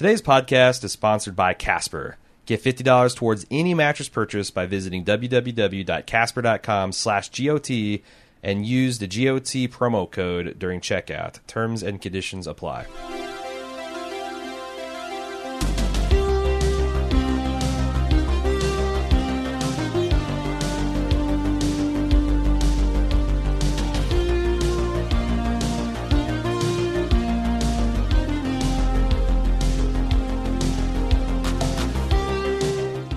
[0.00, 2.16] Today's podcast is sponsored by Casper.
[2.46, 8.00] Get $50 towards any mattress purchase by visiting www.casper.com slash GOT
[8.42, 11.46] and use the GOT promo code during checkout.
[11.46, 12.86] Terms and conditions apply.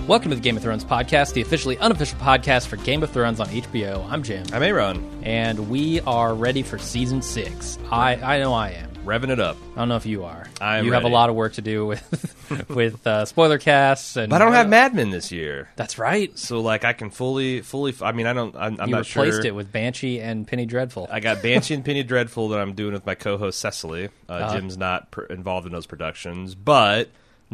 [0.06, 3.40] Welcome to the Game of Thrones podcast, the officially unofficial podcast for Game of Thrones
[3.40, 4.06] on HBO.
[4.10, 5.02] I'm Jim, I'm Aaron.
[5.24, 7.78] and we are ready for season six.
[7.90, 8.90] I, I know I am.
[9.06, 9.56] Revving it up.
[9.74, 10.46] I don't know if you are.
[10.60, 11.14] I'm you have a ready.
[11.14, 14.68] lot of work to do with with uh, spoiler casts, and But I don't have
[14.68, 15.68] Mad Men this year.
[15.76, 16.36] That's right.
[16.38, 19.36] So, like, I can fully, fully, I mean, I don't, I'm, I'm you not replaced
[19.38, 19.46] sure.
[19.46, 21.08] it with Banshee and Penny Dreadful.
[21.10, 24.10] I got Banshee and Penny Dreadful that I'm doing with my co-host Cecily.
[24.28, 24.54] Uh, Uh-huh.
[24.56, 27.08] Jim's not pr- involved in those productions, but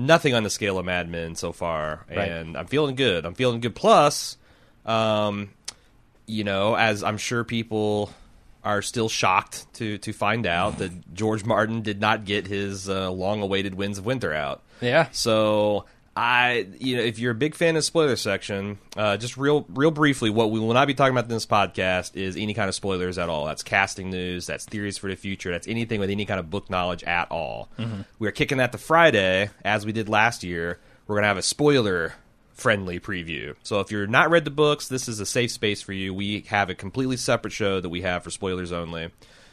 [0.06, 2.18] nothing on the scale of Mad Men so far, Right.
[2.28, 3.24] and I'm feeling good.
[3.24, 3.74] I'm feeling good.
[3.74, 4.36] Plus,
[4.86, 5.50] um,
[6.26, 8.12] you know, as I'm sure people
[8.62, 13.10] are still shocked to to find out that George Martin did not get his uh,
[13.10, 14.62] long-awaited Winds of Winter out.
[14.82, 15.86] yeah, So
[16.22, 19.90] I, you know, if you're a big fan of spoiler section, uh, just real, real
[19.90, 22.74] briefly, what we will not be talking about in this podcast is any kind of
[22.74, 23.46] spoilers at all.
[23.46, 26.68] That's casting news, that's theories for the future, that's anything with any kind of book
[26.68, 27.70] knowledge at all.
[28.18, 30.78] We are kicking that to Friday, as we did last year.
[31.06, 32.12] We're gonna have a spoiler
[32.52, 33.54] friendly preview.
[33.62, 36.12] So if you're not read the books, this is a safe space for you.
[36.12, 39.08] We have a completely separate show that we have for spoilers only,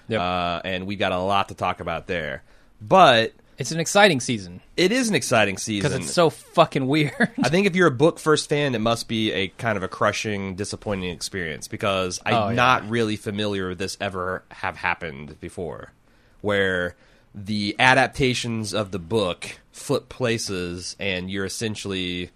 [0.10, 0.20] Yep.
[0.20, 2.44] uh, and we got a lot to talk about there.
[2.82, 7.14] But it's an exciting season it is an exciting season because it's so fucking weird.
[7.44, 9.88] I think if you're a book first fan, it must be a kind of a
[9.88, 12.56] crushing, disappointing experience because I'm Oh, yeah.
[12.56, 15.94] not really familiar with this ever have happened before,
[16.42, 16.96] where
[17.34, 22.30] the adaptations of the book flip places and you're essentially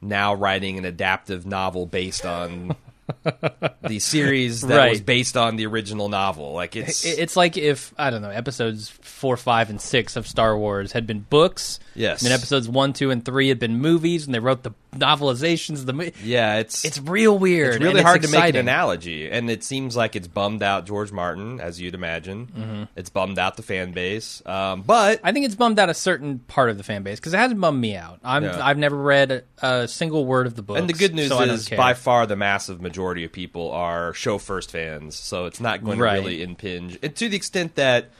[0.00, 2.74] now writing an adaptive novel based on
[3.82, 6.52] the series that was based on the original novel.
[6.52, 10.56] Like it's it's like if I don't know episodes four, five, and six of Star
[10.56, 11.80] Wars had been books.
[11.94, 12.22] Yes.
[12.22, 15.80] And then episodes one, two, and three had been movies, and they wrote the novelizations.
[15.80, 17.76] of The yeah, it's it's real weird.
[17.76, 21.12] It's really hard to make an analogy, and it seems like it's bummed out George
[21.12, 22.46] Martin, as you'd imagine.
[22.46, 22.82] Mm-hmm.
[22.96, 26.40] It's bummed out the fan base, um, but I think it's bummed out a certain
[26.40, 28.20] part of the fan base because it hasn't bummed me out.
[28.22, 28.64] I'm Yeah.
[28.64, 30.76] I've never read a, a single word of the book.
[30.78, 34.38] and the good news so is by far the massive majority of people are show
[34.38, 36.16] first fans, so it's not going Right.
[36.16, 36.98] to really impinge.
[37.02, 38.10] And to the extent that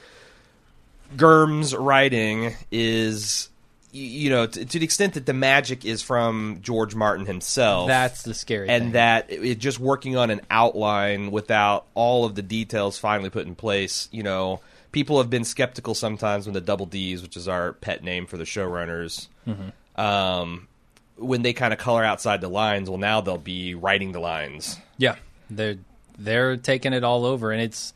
[1.16, 3.48] Germ's writing is.
[3.94, 8.22] You know, to, to the extent that the magic is from George Martin himself, that's
[8.22, 8.92] the scary and thing.
[8.92, 13.46] that it, it just working on an outline without all of the details finally put
[13.46, 14.08] in place.
[14.10, 14.60] You know,
[14.92, 18.38] people have been skeptical sometimes when the Double D's, which is our pet name for
[18.38, 20.00] the showrunners, Mm-hmm.
[20.00, 20.68] um,
[21.16, 22.88] when they kind of color outside the lines.
[22.88, 24.78] Well, now they'll be writing the lines.
[24.96, 25.16] yeah,
[25.50, 25.76] they're
[26.18, 27.92] they're taking it all over, and it's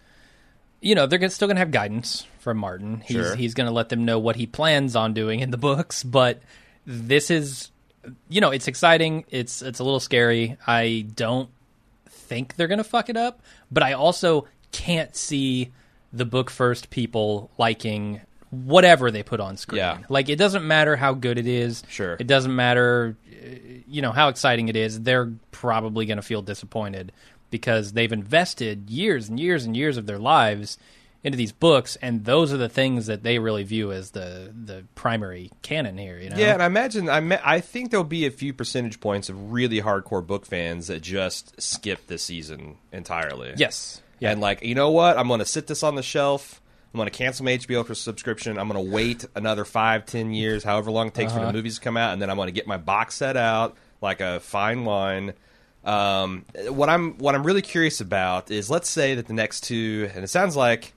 [0.82, 3.00] you know they're still going to have guidance from Martin.
[3.04, 3.34] He's Sure.
[3.34, 6.40] he's going to let them know what he plans on doing in the books, but
[6.86, 7.72] this is
[8.28, 9.24] you know it's exciting.
[9.30, 10.56] It's it's a little scary.
[10.64, 11.50] I don't
[12.08, 15.72] think they're going to fuck it up, but I also can't see
[16.12, 18.20] the book first people liking
[18.50, 19.78] whatever they put on screen.
[19.78, 19.98] Yeah.
[20.08, 21.82] Like it doesn't matter how good it is.
[21.88, 22.16] Sure.
[22.20, 23.46] It doesn't matter uh,
[23.88, 25.00] you know how exciting it is.
[25.00, 27.10] They're probably going to feel disappointed
[27.50, 30.78] because they've invested years and years and years of their lives
[31.26, 34.84] into these books and those are the things that they really view as the the
[34.94, 36.36] primary canon here, you know.
[36.36, 39.52] Yeah, and I imagine I me- I think there'll be a few percentage points of
[39.52, 43.52] really hardcore book fans that just skip this season entirely.
[43.56, 44.00] Yes.
[44.20, 44.30] Yeah.
[44.30, 45.18] And like, you know what?
[45.18, 46.62] I'm going to sit this on the shelf.
[46.94, 48.56] I'm going to cancel my HBO for subscription.
[48.56, 51.74] I'm going to wait another five, ten years, however long it takes for the movies
[51.74, 54.38] to come out, and then I'm going to get my box set out like a
[54.38, 55.34] fine wine.
[55.84, 60.08] Um, what I'm what I'm really curious about is let's say that the next two,
[60.14, 60.92] and it sounds like.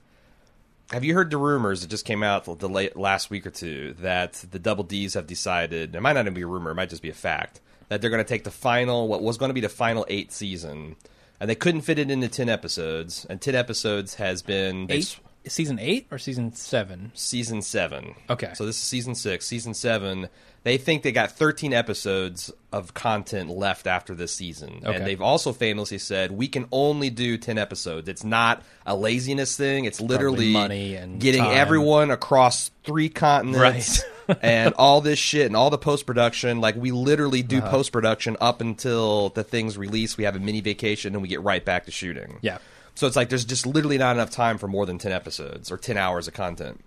[0.91, 3.93] Have you heard the rumors that just came out the late, last week or two
[3.99, 5.95] that the Double D's have decided?
[5.95, 8.09] It might not even be a rumor; it might just be a fact that they're
[8.09, 10.95] going to take the final, what was going to be the final eight season,
[11.39, 13.25] and they couldn't fit it into ten episodes.
[13.29, 17.11] And ten episodes has been eight season 8 or season 7?
[17.13, 18.15] season seven.
[18.29, 18.51] Okay.
[18.55, 19.45] So this is season six.
[19.45, 20.27] Season seven,
[20.63, 24.81] they think they got 13 episodes of content left after this season.
[24.85, 24.95] Okay.
[24.95, 28.07] And they've also famously said, we can only do 10 episodes.
[28.09, 29.85] It's not a laziness thing.
[29.85, 31.55] It's literally money and getting time.
[31.57, 34.03] everyone across three continents.
[34.41, 37.69] and all this shit and all the post production, like we literally do Uh-huh.
[37.71, 40.17] post production up until the thing's released.
[40.17, 42.37] We have a mini vacation and we get right back to shooting.
[42.41, 42.59] Yeah.
[42.95, 45.77] So it's like there's just literally not enough time for more than 10 episodes or
[45.77, 46.83] 10 hours of content.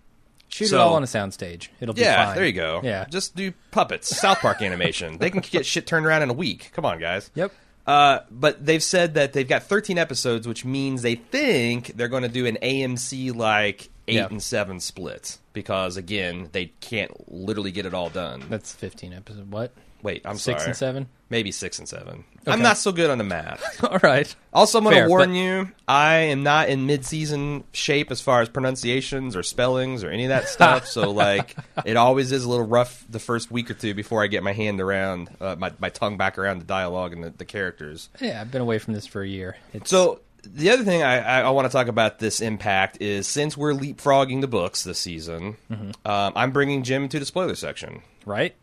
[0.53, 1.69] Shoot So- it all on a soundstage.
[1.81, 2.37] It'll be Yeah, fine.
[2.37, 2.81] there you go.
[2.85, 3.07] Yeah.
[3.09, 5.17] Just do puppets, South Park animation.
[5.19, 6.71] They can get shit turned around in a week.
[6.75, 7.31] Come on, guys.
[7.35, 7.53] Yep.
[7.87, 12.23] Uh, but they've said that they've got 13 episodes, which means they think they're going
[12.23, 14.27] to do an AMC like eight Yeah.
[14.31, 18.45] and seven split because again, they can't literally get it all done.
[18.51, 19.49] That's 15 episodes.
[19.49, 19.73] What?
[20.03, 20.71] Wait, I'm Six sorry.
[20.71, 21.09] and seven?
[21.31, 22.25] Maybe six and seven.
[22.45, 22.51] Okay.
[22.53, 23.85] I'm not so good on the math.
[23.85, 24.35] All right.
[24.53, 28.41] Also, I'm going to warn but- you, I am not in mid-season shape as far
[28.43, 30.87] as pronunciations or spellings or any of that stuff.
[30.89, 31.55] so, like,
[31.85, 34.53] it always is a little rough the first week or two before I get my
[34.53, 38.09] hand around, uh, my, my tongue back around the dialogue and the, the characters.
[38.21, 39.57] Yeah, I've been away from this for a year.
[39.73, 43.29] It's, So, the other thing I, I, I want to talk about this impact is
[43.29, 45.91] since we're leapfrogging the books this season, Mm-hmm.
[46.11, 48.03] um, I'm bringing Jim to the spoiler section.
[48.27, 48.57] right?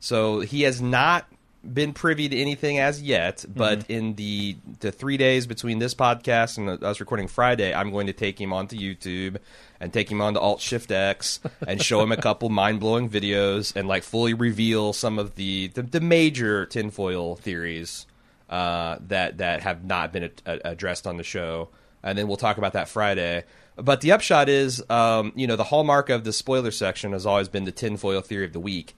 [0.00, 1.26] So he has not
[1.72, 3.92] been privy to anything as yet, but Mm-hmm.
[3.92, 8.12] in the the three days between this podcast and us recording Friday, I'm going to
[8.12, 9.36] take him onto YouTube
[9.80, 13.74] and take him onto Alt Shift X and show him a couple mind blowing videos
[13.76, 18.06] and like fully reveal some of the the, the major tinfoil theories
[18.50, 21.70] uh, that that have not been a, addressed on the show,
[22.02, 23.44] and then we'll talk about that Friday.
[23.76, 27.48] But the upshot is, um, you know, the hallmark of the spoiler section has always
[27.48, 28.94] been the tinfoil theory of the week.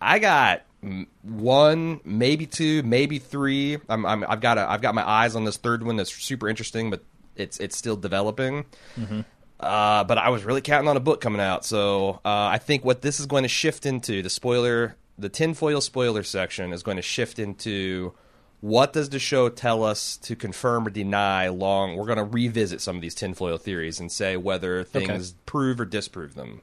[0.00, 0.62] I got
[1.22, 3.78] one, maybe two, maybe three.
[3.88, 6.48] I'm, I'm, I've got a, I've got my eyes on this third one that's super
[6.48, 7.02] interesting, but
[7.36, 8.64] it's it's still developing.
[9.58, 12.82] Uh, but I was really counting on a book coming out, so uh, I think
[12.84, 16.96] what this is going to shift into the spoiler, the tinfoil spoiler section is going
[16.96, 18.14] to shift into
[18.62, 21.48] what does the show tell us to confirm or deny.
[21.48, 25.78] Long, we're going to revisit some of these tinfoil theories and say whether things prove
[25.80, 26.62] or disprove them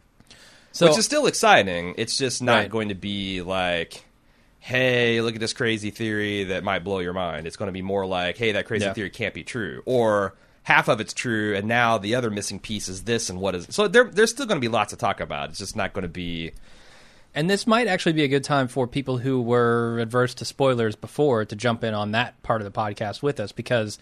[0.72, 1.94] So which is still exciting.
[1.98, 2.70] It's just not Right.
[2.70, 4.06] going to be like,
[4.68, 7.82] "Hey, look at this crazy theory that might blow your mind." It's going to be
[7.82, 8.94] more like, "Hey, that crazy Yeah.
[8.94, 12.90] theory can't be true," or half of it's true, and now the other missing piece
[12.90, 13.74] is this, and what is it?
[13.74, 14.04] so there?
[14.06, 15.50] There's still going to be lots to talk about.
[15.50, 16.52] It's just not going to be.
[17.34, 20.96] And this might actually be a good time for people who were adverse to spoilers
[20.96, 24.00] before to jump in on that part of the podcast with us because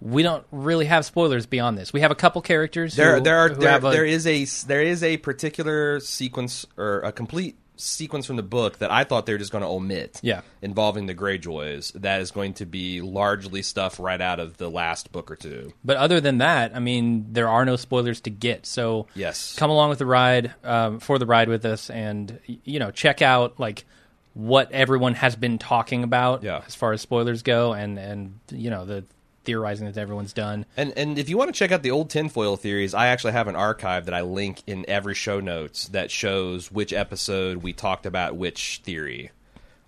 [0.00, 1.92] we don't really have spoilers beyond this.
[1.92, 2.94] We have a couple characters.
[2.94, 7.00] There, who, there are there, a, there is a there is a particular sequence or
[7.00, 10.20] a complete sequence from the book that I thought they were just going to omit.
[10.22, 10.42] Yeah.
[10.60, 11.92] involving the Greyjoys.
[11.92, 15.72] That is going to be largely stuff right out of the last book or two.
[15.84, 18.66] But other than that, I mean, there are no spoilers to get.
[18.66, 19.54] So Yes.
[19.56, 23.22] come along with the ride um, for the ride with us, and you know, check
[23.22, 23.84] out like
[24.34, 26.62] what everyone has been talking about Yeah.
[26.66, 29.04] as far as spoilers go, and and you know the
[29.48, 30.66] theorizing that everyone's done.
[30.76, 33.48] And and if you want to check out the old tinfoil theories, I actually have
[33.48, 38.04] an archive that I link in every show notes that shows which episode we talked
[38.04, 39.30] about which theory.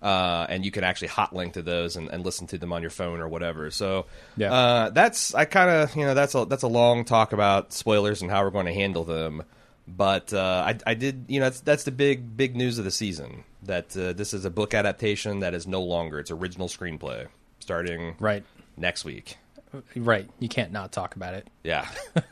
[0.03, 2.81] Uh, and you can actually hot link to those and, and listen to them on
[2.81, 3.71] your phone or whatever.
[3.71, 4.07] So
[4.39, 4.51] Yeah.
[4.51, 8.23] uh, that's I kind of you know that's a that's a long talk about spoilers
[8.23, 9.43] and how we're going to handle them.
[9.87, 12.91] But uh, I, I did you know that's that's the big big news of the
[12.91, 17.27] season that uh, this is a book adaptation that is no longer its original screenplay
[17.59, 18.43] starting Right,
[18.79, 19.37] next week.
[19.97, 20.29] Right.
[20.39, 21.47] You can't not talk about it.
[21.65, 21.89] Yeah.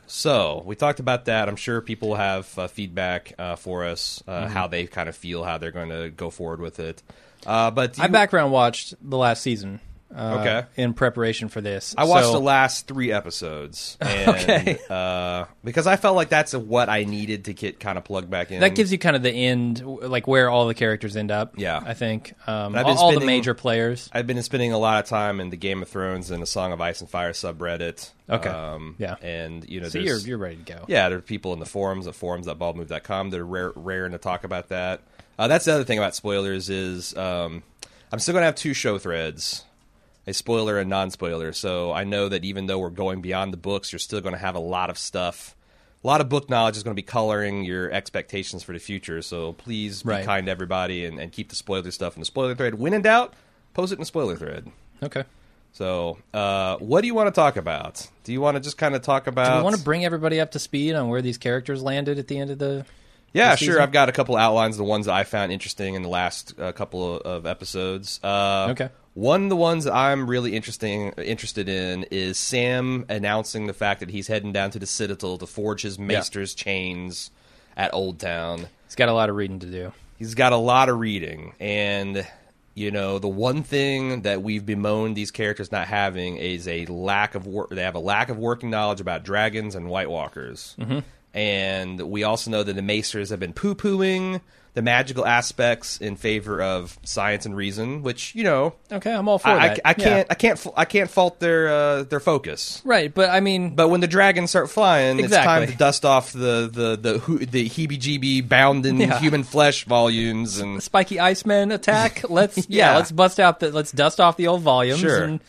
[0.07, 1.47] so we talked about that.
[1.49, 4.53] I'm sure people have uh, feedback uh, for us, uh, Mm-hmm.
[4.53, 7.01] how they kind of feel, how they're going to go forward with it.
[7.45, 9.79] Uh, but I you- background watched the last season.
[10.15, 10.67] Uh, Okay.
[10.75, 14.79] In preparation for this, I watched So- the last three episodes, and, Okay.
[14.89, 18.51] uh, because I felt like that's what I needed to get kind of plugged back
[18.51, 18.61] in.
[18.61, 21.53] That gives you kind of the end, like where all the characters end up.
[21.57, 21.79] Yeah.
[21.85, 24.09] I think um, all, been all the spending- major players.
[24.11, 26.71] I've been spending a lot of time in the Game of Thrones and the Song
[26.71, 28.09] of Ice and Fire subreddit.
[28.27, 28.49] Okay.
[28.49, 29.15] Um, Yeah.
[29.21, 30.85] and you know, So you're you're ready to go.
[30.87, 34.43] Yeah, there are people in the forums at forums.baldmove.com that are rare, raring to talk
[34.43, 35.01] about that.
[35.37, 37.63] Uh, that's the other thing about spoilers is um,
[38.11, 39.63] I'm still going to have two show threads,
[40.29, 41.53] a spoiler and non-spoiler.
[41.53, 44.39] So I know that even though we're going beyond the books, you're still going to
[44.39, 45.55] have a lot of stuff.
[46.03, 49.21] A lot of book knowledge is going to be coloring your expectations for the future.
[49.21, 50.25] So please be Right.
[50.25, 52.75] kind to everybody and, and keep the spoiler stuff in the spoiler thread.
[52.75, 53.33] When in doubt,
[53.73, 54.71] post it in the spoiler thread.
[55.03, 55.23] Okay.
[55.71, 58.07] So, uh, what do you want to talk about?
[58.23, 59.51] Do you want to just kind of talk about?
[59.51, 62.27] Do we want to bring everybody up to speed on where these characters landed at
[62.27, 62.85] the end of the?
[63.33, 63.79] Yeah, sure.
[63.79, 66.71] I've got a couple outlines, the ones that I found interesting in the last uh,
[66.71, 68.19] couple of, of episodes.
[68.23, 68.89] Uh, Okay.
[69.19, 73.99] One of the ones that I'm really interesting interested in is Sam announcing the fact
[73.99, 77.29] that he's heading down to the Citadel to forge his Maester's chains
[77.75, 78.69] at Old Town.
[78.85, 79.91] He's got a lot of reading to do.
[80.17, 82.25] He's got a lot of reading, and
[82.75, 87.35] you know the one thing that we've bemoaned these characters not having is a lack
[87.35, 87.71] of work.
[87.71, 90.77] They have a lack of working knowledge about dragons and White Walkers.
[90.79, 90.99] Mm-hmm.
[91.33, 94.41] And we also know that the Maesters have been poo pooing
[94.75, 99.39] the magical aspects in favor of science and reason, which you know, Okay, I'm all
[99.39, 99.81] for I, I, that.
[99.83, 99.93] I Yeah.
[99.93, 102.79] can't, I can't, I can't fault their uh, their focus.
[102.85, 106.31] Right, but I mean, But when the dragons start flying, it's time to dust off
[106.31, 109.19] the the the the heebie-jeebie bound in Yeah.
[109.19, 112.23] human flesh volumes and spiky Iceman attack.
[112.29, 112.97] Let's yeah, Yeah.
[112.97, 115.23] let's bust out the let's dust off the old volumes Sure.
[115.23, 115.39] and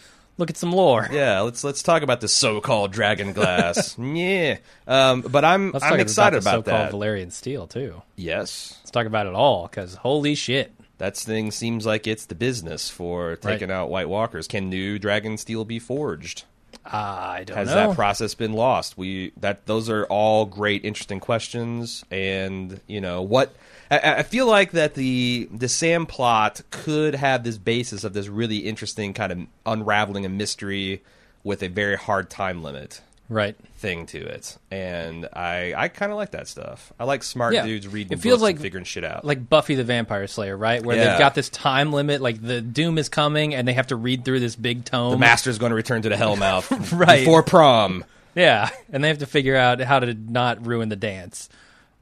[0.40, 1.08] look at some lore.
[1.12, 3.96] yeah, let's let's talk about the so-called dragon glass.
[3.98, 4.56] yeah,
[4.88, 7.06] um, but I'm Let's I'm talk excited about, the about, so-called that.
[7.06, 8.02] Valyrian steel too.
[8.16, 10.72] yes, Let's talk about it all because holy shit.
[10.98, 14.48] that thing seems like it's the business for taking out White Walkers.
[14.48, 16.44] Can new dragon steel be forged?
[16.84, 17.60] I don't know.
[17.60, 17.74] Has know.
[17.88, 18.96] that process been lost?
[18.96, 23.54] We that those are all great, interesting questions, and you know what.
[23.90, 28.28] I, I feel like that the the Sam plot could have this basis of this
[28.28, 31.02] really interesting kind of unraveling a mystery
[31.42, 33.56] with a very hard time limit right.
[33.78, 36.92] thing to it, and I I kind of like that stuff.
[37.00, 37.64] I like smart Yeah.
[37.64, 39.24] dudes reading It feels books like- and figuring shit out.
[39.24, 40.84] Like Buffy the Vampire Slayer, right?
[40.84, 41.10] Where Yeah.
[41.10, 44.24] they've got this time limit, like the doom is coming, and they have to read
[44.24, 45.12] through this big tome.
[45.12, 47.20] the master's going to return to the Hellmouth Right.
[47.20, 48.04] before prom.
[48.36, 51.48] Yeah, and they have to figure out how to not ruin the dance.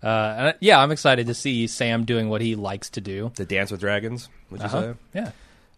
[0.02, 0.06] Uh,
[0.38, 3.32] and, yeah, I'm excited to see Sam doing what he likes to do.
[3.36, 4.28] The Dance with Dragons.
[4.50, 4.92] Would you Uh-huh.
[4.92, 4.94] say?
[5.14, 5.30] Yeah.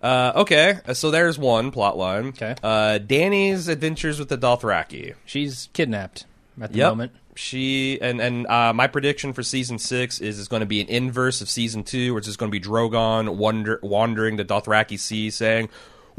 [0.03, 2.29] Uh, okay, so there's one plot line.
[2.29, 2.55] Okay.
[2.63, 5.15] Uh, Dany's adventures with the Dothraki.
[5.27, 6.25] She's kidnapped
[6.61, 6.89] at the Yep.
[6.91, 7.13] moment.
[7.37, 10.89] She and and uh, my prediction for season six is it's going to be an
[10.89, 14.99] inverse of season two, where it's just going to be Drogon wander, wandering the Dothraki
[14.99, 15.69] Sea, saying,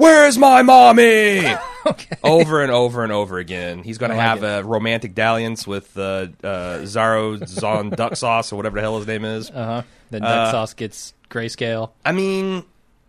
[0.01, 1.45] "Where's my mommy?"
[1.83, 2.15] Okay.
[2.23, 3.81] over and over and over again.
[3.81, 8.53] He's going to like have a romantic dalliance with uh, uh, Zaro Zon Duck Sauce
[8.53, 9.49] or whatever the hell his name is.
[9.49, 9.81] Uh huh.
[10.11, 11.89] Then Duck Uh, Sauce gets grayscale.
[12.05, 12.65] I mean,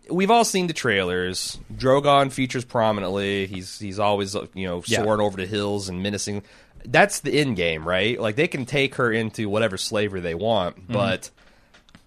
[0.09, 1.59] we've all seen the trailers.
[1.71, 3.45] Drogon features prominently.
[3.45, 5.03] He's he's always uh, you know Yeah.
[5.03, 6.41] soaring over the hills and menacing.
[6.83, 8.19] That's the end game, right?
[8.19, 10.93] Like they can take her into whatever slavery they want, Mm-hmm.
[10.93, 11.29] but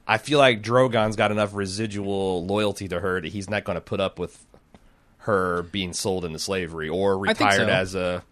[0.09, 3.81] I feel like Drogon's got enough residual loyalty to her that he's not going to
[3.81, 4.45] put up with
[5.27, 7.67] her being sold into slavery or retired so.
[7.69, 8.23] as a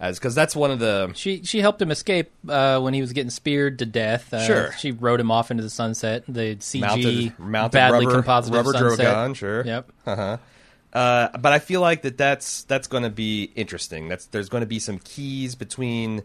[0.00, 3.12] as because that's one of the She she helped him escape uh, when he was
[3.12, 4.32] getting speared to death.
[4.32, 4.72] Uh, Sure.
[4.72, 6.24] She rode him off into the sunset.
[6.28, 9.06] The CG mounted mounted badly rubber composited rubber sunset.
[9.06, 9.64] Drogon, sure.
[9.64, 9.92] Yep.
[10.06, 10.36] Uh-huh.
[10.92, 14.08] Uh, but I feel like that that's that's going to be interesting.
[14.08, 16.22] That's there's going to be some keys between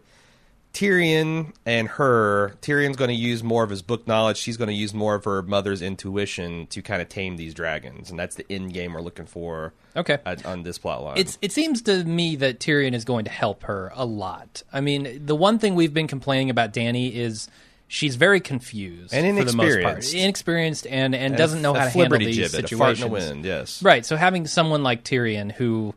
[0.72, 2.54] Tyrion and her.
[2.62, 4.36] Tyrion's going to use more of his book knowledge.
[4.36, 8.10] She's going to use more of her mother's intuition to kind of tame these dragons,
[8.10, 10.18] and that's the end game we're looking for Okay.
[10.24, 11.18] at, on this plot line.
[11.18, 14.62] It's it seems to me that Tyrion is going to help her a lot.
[14.72, 17.48] I mean, the one thing we've been complaining about Dany is
[17.88, 20.14] she's very confused And for the most part, inexperienced.
[20.14, 23.00] inexperienced, and and And doesn't know how to handle these gibbet, a fart in situations.
[23.00, 23.44] the wind.
[23.44, 24.06] Yes, Right.
[24.06, 25.94] So having someone like Tyrion who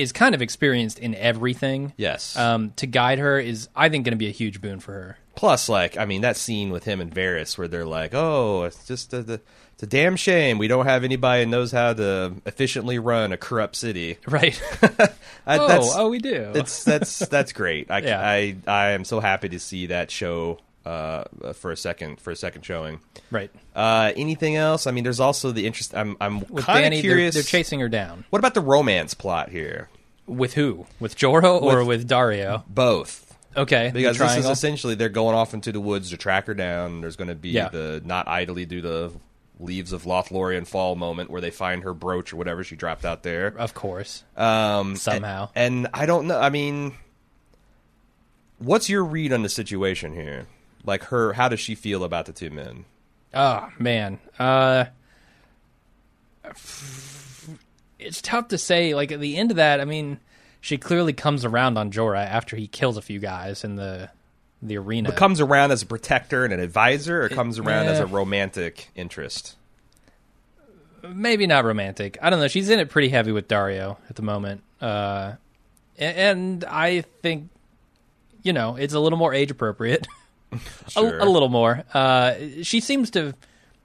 [0.00, 2.36] is kind of experienced in everything, Yes.
[2.36, 5.18] um, to guide her is I think going to be a huge boon for her.
[5.36, 8.86] Plus, like, I mean, that scene with him and Varys where they're like, "Oh, it's
[8.86, 9.40] just a, the,
[9.74, 13.36] it's a damn shame we don't have anybody who knows how to efficiently run a
[13.38, 14.60] corrupt city." Right.
[15.46, 16.50] I, oh, that's, oh, we do.
[16.52, 17.90] that's that's that's great.
[17.90, 18.20] I, Yeah.
[18.20, 20.58] I I am so happy to see that show
[20.90, 23.00] uh, for a second for a second showing.
[23.30, 23.50] right.
[23.74, 24.86] Uh, anything else?
[24.86, 25.94] I mean, there's also the interest.
[25.94, 27.34] I'm I'm kind of they're, curious.
[27.34, 28.24] they're chasing her down.
[28.30, 29.88] what about the romance plot here?
[30.26, 30.86] With who?
[31.00, 32.64] With Jorah or With- with Daario?
[32.68, 33.26] Both.
[33.56, 33.90] Okay.
[33.92, 37.00] Because this is essentially they're going off into the woods to track her down.
[37.00, 37.68] There's going to be Yeah.
[37.68, 39.10] the not idly do the
[39.58, 43.22] leaves of Lothlorien fall moment where they find her brooch or whatever she dropped out
[43.24, 43.48] there.
[43.58, 44.22] of course.
[44.36, 45.50] Um, Somehow.
[45.54, 46.38] and, and I don't know.
[46.40, 46.94] I mean,
[48.58, 50.46] what's your read on the situation here?
[50.84, 52.84] Like her, how does she feel about the two men?
[53.34, 54.86] Oh man, uh,
[57.98, 58.94] it's tough to say.
[58.94, 60.18] Like at the end of that, I mean,
[60.60, 64.10] she clearly comes around on Jorah after he kills a few guys in the
[64.62, 65.10] the arena.
[65.10, 68.88] But comes around as a protector and an advisor, or comes around as a romantic
[68.94, 69.56] interest?
[71.02, 72.18] Maybe not romantic.
[72.20, 72.48] I don't know.
[72.48, 75.34] She's in it pretty heavy with Daario at the moment, uh,
[75.96, 77.48] and I think
[78.42, 80.06] you know it's a little more age appropriate.
[80.88, 81.18] Sure.
[81.20, 81.84] a, a little more.
[81.94, 83.34] Uh, she seems to.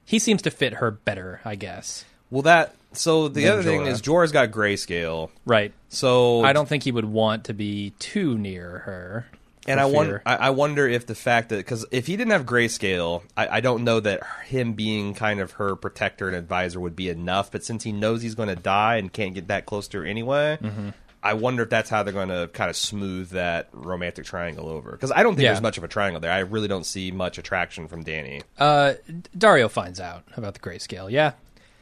[0.04, 2.04] He seems to fit her better, I guess.
[2.30, 3.88] Well, that so the Than other thing Jorah.
[3.88, 5.72] is Jorah's got grayscale, Right.
[5.88, 9.26] so I don't think he would want to be too near her.
[9.68, 10.22] And I wonder.
[10.24, 13.60] I, I wonder if the fact that because if he didn't have grayscale, I, I
[13.60, 17.50] don't know that him being kind of her protector and advisor would be enough.
[17.50, 20.04] But since he knows he's going to die and can't get that close to her
[20.06, 20.90] anyway, Mm-hmm.
[21.22, 24.92] I wonder if that's how they're going to kind of smooth that romantic triangle over.
[24.92, 25.52] Because I don't think Yeah.
[25.52, 26.30] there's much of a triangle there.
[26.30, 28.42] I really don't see much attraction from Dany.
[28.58, 28.94] Uh,
[29.36, 31.10] Daario finds out about the grayscale.
[31.10, 31.32] Yeah,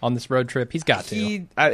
[0.03, 1.47] on this road trip, he's got to.
[1.59, 1.69] I,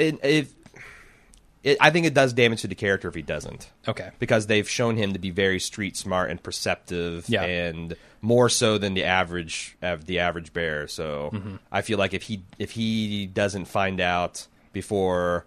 [1.62, 3.70] it, I think it does damage to the character if he doesn't.
[3.86, 4.10] Okay.
[4.18, 7.42] because they've shown him to be very street smart and perceptive Yeah.
[7.42, 11.56] and more so than the average of the average bear so Mm-hmm.
[11.72, 15.46] i feel like if he if he doesn't find out before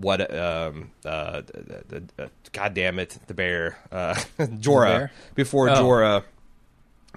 [0.00, 5.12] what um uh, the, god damn it the bear uh jorah bear?
[5.34, 5.74] before Oh.
[5.74, 6.24] jorah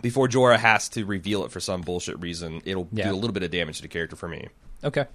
[0.01, 3.09] before jorah has to reveal it for some bullshit reason it'll Yeah.
[3.09, 4.47] do a little bit of damage to the character for me
[4.83, 5.05] Okay.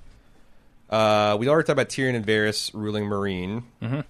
[0.91, 3.65] uh, we already talked about Tyrion and Varys ruling Meereen.
[3.83, 4.01] Mm-hmm.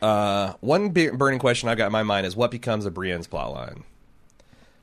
[0.00, 3.26] Uh, one big burning question I've got in my mind is what becomes of Brienne's
[3.26, 3.82] plotline?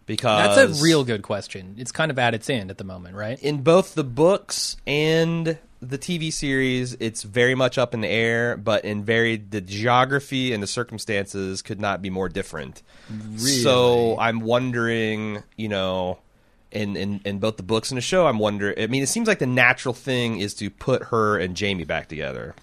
[0.05, 1.75] Because That's a real good question.
[1.79, 3.41] It's kind of at its end at the moment, right?
[3.41, 8.57] in both the books and the TV series, it's very much up in the air.
[8.57, 12.81] But in very the geography and the circumstances could not be more different.
[13.09, 13.37] Really?
[13.61, 16.19] So I'm wondering, you know,
[16.71, 18.79] in, in in both the books and the show, I'm wondering.
[18.81, 22.07] I mean, it seems like the natural thing is to put her and Jaime back
[22.09, 22.55] together.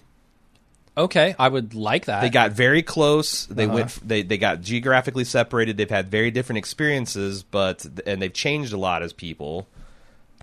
[0.95, 2.21] Okay, I would like that.
[2.21, 3.47] They got very close.
[3.47, 3.73] They Uh-huh.
[3.73, 4.07] went.
[4.07, 5.75] They they got geographically separated.
[5.77, 9.67] They've had very different experiences, but and they've changed a lot as people.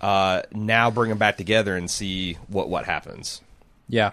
[0.01, 3.39] Uh, now bring them back together and see what what happens.
[3.87, 4.11] Yeah.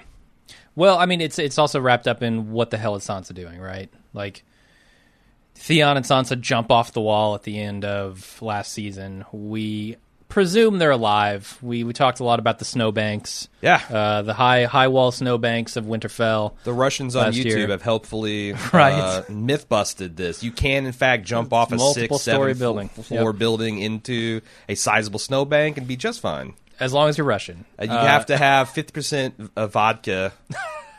[0.77, 3.59] Well, I mean, it's it's also wrapped up in what the hell is Sansa doing,
[3.59, 3.91] right?
[4.13, 4.45] Like,
[5.55, 9.25] Theon and Sansa jump off the wall at the end of last season.
[9.33, 9.97] We
[10.29, 11.59] presume they're alive.
[11.63, 15.77] We we talked a lot about the snowbanks, Yeah, uh, the high high wall snowbanks
[15.77, 16.53] of Winterfell.
[16.65, 17.69] the Russians on YouTube year.
[17.69, 18.93] have helpfully Right.
[18.93, 20.43] uh, myth busted this.
[20.43, 22.89] You can in fact jump off a six story building.
[22.89, 23.39] fl- floor Yep.
[23.39, 26.55] building into a sizable snowbank and be just fine.
[26.81, 30.33] As long as you're Russian, Uh, you Uh, have to have fifty percent of vodka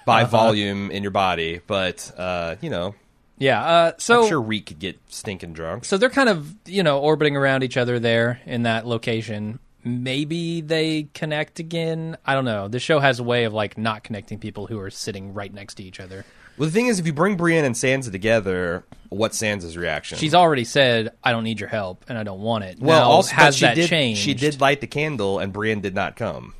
[0.05, 0.31] by Uh-huh.
[0.31, 2.95] volume in your body, but uh, you know,
[3.39, 3.63] yeah.
[3.63, 5.85] Uh, so I'm sure Reek could get stinking drunk.
[5.85, 9.59] so they're kind of you know orbiting around each other there in that location.
[9.83, 12.17] Maybe they connect again.
[12.25, 12.67] I don't know.
[12.67, 15.75] The show has a way of like not connecting people who are sitting right next
[15.75, 16.25] to each other.
[16.57, 20.17] Well, the thing is, if you bring Brienne and Sansa together, what's Sansa's reaction?
[20.17, 23.09] She's already said, "I don't need your help and I don't want it." well, now,
[23.09, 24.19] also has she that did, changed?
[24.19, 26.53] She did light the candle, and Brienne did not come.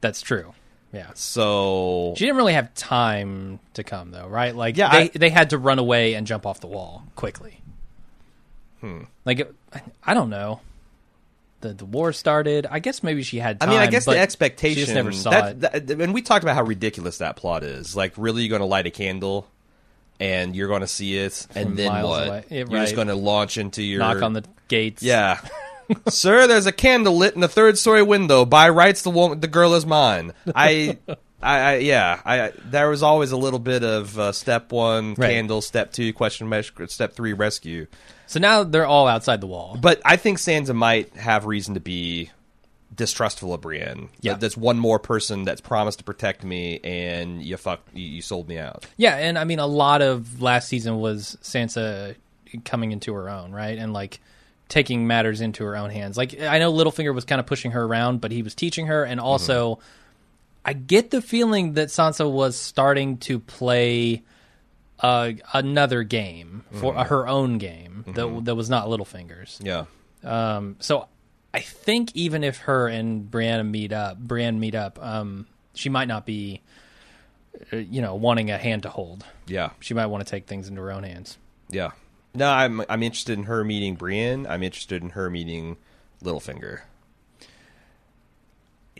[0.00, 0.54] That's true.
[0.92, 1.10] Yeah.
[1.14, 4.54] So She didn't really have time to come though, right?
[4.54, 7.60] Like Yeah, they I- they had to run away and jump off the wall quickly.
[8.80, 9.02] Hmm.
[9.24, 9.54] Like it-
[10.04, 10.60] I don't know.
[11.60, 12.66] The the war started.
[12.70, 14.74] I guess maybe she had I mean, I guess the expectation.
[14.74, 15.86] She just never saw that, it.
[15.86, 17.94] that- and we talked about how ridiculous that plot is.
[17.96, 19.46] Like, really, you're going to light a candle,
[20.18, 22.50] and you're going to see it, and then what?
[22.50, 25.02] You're just going to launch into your Knock on the gates.
[25.04, 25.38] Yeah.
[26.08, 28.44] Sir, there's a candle lit in the third story window.
[28.44, 30.32] By rights, the woman, the girl is mine.
[30.54, 30.98] I,
[31.42, 32.20] I, I yeah.
[32.24, 35.30] I there was always a little bit of uh, step one Right.
[35.32, 37.86] candle, step two question mark, step three rescue.
[38.26, 39.76] So now they're all outside the wall.
[39.80, 42.30] But I think Sansa might have reason to be
[42.94, 44.08] distrustful of Brienne.
[44.20, 44.34] Yeah.
[44.34, 48.48] That's one more person that's promised to protect me, and you fuck, you, you sold
[48.48, 48.86] me out.
[48.96, 52.16] Yeah, and I mean, a lot of last season was Sansa
[52.64, 53.78] coming into her own, right?
[53.78, 54.20] And like
[54.72, 56.16] taking matters into her own hands.
[56.16, 59.04] Like I know Littlefinger was kind of pushing her around, but he was teaching her,
[59.04, 59.80] and also
[60.64, 64.22] I get the feeling that Sansa was starting to play
[64.98, 69.60] uh, another game for uh, her own game that that was not Littlefinger's.
[69.62, 69.84] Yeah.
[70.24, 71.06] Um, so
[71.52, 76.08] I think even if her and Brianna meet up, Brienne meet up, um, she might
[76.08, 76.62] not be,
[77.72, 79.26] uh, you know, wanting a hand to hold.
[79.46, 79.70] Yeah.
[79.80, 81.36] She might want to take things into her own hands.
[81.68, 81.90] Yeah.
[82.34, 84.46] No, I'm I'm interested in her meeting Brienne.
[84.48, 85.76] I'm interested in her meeting
[86.24, 86.80] Littlefinger.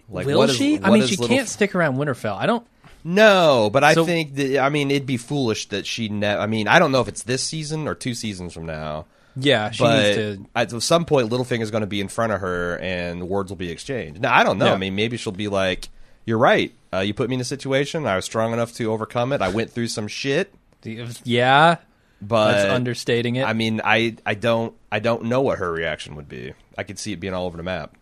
[0.09, 0.79] Like, Will what is- she?
[0.83, 2.37] I mean, she Little- can't stick around Winterfell.
[2.37, 2.67] I don't.
[3.05, 6.09] No, but I So- think that I mean it'd be foolish that she.
[6.09, 9.07] Ne- I mean, I don't know if it's this season or two seasons from now.
[9.35, 10.47] Yeah, she but needs to.
[10.55, 13.71] at some point, Littlefinger's going to be in front of her, and words will be
[13.71, 14.21] exchanged.
[14.21, 14.67] Now, I don't know.
[14.67, 14.75] Yeah.
[14.75, 15.89] I mean, maybe she'll be like,
[16.27, 16.71] "You're right.
[16.93, 18.07] Uh, you put me in a situation.
[18.07, 19.41] I was strong enough to overcome it.
[19.41, 20.53] I went through some shit,
[21.25, 21.77] Yeah,
[22.23, 23.45] but that's understating it.
[23.45, 26.55] I mean, I I don't I don't know what her reaction would be.
[26.79, 27.95] I could see it being all over the map.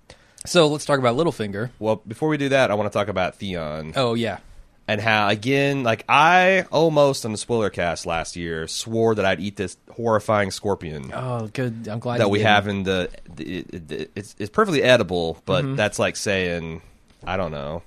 [0.47, 1.71] so let's talk about Littlefinger.
[1.81, 4.39] Well, before we do that, I want to talk about Theon Oh yeah,
[4.87, 9.41] and how again, like I almost on the spoiler cast last year swore that I'd
[9.41, 11.89] eat this horrifying scorpion oh good.
[11.89, 12.51] I'm glad that you we didn't.
[12.51, 13.11] have in the.
[13.39, 15.77] It, it, it's it's perfectly edible, but Mm-hmm.
[15.77, 16.83] that's like saying
[17.25, 17.83] I don't know.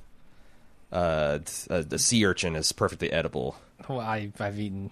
[0.91, 1.39] Uh,
[1.71, 3.55] uh, the sea urchin is perfectly edible.
[3.89, 4.91] Well, I, I've eaten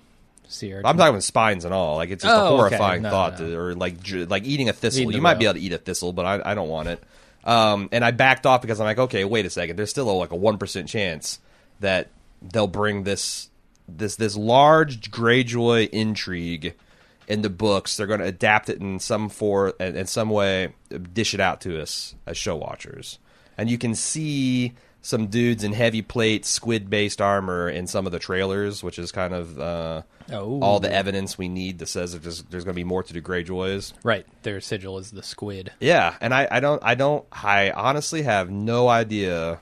[0.52, 0.86] sea urchin.
[0.86, 1.96] I'm talking with spines and all.
[1.96, 2.56] Like it's just Oh, a okay.
[2.76, 3.50] horrifying No, thought, no.
[3.50, 3.96] To, or like
[4.30, 5.02] like eating a thistle.
[5.02, 7.04] Eating You might be able to eat a thistle, but I, I don't want it.
[7.44, 9.76] Um, and I backed off because I'm like, okay, wait a second.
[9.76, 11.40] There's still a, like a one percent chance
[11.80, 12.10] that
[12.42, 13.50] they'll bring this
[13.88, 16.76] this this large Greyjoy intrigue
[17.28, 17.98] in the books.
[17.98, 20.74] They're going to adapt it in some for in some way,
[21.14, 23.18] dish it out to us as show watchers.
[23.58, 28.12] and you can see some dudes in heavy plate squid based armor in some of
[28.12, 30.60] the trailers, which is kind of uh, Oh.
[30.62, 33.14] all the evidence we need that says that there's, there's going to be more to
[33.14, 33.94] the Greyjoys.
[34.04, 34.26] Right.
[34.44, 35.72] Their sigil is the squid.
[35.80, 39.60] Yeah, and I, I don't I don't I honestly have no idea,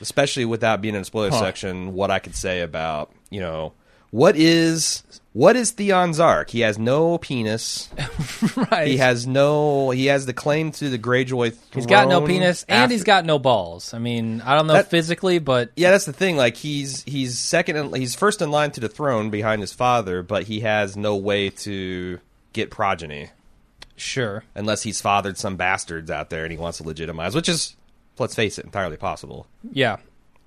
[0.00, 1.40] especially without being in a spoiler Huh.
[1.40, 3.72] section, what I could say about you know
[4.10, 6.50] what is what is Theon Zark?
[6.50, 7.88] He has no penis.
[8.70, 8.86] right.
[8.86, 9.90] He has no.
[9.90, 11.56] He has the claim to the Greyjoy.
[11.72, 13.94] He's got no penis and after- he's got no balls.
[13.94, 16.36] I mean, I don't know That- physically, but Yeah, that's the thing.
[16.36, 17.76] Like he's he's second.
[17.76, 21.16] In, he's first in line to the throne behind his father, but he has no
[21.16, 22.18] way to
[22.52, 23.30] get progeny
[23.96, 24.44] sure.
[24.54, 27.76] unless he's fathered some bastards out there and he wants to legitimize, which is,
[28.18, 29.46] let's face it, entirely possible.
[29.72, 29.96] Yeah.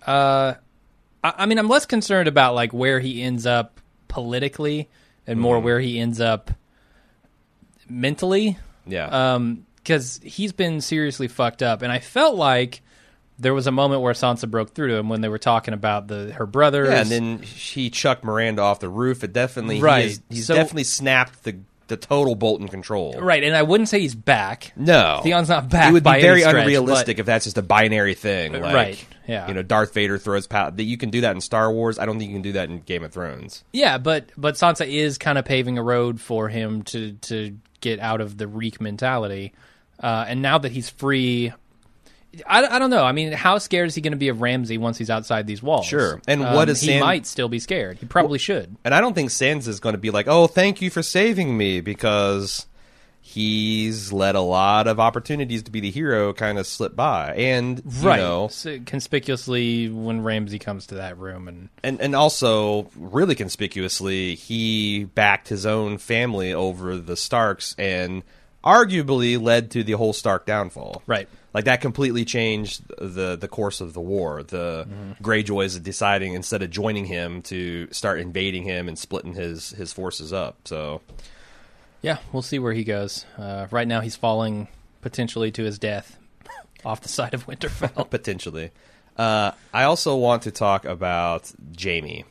[0.05, 0.53] Uh,
[1.23, 3.79] I, I mean, I'm less concerned about like where he ends up
[4.15, 4.87] politically
[5.27, 5.65] and more Mm-hmm.
[5.65, 6.49] where he ends up
[7.89, 8.57] mentally.
[8.87, 9.33] Yeah.
[9.35, 12.81] Um, because he's been seriously fucked up, and I felt like
[13.37, 16.07] there was a moment where Sansa broke through to him when they were talking about
[16.07, 16.89] the her brothers.
[16.89, 19.23] yeah, and then he chucked Myranda off the roof.
[19.23, 20.05] It definitely, he Right.
[20.05, 23.13] is- he's So- definitely snapped the the total Bolton control.
[23.19, 24.73] right, and I wouldn't say he's back.
[24.75, 27.61] No, Theon's not back It would be very stretch, unrealistic but- if that's just a
[27.61, 28.53] binary thing.
[28.53, 29.47] Like, Right, yeah.
[29.47, 30.71] You know, Darth Vader throws power.
[30.71, 31.99] That you can do that in Star Wars.
[31.99, 33.63] I don't think you can do that in Game of Thrones.
[33.73, 37.99] Yeah, but but Sansa is kind of paving a road for him to to get
[37.99, 39.53] out of the reek mentality,
[39.99, 41.53] uh, and now that he's free,
[42.47, 43.03] I, I don't know.
[43.03, 45.61] I mean, how scared is he going to be of Ramsay once he's outside these
[45.63, 45.85] walls?
[45.85, 46.21] Sure.
[46.27, 47.97] And Um, what is he Sam- might still be scared.
[47.99, 48.75] He probably should.
[48.83, 51.57] And I don't think Sansa is going to be like, "Oh, thank you for saving
[51.57, 52.65] me," because
[53.27, 57.33] he's let a lot of opportunities to be the hero kind of slip by.
[57.35, 58.19] And you Right.
[58.19, 64.35] know, So conspicuously, when Ramsay comes to that room, and and and also really conspicuously,
[64.35, 68.23] he backed his own family over the Starks, and
[68.63, 71.01] arguably led to the whole Stark downfall.
[71.07, 71.27] Right.
[71.55, 74.43] Like that completely changed the the course of the war.
[74.43, 74.85] The
[75.23, 80.33] Greyjoys deciding instead of joining him to start invading him and splitting his his forces
[80.33, 80.57] up.
[80.67, 80.99] So
[82.01, 83.25] yeah, we'll see where he goes.
[83.37, 84.67] Uh, right now, he's falling
[84.99, 86.17] potentially to his death
[86.85, 88.09] off the side of Winterfell.
[88.09, 88.71] potentially.
[89.15, 91.49] Uh, I also want to talk about
[91.81, 92.25] Jaime.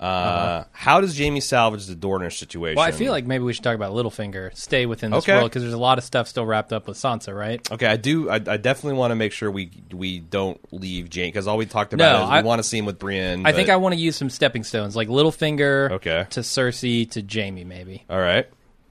[0.00, 2.76] Uh, How does Jaime salvage the Dornish situation?
[2.76, 4.56] well, I feel like maybe we should talk about Littlefinger.
[4.56, 5.34] Stay within this Okay.
[5.36, 7.60] world because there's a lot of stuff still wrapped up with Sansa, right?
[7.70, 8.30] Okay, I do.
[8.30, 11.66] I, I definitely want to make sure we we don't leave Jane because all we
[11.66, 13.44] talked No, about is I- we want to see him with Brienne.
[13.44, 16.26] I think I want to use some stepping stones, like Littlefinger Okay.
[16.30, 18.48] to Cersei to Jaime, maybe, All right.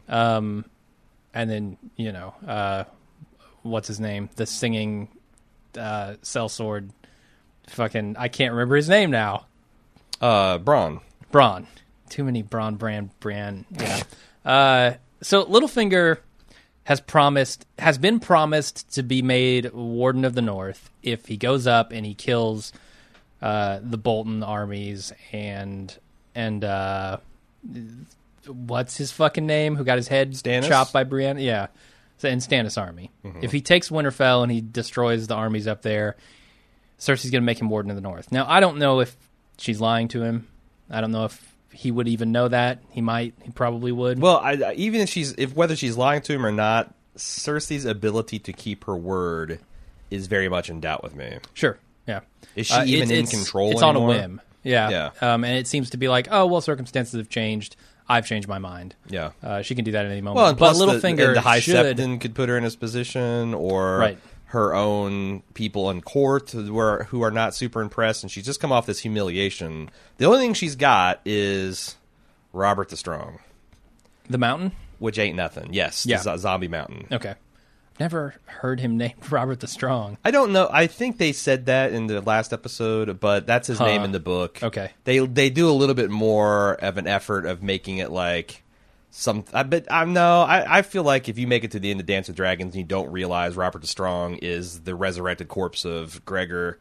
[0.10, 0.64] um,
[1.34, 2.84] and then you know, uh,
[3.64, 4.30] what's his name?
[4.36, 5.08] The singing
[5.76, 6.90] uh, sellsword.
[7.70, 9.46] Fucking, I can't remember his name now.
[10.22, 11.02] Uh, Bronn.
[11.32, 11.66] Bronn.
[12.10, 13.66] Too many Bronn brand brand.
[13.72, 14.04] Yeah.
[14.46, 16.18] uh, so Littlefinger
[16.86, 21.68] has promised has been promised to be made Warden of the North if he goes
[21.68, 22.74] up and he kills
[23.42, 25.96] uh, the Bolton armies and
[26.34, 27.18] and uh,
[28.48, 29.76] what's his fucking name?
[29.76, 30.68] Who got his head Stannis?
[30.68, 31.38] chopped by Brienne?
[31.38, 31.68] Yeah,
[32.24, 33.12] and Stannis army.
[33.42, 36.16] If he takes Winterfell and he destroys the armies up there,
[36.98, 38.32] Cersei's going to make him Warden of the North.
[38.32, 39.16] Now I don't know if
[39.60, 40.48] she's lying to him.
[40.90, 42.80] I don't know if he would even know that.
[42.90, 43.34] He might.
[43.44, 44.20] He probably would.
[44.20, 48.40] Well, I, even if she's if whether she's lying to him or not, Cersei's ability
[48.40, 49.60] to keep her word
[50.10, 51.38] is very much in doubt with me.
[51.54, 51.78] Sure.
[52.08, 52.22] Yeah.
[52.56, 53.72] Is she Uh, even in control?
[53.72, 54.42] It's on a whim.
[54.64, 54.90] Yeah.
[54.90, 55.10] Yeah.
[55.22, 57.76] Um, and it seems to be like, oh well, circumstances have changed.
[58.12, 58.96] I've changed my mind.
[59.08, 59.32] Yeah.
[59.44, 60.38] Uh, she can do that at any moment.
[60.38, 61.96] Well, but plus the, Littlefinger and the High should.
[61.98, 64.18] Septon could put her in his position, or Right.
[64.50, 68.60] Her own people in court who are who are not super impressed, and she's just
[68.60, 69.90] come off this humiliation.
[70.18, 71.96] The only thing she's got is
[72.54, 73.40] Robert the Strong,
[74.30, 74.72] The Mountain.
[74.98, 75.74] which ain't nothing.
[75.74, 76.18] Yes, the Yeah.
[76.22, 77.08] zo- zombie mountain.
[77.12, 77.36] Okay.
[78.00, 80.18] Never heard him named Robert the Strong.
[80.26, 80.68] I don't know.
[80.72, 83.86] I think they said that in the last episode, but that's his Huh.
[83.86, 84.64] name in the book.
[84.64, 84.92] Okay.
[85.04, 88.64] They they do a little bit more of an effort of making it like
[89.12, 89.44] some.
[89.54, 90.42] I bet I'm no.
[90.42, 92.74] I, I feel like if you make it to the end of Dance with Dragons
[92.74, 96.80] and you don't realize Robert the Strong is the resurrected corpse of Gregor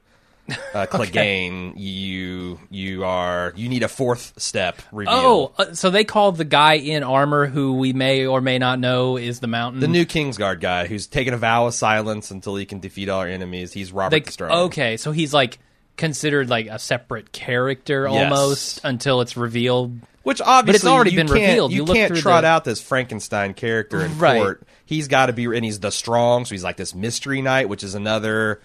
[0.74, 5.14] uh, Clegane, you you are you need a fourth step reveal.
[5.14, 8.78] Oh, uh, so they called the guy in armor who we may or may not
[8.78, 9.80] know is the Mountain.
[9.80, 13.20] the new Kingsguard guy who's taken a vow of silence until he can defeat all
[13.20, 13.72] our enemies.
[13.72, 14.50] He's Robert They- the Strong.
[14.66, 15.58] Okay, so he's like
[15.96, 18.32] considered like a separate character Yes.
[18.32, 19.98] almost until it's revealed.
[20.28, 21.72] Which obviously but it's already you been can't, revealed.
[21.72, 24.38] You, You can't trot the- out this Frankenstein character in Right.
[24.40, 24.62] court.
[24.84, 27.82] He's got to be, and he's the strong, so he's like this mystery knight, which
[27.82, 28.60] is another.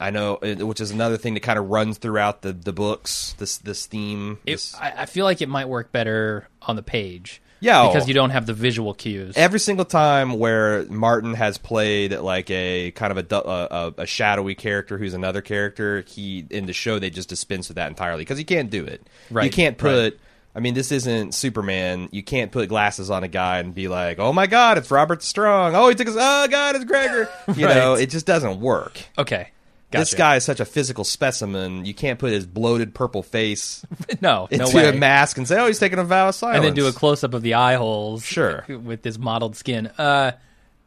[0.00, 3.34] I know, which is another thing that kind of runs throughout the the books.
[3.38, 4.38] This this theme.
[4.46, 7.40] It, this- I, I feel like it might work better on the page.
[7.60, 9.34] Yeah, because you don't have the visual cues.
[9.38, 14.06] every single time where Martin has played like a kind of a, a, a, a
[14.06, 18.22] shadowy character who's another character, he in the show they just dispense with that entirely
[18.22, 19.06] because he can't do it.
[19.30, 20.14] Right, You can't put.
[20.14, 20.20] right.
[20.56, 22.08] I mean, this isn't Superman.
[22.12, 25.22] You can't put glasses on a guy and be like, "Oh my God, it's Robert
[25.22, 26.16] Strong." Oh, he took his.
[26.18, 27.28] Oh God, it's Gregor.
[27.56, 27.74] You Right.
[27.76, 29.00] know, it just doesn't work.
[29.18, 29.48] okay,
[29.90, 30.00] gotcha.
[30.02, 31.84] This guy is such a physical specimen.
[31.84, 33.84] You can't put his bloated purple face
[34.20, 34.88] no, no into way.
[34.88, 36.92] a mask and say, "Oh, he's taking a vow of silence." and then do a
[36.92, 38.24] close up of the eye holes.
[38.24, 38.64] Sure.
[38.68, 39.88] with this mottled skin.
[39.98, 40.32] Uh,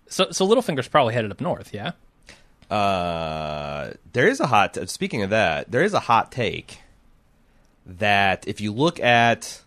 [0.08, 1.74] so so Littlefinger's probably headed up north.
[1.74, 1.92] Yeah.
[2.70, 4.78] Uh, there is a hot.
[4.90, 6.80] speaking of that, there is a hot take
[7.88, 9.62] that if you look at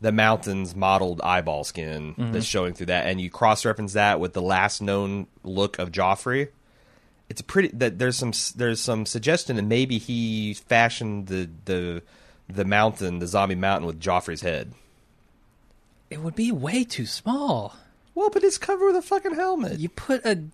[0.00, 2.32] the mountain's modeled eyeball skin Mm-hmm.
[2.32, 5.90] that's showing through that, and you cross reference that with the last known look of
[5.90, 6.48] Joffrey,
[7.28, 7.68] it's a pretty.
[7.68, 12.02] That there's some there's some suggestion that maybe he fashioned the the
[12.48, 14.72] the mountain, the zombie mountain, with Joffrey's head.
[16.10, 17.74] It would be way too small.
[18.14, 19.78] Well, but it's covered with a fucking helmet.
[19.80, 20.44] You put a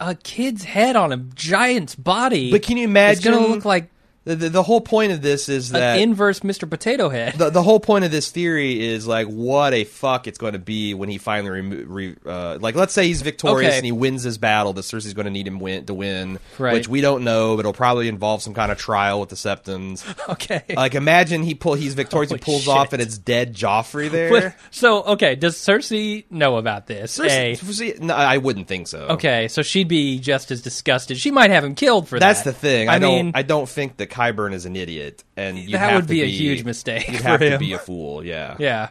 [0.00, 2.50] a kid's head on a giant's body.
[2.50, 3.18] But can you imagine?
[3.18, 3.88] It's gonna look like
[4.28, 6.68] the, the, the whole point of this is that an inverse Mr.
[6.68, 7.34] Potato Head.
[7.34, 10.58] the the whole point of this theory is like what a fuck it's going to
[10.58, 13.76] be when he finally remo- re, uh, like let's say he's victorious Okay.
[13.78, 16.74] and he wins his battle that Cersei's going to need him win to win Right.
[16.74, 20.04] which we don't know but it'll probably involve some kind of trial with the Septons
[20.28, 20.62] okay.
[20.76, 22.74] like imagine he pull he's victorious Holy he pulls shit.
[22.74, 27.18] off and it's dead Joffrey there But- so okay, does Cersei know about this?
[27.18, 31.16] Cersei- no, I wouldn't think so Okay, so she'd be just as disgusted.
[31.18, 32.44] She might have him killed for that's that.
[32.50, 35.22] That's the thing I, I, don't mean, I don't think that Qyburn is an idiot
[35.36, 38.24] and That have would to be a huge mistake for have to be a fool
[38.24, 38.88] yeah yeah.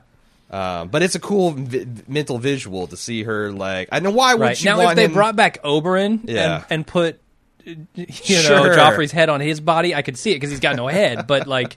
[0.50, 3.90] Um, but it's a cool vi- mental visual to see her like.
[3.92, 6.56] I know why would Right you now, if they him- brought back Oberyn Yeah.
[6.56, 7.20] and, and put
[7.66, 8.74] you know Sure.
[8.76, 11.28] Joffrey's head on his body, I could see it because he's got no head.
[11.28, 11.76] But like,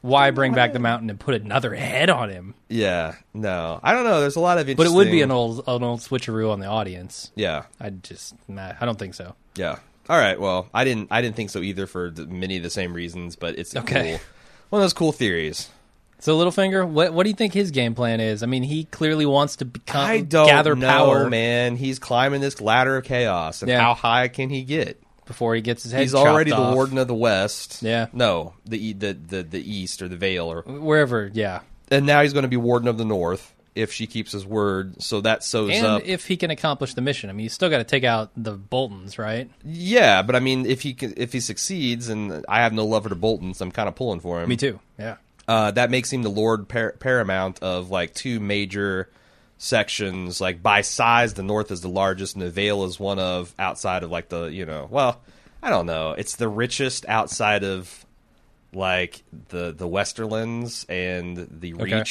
[0.00, 2.54] why bring back the mountain and put another head on him?
[2.68, 4.20] Yeah, no, I don't know.
[4.20, 6.66] There's a lot of But it would be an old an old switcheroo on the
[6.66, 7.30] audience.
[7.36, 9.36] Yeah, I just nah, I don't think so.
[9.54, 9.78] yeah.
[10.10, 10.38] All right.
[10.40, 11.08] Well, I didn't.
[11.12, 13.36] I didn't think so either for the, many of the same reasons.
[13.36, 14.10] But it's Okay.
[14.18, 14.20] cool.
[14.70, 15.68] One of those cool theories.
[16.18, 18.42] So Littlefinger, what what do you think his game plan is?
[18.42, 21.76] I mean, he clearly wants to become I don't gather know, power man.
[21.76, 23.80] He's climbing this ladder of chaos, and Yeah.
[23.80, 25.00] how high can he get?
[25.26, 26.00] before he gets his head.
[26.02, 26.74] He's already chopped the off.
[26.74, 27.84] warden of the West.
[27.84, 28.08] Yeah.
[28.12, 31.30] No, the the the the East or the Vale, or wherever.
[31.32, 34.44] Yeah, and now he's going to be warden of the North if she keeps his
[34.44, 35.02] word.
[35.02, 36.02] So that sews and up.
[36.04, 38.52] if he can accomplish the mission, I mean, you still got to take out the
[38.52, 39.50] Boltons, right?
[39.64, 43.04] Yeah, but I mean, if he can, if he succeeds, and I have no love
[43.04, 44.48] for the Boltons, I'm kind of pulling for him.
[44.48, 44.80] Me too.
[44.98, 45.16] Yeah.
[45.48, 49.08] Uh, that makes him the Lord par- Paramount of like two major
[49.58, 50.40] sections.
[50.40, 54.02] Like by size, the North is the largest, and the Vale is one of outside
[54.02, 54.88] of like the you know.
[54.90, 55.20] Well,
[55.62, 56.12] I don't know.
[56.12, 58.06] It's the richest outside of
[58.72, 62.04] like the the Westerlands and the Okay.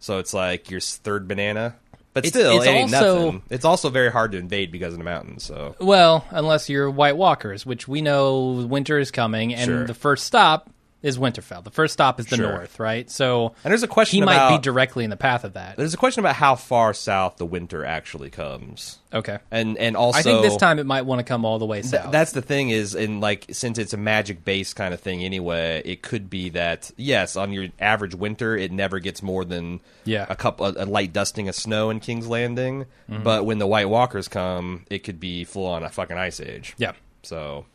[0.00, 1.74] So it's like your third banana.
[2.14, 3.42] But It's- still, it's it ain't also- nothing.
[3.50, 5.44] It's also very hard to invade because of the mountains.
[5.44, 9.86] So Well, unless you're White Walkers, which we know winter is coming, and Sure.
[9.86, 10.68] the first stop
[11.00, 11.62] is Winterfell.
[11.62, 12.50] The first stop is the Sure.
[12.50, 13.08] North, right?
[13.08, 15.76] So And there's a question he might be directly in the path of that.
[15.76, 19.38] there's a question about how far south the winter actually comes, Okay.
[19.52, 21.82] and and also I think this time it might want to come all the way
[21.82, 22.10] Th- south.
[22.10, 25.82] that's the thing is, in like since it's a magic based kind of thing anyway,
[25.84, 30.26] it could be that yes, on your average winter, it never gets more than Yeah.
[30.28, 32.86] a couple a, a light dusting of snow in King's Landing.
[33.08, 33.22] Mm-hmm.
[33.22, 36.74] But when the White Walkers come, it could be full on a fucking ice age.
[36.76, 37.66] yeah, So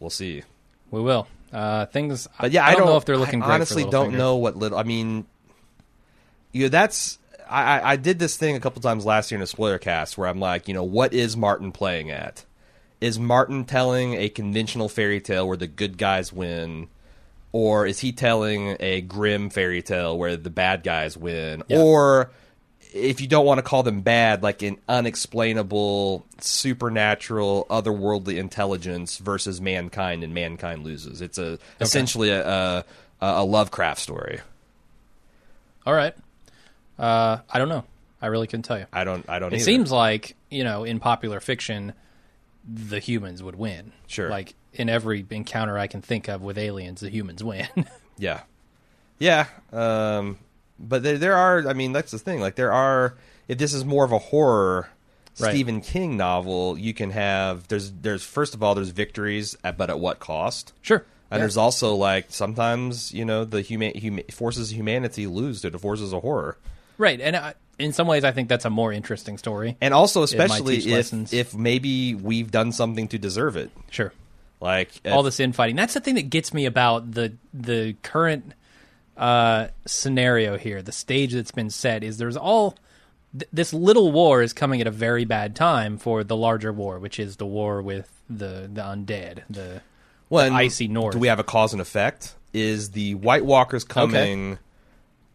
[0.00, 0.44] we'll see.
[0.90, 1.26] we will.
[1.54, 2.28] Uh, things.
[2.40, 3.50] But yeah, I, I, don't know if they're looking I great.
[3.50, 4.16] for honestly don't Littlefinger.
[4.18, 4.76] know what little.
[4.76, 5.24] I mean,
[6.52, 7.18] you know, that's.
[7.48, 10.18] I, I- I did this thing a couple times last year in a spoiler cast
[10.18, 12.44] where I'm like, you know, what is Martin playing at?
[13.00, 16.88] Is Martin telling a conventional fairy tale where the good guys win,
[17.52, 21.78] or is he telling a grim fairy tale where the bad guys win, Yeah.
[21.80, 22.30] or
[22.94, 29.60] if you don't want to call them bad, like an unexplainable, supernatural, otherworldly intelligence versus
[29.60, 31.20] mankind, and mankind loses.
[31.20, 32.84] It's a essentially a, a
[33.20, 34.40] a Lovecraft story.
[35.84, 36.14] All right.
[36.96, 37.84] Uh, I don't know.
[38.22, 38.86] I really couldn't tell you.
[38.92, 39.28] I don't.
[39.28, 39.52] I don't.
[39.52, 39.64] It either.
[39.64, 41.94] seems like you know, in popular fiction,
[42.64, 43.92] the humans would win.
[44.06, 44.30] Sure.
[44.30, 47.68] Like in every encounter I can think of with aliens, the humans win.
[48.16, 48.42] Yeah,
[49.18, 49.46] yeah.
[49.72, 50.38] Um,
[50.78, 51.66] but there, there are.
[51.68, 52.40] I mean, that's the thing.
[52.40, 53.14] Like, there are.
[53.48, 54.88] If this is more of a horror
[55.40, 55.50] Right.
[55.50, 57.66] Stephen King novel, you can have.
[57.68, 57.90] There's.
[57.90, 60.72] There's first of all, there's victories, at, but at what cost?
[60.82, 61.04] sure.
[61.30, 61.44] And Yeah.
[61.44, 65.78] there's also like sometimes you know the human, huma- forces of humanity lose to the
[65.78, 66.56] forces of horror,
[66.98, 69.76] right, and I, in some ways, I think that's a more interesting story.
[69.80, 71.32] and also especially if lessons.
[71.32, 74.12] if maybe we've done something to deserve it, Sure.
[74.60, 75.74] like all if- this infighting.
[75.74, 78.52] That's the thing that gets me about the the current
[79.16, 80.82] uh, scenario here.
[80.82, 82.76] The stage that's been set is there's all
[83.32, 86.98] th- this little war is coming at a very bad time for the larger war,
[86.98, 89.82] which is the war with the the undead, the,
[90.30, 91.12] Well, the icy north.
[91.14, 92.34] Do we have a cause and effect?
[92.52, 94.58] Is the White Walkers coming?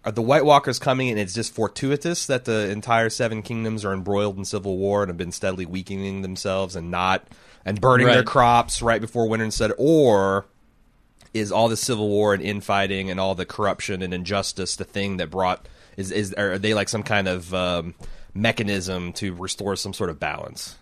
[0.06, 3.92] Are the White Walkers coming, and it's just fortuitous that the entire Seven Kingdoms are
[3.94, 7.28] embroiled in civil war and have been steadily weakening themselves and not
[7.66, 10.46] and burning their crops right before winter instead, or
[11.34, 15.18] is all the civil war and infighting and all the corruption and injustice the thing
[15.18, 17.94] that brought is is are they like some kind of um,
[18.34, 20.76] mechanism to restore some sort of balance?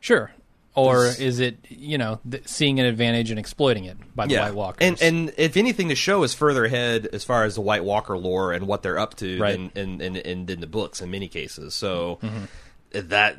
[0.00, 0.30] Sure.
[0.76, 4.54] Or is it, you know, th- seeing an advantage and exploiting it by the White
[4.54, 4.86] Walkers?
[4.86, 8.16] And and if anything, the show is further ahead as far as the White Walker
[8.16, 9.52] lore and what they're up to Right.
[9.74, 11.74] than in, in, in, in the books in many cases.
[11.74, 12.44] So Mm-hmm.
[12.92, 13.36] That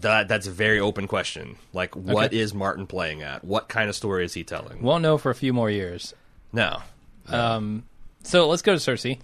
[0.00, 1.56] that that's a very open question.
[1.72, 2.38] Like, what Okay.
[2.38, 3.44] is Martin playing at?
[3.44, 4.82] What kind of story is he telling?
[4.82, 6.14] won't know for a few more years.
[6.52, 6.80] no.
[7.28, 7.84] Um,
[8.22, 9.18] so let's go to Cersei.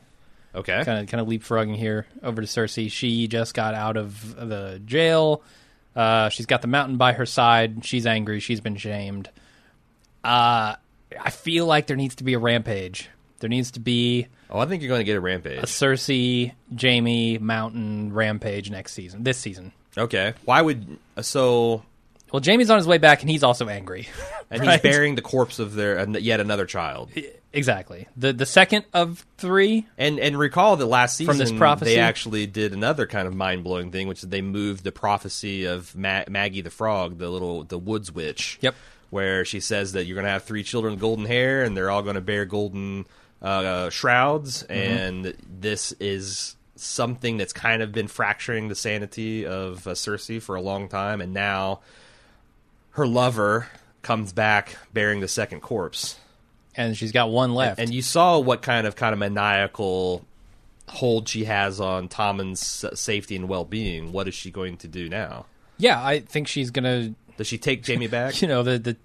[0.54, 0.82] Okay.
[0.84, 2.90] Kind of, kind of leapfrogging here over to Cersei.
[2.90, 5.42] She just got out of the jail.
[5.94, 7.84] Uh, she's got the mountain by her side.
[7.84, 8.40] She's angry.
[8.40, 9.28] She's been shamed.
[10.24, 10.76] Uh,
[11.20, 13.08] I feel like there needs to be a rampage.
[13.40, 15.58] There needs to be Oh, I think you're going to get a rampage.
[15.62, 15.66] a.
[15.66, 19.22] Cersei, Jaime, Mountain rampage next season.
[19.22, 19.72] This season.
[19.96, 20.34] Okay.
[20.44, 21.82] Why would uh, so?
[22.32, 24.08] Well, Jaime's on his way back, and he's also angry.
[24.52, 24.72] And Right.
[24.72, 27.08] he's burying the corpse of their and yet another child.
[27.52, 28.08] exactly.
[28.16, 29.86] the The second of three.
[29.96, 31.94] And and recall that last season From this prophecy?
[31.94, 35.66] they actually did another kind of mind blowing thing, which is they moved the prophecy
[35.66, 38.58] of Ma- Maggie the frog, the little the woods witch.
[38.60, 38.74] Yep.
[39.10, 41.90] Where she says that you're going to have three children with golden hair, and they're
[41.90, 43.06] all going to bear golden
[43.42, 44.72] uh, shrouds, Mm-hmm.
[44.72, 50.54] and this is something that's kind of been fracturing the sanity of uh, Cersei for
[50.56, 51.80] a long time, and now
[52.92, 53.68] her lover
[54.02, 56.16] comes back bearing the second corpse.
[56.74, 57.78] and she's got one left.
[57.78, 60.24] And you saw what kind of kind of maniacal
[60.88, 64.10] hold she has on Tommen's safety and well being.
[64.12, 65.46] What is she going to do now?
[65.78, 67.14] yeah, I think she's gonna.
[67.36, 68.34] Does she take Jaime back?
[68.42, 68.96] You know the the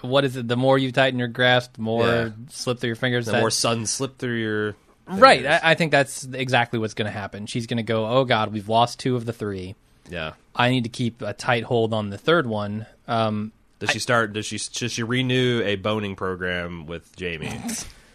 [0.00, 0.48] what is it?
[0.48, 2.28] The more you tighten your grasp, the more Yeah.
[2.50, 3.26] slip through your fingers.
[3.26, 4.76] the That- more sun slip through your
[5.08, 5.44] right.
[5.46, 7.46] I, I think that's exactly what's going to happen.
[7.46, 8.06] She's going to go.
[8.06, 9.74] Oh God, we've lost two of the three.
[10.08, 10.32] yeah.
[10.54, 12.84] I need to keep a tight hold on the third one.
[13.08, 14.32] Um, Does she start?
[14.34, 14.58] Does she?
[14.58, 17.50] Does she renew a boning program with Jaime?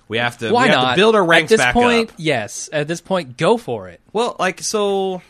[0.09, 0.51] We have to.
[0.53, 2.15] why we have not to build our ranks At this point, up.
[2.17, 2.69] yes.
[2.71, 3.99] At this point, go for it.
[4.13, 5.21] Well, like so,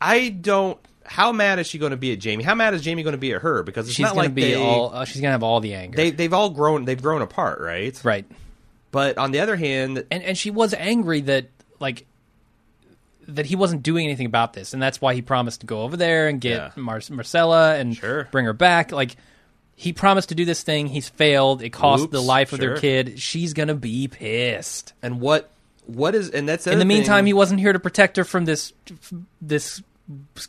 [0.00, 0.76] I don't.
[1.04, 2.42] How mad is she going to be at Jaime?
[2.44, 3.62] How mad is Jaime going to be at her?
[3.62, 4.92] Because it's She's not going to like be they, all.
[4.94, 5.96] Uh, she's going to have all the anger.
[5.96, 6.84] they they've all grown.
[6.84, 7.98] They've grown apart, right?
[8.04, 8.24] right.
[8.90, 11.46] But on the other hand, and and she was angry that
[11.80, 12.06] like
[13.28, 15.96] that he wasn't doing anything about this, and that's why he promised to go over
[15.96, 16.70] there and get Yeah.
[16.76, 18.28] Mar- Myrcella and Sure.
[18.32, 18.92] bring her back.
[18.92, 19.16] Like
[19.76, 21.62] he promised to do this thing, he's failed.
[21.62, 22.68] It cost the Oops, life of sure.
[22.70, 23.18] their kid.
[23.20, 24.92] She's gonna be pissed.
[25.02, 25.50] and what
[25.86, 28.72] what is and that's In the meantime, he wasn't here to protect her from this
[29.40, 29.82] this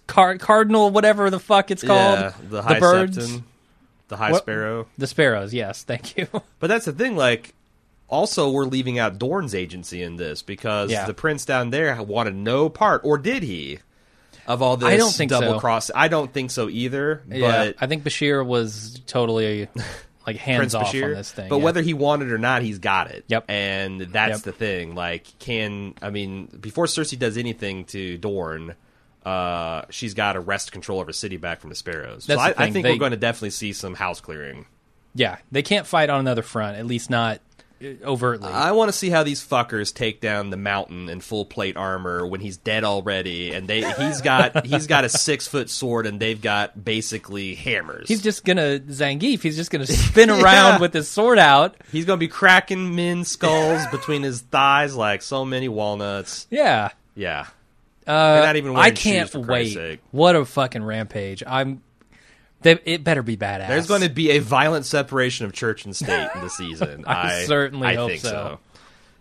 [0.07, 3.43] car- cardinal, whatever the fuck it's called, yeah, the high birds, septon,
[4.07, 4.43] the high What?
[4.43, 4.87] sparrow.
[4.97, 5.53] the sparrows.
[5.53, 6.27] Yes, thank you.
[6.59, 7.53] But that's the thing, like.
[8.09, 11.05] Also, we're leaving out Dorne's agency in this because Yeah.
[11.07, 13.79] the prince down there wanted no part, or did he?
[14.45, 15.57] Of all this I don't think so.
[15.59, 17.23] cross, I don't think so either.
[17.27, 19.67] yeah, But I think Bashir was totally
[20.27, 21.05] like hands Prince off Bashir.
[21.05, 21.49] on this thing.
[21.49, 21.63] But yeah.
[21.63, 23.23] whether he wanted or not, he's got it.
[23.29, 23.45] Yep.
[23.49, 24.41] And that's Yep.
[24.41, 24.93] the thing.
[24.93, 28.75] Like, can I mean, before Cersei does anything to Dorne,
[29.25, 32.25] uh, she's got to wrest control of her city back from the Sparrows.
[32.25, 32.73] That's so I, the I thing.
[32.73, 34.65] think They- we're going to definitely see some house clearing.
[35.15, 37.39] Yeah, they can't fight on another front, at least not
[37.83, 38.47] uh, overtly.
[38.51, 42.25] I want to see how these fuckers take down the mountain in full plate armor
[42.25, 46.19] when he's dead already, and they he's got he's got a six foot sword, and
[46.19, 48.07] they've got basically hammers.
[48.07, 49.41] he's just gonna Zangief.
[49.43, 50.79] He's just gonna spin around Yeah.
[50.79, 51.75] with his sword out.
[51.91, 56.47] he's gonna be cracking men's skulls between his thighs like so many walnuts.
[56.49, 57.45] Yeah, Yeah.
[58.05, 59.45] Uh, They're not even wearing I can't shoes, for wait.
[59.45, 59.99] Christ's sake.
[60.11, 61.43] What a fucking rampage!
[61.45, 61.81] I'm.
[62.61, 63.67] They, it better be badass.
[63.67, 67.03] There's going to be a violent separation of church and state in the season.
[67.07, 68.59] I certainly I hope think so.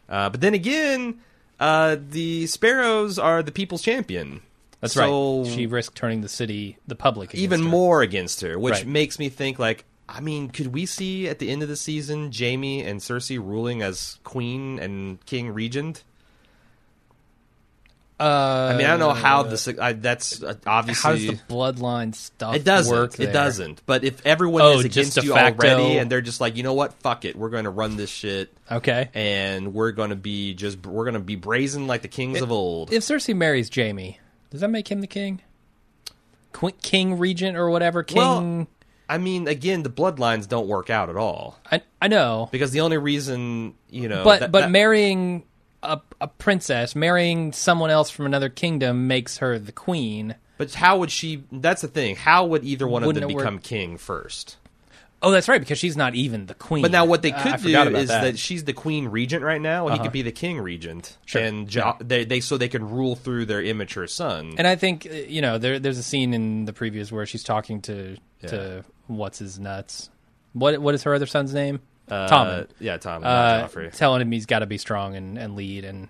[0.08, 1.18] Uh, but then again,
[1.58, 4.42] uh, the sparrows are the people's champion.
[4.80, 5.50] That's so right.
[5.52, 7.68] She risked turning the city, the public, against even her.
[7.68, 8.86] more against her, which Right.
[8.86, 9.84] makes me think like.
[10.08, 13.80] I mean, could we see at the end of the season Jaime and Cersei ruling
[13.82, 16.04] as queen and king regent?
[18.22, 19.66] Uh, I mean, I don't know how this.
[19.66, 22.94] I, that's uh, obviously how does the bloodline stuff It doesn't.
[22.94, 23.18] work?
[23.18, 23.82] It doesn't.
[23.84, 26.74] But if everyone Oh, is against you facto- already, and they're just like, you know
[26.74, 29.08] what, fuck it, we're going to run this shit, Okay.
[29.14, 32.52] and we're going to be just we're going to be brazen like the kings of
[32.52, 32.92] old.
[32.92, 35.40] If Cersei marries Jaime, does that make him the king?
[36.52, 38.18] Qu- king regent or whatever king?
[38.18, 38.66] Well,
[39.08, 42.80] I mean, again, the bloodlines don't work out at all I I know, because the
[42.82, 45.44] only reason you know, but that- but that- marrying
[45.82, 50.36] a, a princess marrying someone else from another kingdom makes her the queen.
[50.58, 51.42] But how would she?
[51.50, 52.16] That's the thing.
[52.16, 54.56] How would either one of Wouldn't them it work- become king first?
[55.24, 56.82] Oh, that's right, because she's not even the queen.
[56.82, 58.36] But now what they Uh, could do forgot is that.
[58.38, 61.40] she's the queen regent right now, and he could be the king regent, Sure.
[61.40, 64.54] and jo- they, they so they can rule through their immature son.
[64.58, 67.44] And I think uh, you know there, there's a scene in the previews where she's
[67.44, 68.16] talking to
[68.48, 70.10] to what's his nuts.
[70.54, 71.78] What what is her other son's name?
[72.12, 72.66] Uh, Tommen.
[72.80, 73.92] yeah, Tom, Uh, Joffrey.
[73.96, 76.08] telling him he's got to be strong and, and lead, and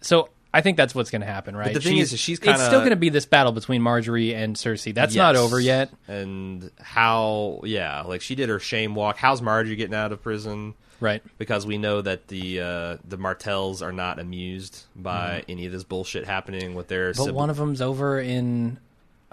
[0.00, 1.72] so I think that's what's going to happen, right?
[1.72, 4.54] the thing is, she's it's kinda- still going to be this battle between Margaery and
[4.56, 4.92] Cersei.
[4.92, 7.60] That's not over yet, And how?
[7.64, 9.16] Yeah, like she did her shame walk.
[9.16, 10.74] How's Margaery getting out of prison?
[11.00, 11.20] right?
[11.38, 15.82] Because we know that the uh, the Martells are not amused by any of this
[15.84, 17.10] bullshit happening with their.
[17.10, 17.18] Mm-hmm.
[17.18, 18.78] But sib- one of them's over in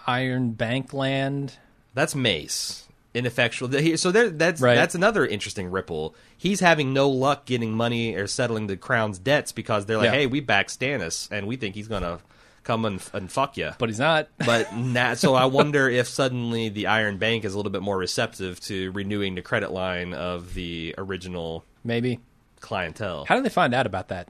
[0.08, 1.58] Iron Bank land.
[1.94, 2.88] That's Mace.
[3.14, 3.70] Ineffectual.
[3.98, 4.76] So there, that's Right.
[4.76, 6.14] that's another interesting ripple.
[6.38, 10.12] He's having no luck getting money or settling the crown's debts because they're like, Yeah.
[10.12, 12.20] "Hey, we back Stannis, and we think he's gonna
[12.64, 14.28] come and, and fuck you." But he's not.
[14.46, 17.98] But na so I wonder if suddenly the Iron Bank is a little bit more
[17.98, 22.20] receptive to renewing the credit line of the original Maybe.
[22.60, 23.26] clientele.
[23.26, 24.28] How do they find out about that?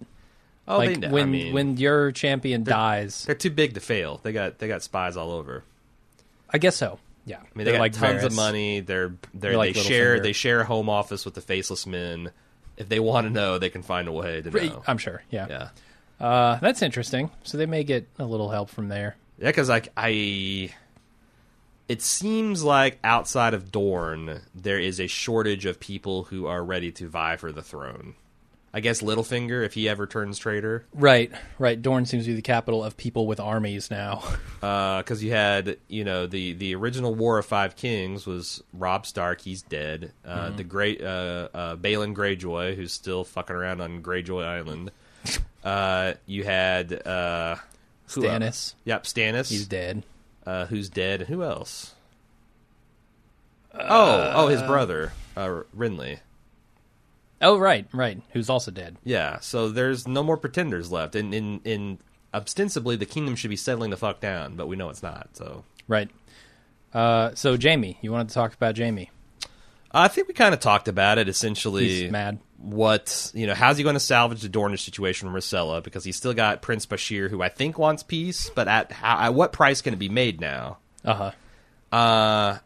[0.70, 3.26] oh, like they when I mean, when your champion dies.
[3.26, 4.22] they're too big to fail.
[4.24, 5.64] They got they got spies all over.
[6.50, 6.98] I guess so.
[7.26, 7.38] Yeah.
[7.38, 8.80] I mean, they got like tons of money.
[8.80, 10.24] They're, they're, They're like they share Littlefinger.
[10.24, 12.32] they share a home office with the faceless men.
[12.78, 14.84] If they want to know, they can find a way to know.
[14.88, 15.22] I'm sure.
[15.30, 15.48] Yeah.
[15.50, 15.70] Yeah,
[16.26, 17.30] Uh, that's interesting.
[17.44, 19.16] So they may get a little help from there.
[19.38, 20.72] yeah, because like I,
[21.88, 26.92] it seems like outside of Dorne, there is a shortage of people who are ready
[26.94, 28.16] to vie for the throne.
[28.74, 31.32] I guess Littlefinger, if he ever turns traitor, Right.
[31.58, 31.82] Right.
[31.82, 34.24] Dorne seems to be the capital of people with armies now.
[34.60, 39.42] because you had you know the the original War of Five Kings was Robb Stark,
[39.42, 40.12] he's dead.
[40.26, 44.92] Uh, The great uh, uh, Balon Greyjoy, who's still fucking around on Greyjoy Island.
[45.62, 47.58] Uh, you had uh?
[48.08, 48.76] Stannis.
[48.86, 49.50] Yep, Stannis.
[49.50, 50.04] He's dead.
[50.46, 51.24] Uh, who's dead?
[51.24, 51.94] Who else?
[53.74, 56.20] oh, oh, his brother, uh, Renly.
[57.42, 57.88] Oh, right.
[57.94, 58.22] Right.
[58.32, 58.98] Who's also dead.
[59.04, 62.00] Yeah, so there's no more pretenders left, and in in
[62.34, 65.30] ostensibly the kingdom should be settling the fuck down, but we know it's not.
[65.34, 66.10] So Right.
[66.94, 69.10] Uh, so Jamie, you wanted to talk about Jaime?
[69.92, 71.28] I think we kind of talked about it.
[71.28, 72.40] Essentially, He's mad.
[72.58, 73.56] What you know?
[73.56, 75.82] How's he going to salvage the Dornish situation from Myrcella?
[75.84, 79.34] Because he's still got Prince Bashir, who I think wants peace, but at how, at
[79.34, 80.78] what price can it be made now?
[81.04, 81.32] Uh
[81.92, 81.96] huh.
[81.96, 82.58] Uh,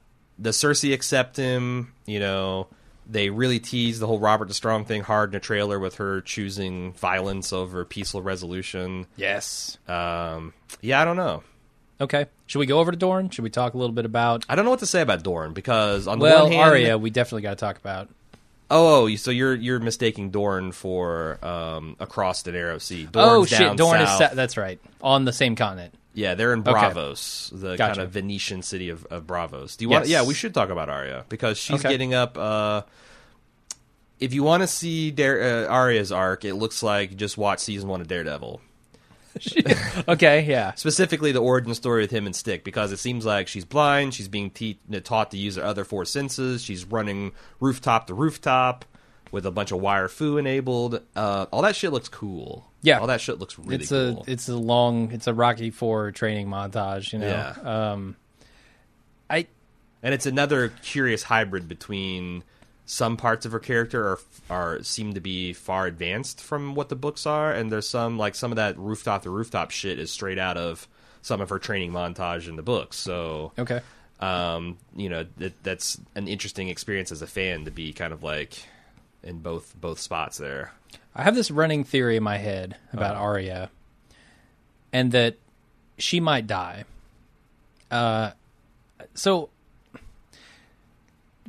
[0.41, 1.93] does Cersei accept him?
[2.05, 2.67] You know,
[3.09, 6.21] they really tease the whole Robert the Strong thing hard in a trailer with her
[6.21, 9.07] choosing violence over peaceful resolution.
[9.15, 9.77] Yes.
[9.87, 11.43] Um, yeah, I don't know.
[12.01, 12.25] Okay.
[12.47, 13.29] Should we go over to Dorne?
[13.29, 14.45] Should we talk a little bit about?
[14.49, 16.97] I don't know what to say about Dorne because on the Well, one hand, Arya,
[16.97, 18.09] we definitely got to talk about.
[18.71, 23.07] Oh, oh, so you're you're mistaking Dorne for um, across the narrow sea.
[23.13, 25.93] oh shit, down Dorne is sa- that's right on the same continent.
[26.13, 27.95] Yeah, they're in Braavos, the Gotcha.
[27.95, 29.77] kind of Venetian city of, of Braavos.
[29.77, 30.03] Do you want?
[30.05, 30.11] Yes.
[30.21, 31.89] Yeah, we should talk about Arya because she's Okay.
[31.89, 32.37] getting up.
[32.37, 32.83] Uh,
[34.19, 37.89] if you want to see Dare, uh, Arya's arc, it looks like just watch season
[37.89, 38.61] one of Daredevil.
[40.07, 40.73] Okay, yeah.
[40.75, 44.13] Specifically, the origin story with him and Stick, because it seems like she's blind.
[44.13, 46.61] She's being te- taught to use her other four senses.
[46.63, 48.85] She's running rooftop to rooftop
[49.31, 51.01] with a bunch of wire fu enabled.
[51.15, 52.69] Uh, all that shit looks cool.
[52.83, 52.99] Yeah.
[52.99, 54.23] all that shit looks really it's cool.
[54.27, 57.13] a it's a long it's a Rocky Four training montage.
[57.13, 57.27] You know.
[57.27, 57.91] Yeah.
[57.91, 58.15] Um,
[59.29, 59.47] I
[60.03, 62.43] and it's another curious hybrid between
[62.85, 64.19] some parts of her character are
[64.49, 68.35] are seem to be far advanced from what the books are, and there's some like
[68.35, 70.87] some of that rooftop to rooftop shit is straight out of
[71.21, 72.97] some of her training montage in the books.
[72.97, 73.79] So, okay.
[74.19, 78.23] um, you know, that, that's an interesting experience as a fan to be kind of
[78.23, 78.61] like
[79.23, 80.73] in both both spots there.
[81.15, 83.23] I have this running theory in my head about Uh-huh.
[83.23, 83.69] Arya,
[84.91, 85.37] and that
[85.97, 86.85] she might die.
[87.91, 88.31] Uh,
[89.13, 89.49] so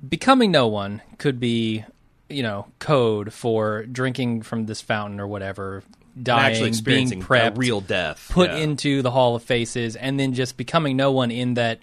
[0.07, 1.85] becoming no one could be,
[2.29, 5.83] you know, code for drinking from this fountain or whatever,
[6.21, 8.59] dying, being prepped, real death, put yeah.
[8.59, 11.81] into the Hall of Faces, and then just becoming no one in that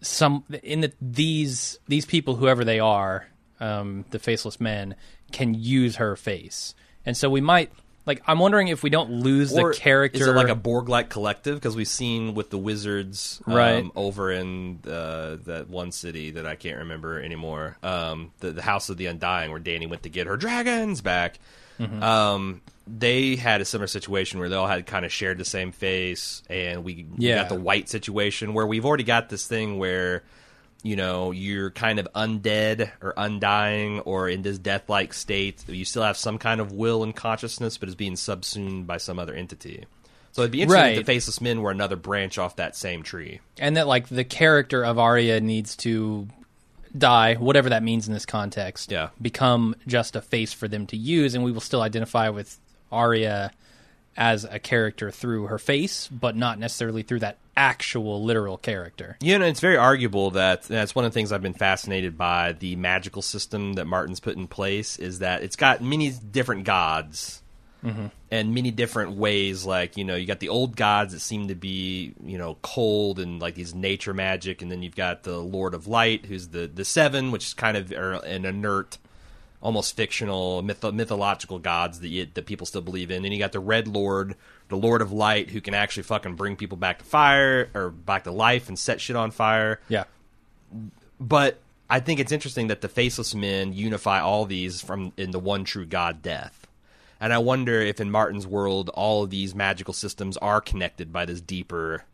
[0.00, 3.28] some in that these these people, whoever they are,
[3.60, 4.96] um, the faceless men,
[5.32, 6.74] can use her face,
[7.06, 7.72] and so we might
[8.06, 8.22] like.
[8.26, 10.20] I'm wondering if we don't lose Or the character.
[10.22, 11.56] Is it like a Borg-like collective?
[11.56, 13.84] Because we've seen with the wizards um, Right.
[13.96, 17.76] over in uh, that one city that I can't remember anymore.
[17.82, 21.38] Um, the, the House of the Undying, where Dany went to get her dragons back.
[21.80, 22.02] Mm-hmm.
[22.02, 25.70] Um, they had a similar situation where they all had kind of shared the same
[25.72, 27.36] face, and we, we Yeah.
[27.36, 30.22] got the wight situation where we've already got this thing where
[30.82, 35.64] you know, you're kind of undead or undying or in this death like state.
[35.68, 39.18] You still have some kind of will and consciousness, but is being subsumed by some
[39.18, 39.86] other entity.
[40.32, 43.40] So it'd be interesting if the Faceless Men were another branch off that same tree.
[43.58, 46.26] and that like the character of Arya needs to
[46.96, 48.90] die, whatever that means in this context.
[48.90, 49.10] Yeah.
[49.20, 52.58] become just a face for them to use, and we will still identify with
[52.90, 53.52] Arya
[54.16, 59.16] as a character through her face, but not necessarily through that actual literal character.
[59.20, 62.52] You know, it's very arguable that that's one of the things I've been fascinated by
[62.52, 67.42] the magical system that Martin's put in place is that it's got many different gods
[67.84, 68.06] mm-hmm.
[68.30, 69.64] and many different ways.
[69.64, 73.18] Like, you know, you got the old gods that seem to be, you know, cold
[73.18, 76.66] and like these nature magic, and then you've got the Lord of Light, who's the
[76.66, 78.98] the seven, which is kind of an inert
[79.62, 83.24] almost fictional mytho- mythological gods that you, that people still believe in.
[83.24, 84.34] And you got the Red Lord,
[84.68, 88.24] the Lord of Light, who can actually fucking bring people back to fire or back
[88.24, 89.80] to life and set shit on fire.
[89.88, 90.04] Yeah,
[91.20, 95.38] But I think it's interesting that the Faceless Men unify all these from in the
[95.38, 96.66] one true God, Death.
[97.20, 101.24] And I wonder if in Martin's world, all of these magical systems are connected by
[101.24, 102.04] this deeper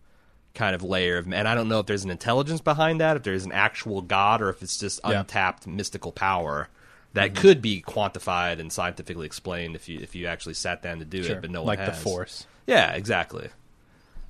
[0.54, 1.32] kind of layer of.
[1.32, 4.42] And I don't know if there's an intelligence behind that, if there's an actual God,
[4.42, 5.20] or if it's just Yeah.
[5.20, 6.68] untapped mystical power
[7.14, 11.04] that could be quantified and scientifically explained if you if you actually sat down to
[11.04, 11.36] do sure.
[11.36, 11.42] it.
[11.42, 12.02] But no like one like the.
[12.02, 12.46] Force.
[12.66, 13.48] Yeah, exactly.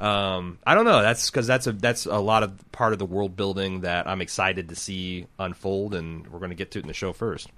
[0.01, 1.03] Um, I don't know.
[1.03, 4.21] That's because that's a that's a lot of part of the world building that I'm
[4.21, 7.49] excited to see unfold, and we're going to get to it in the show first.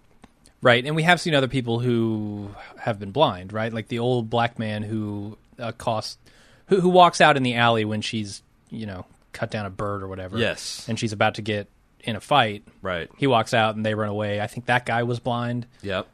[0.62, 3.72] Right, and we have seen other people who have been blind, right?
[3.72, 6.18] Like the old black man who accosts,
[6.66, 10.02] who, who walks out in the alley when she's, you know, cut down a bird
[10.02, 10.36] or whatever.
[10.36, 10.86] Yes.
[10.88, 11.68] and she's about to get
[12.04, 12.64] in a fight.
[12.82, 13.08] Right.
[13.16, 14.40] He walks out and they run away.
[14.40, 15.66] I think that guy was blind.
[15.82, 16.06] Yep.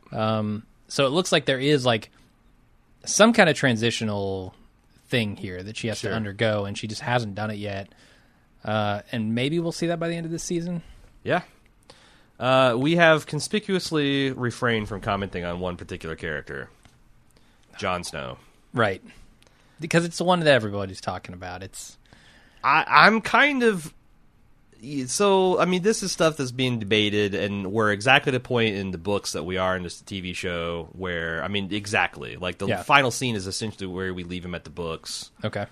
[0.89, 2.11] So it looks like there is like
[3.05, 4.55] some kind of transitional
[5.09, 6.11] thing here that she has Sure.
[6.11, 7.89] to undergo, and she just hasn't done it yet.
[8.65, 10.83] Uh, and maybe we'll see that by the end of this season.
[11.23, 11.43] Yeah.
[12.39, 16.69] Uh, we have conspicuously refrained from commenting on one particular character,
[17.79, 18.39] Jon Snow.
[18.75, 19.03] Right.
[19.81, 21.63] Because it's the one that everybody's talking about.
[21.63, 21.97] It's
[22.63, 23.93] I, I'm kind of
[25.07, 25.59] so.
[25.59, 28.99] I mean, this is stuff that's being debated, and we're exactly the point in the
[28.99, 30.89] books that we are in this TV show.
[30.93, 32.83] Where I mean, exactly like the Yeah.
[32.83, 35.31] final scene is essentially where we leave him at the books.
[35.45, 35.67] okay.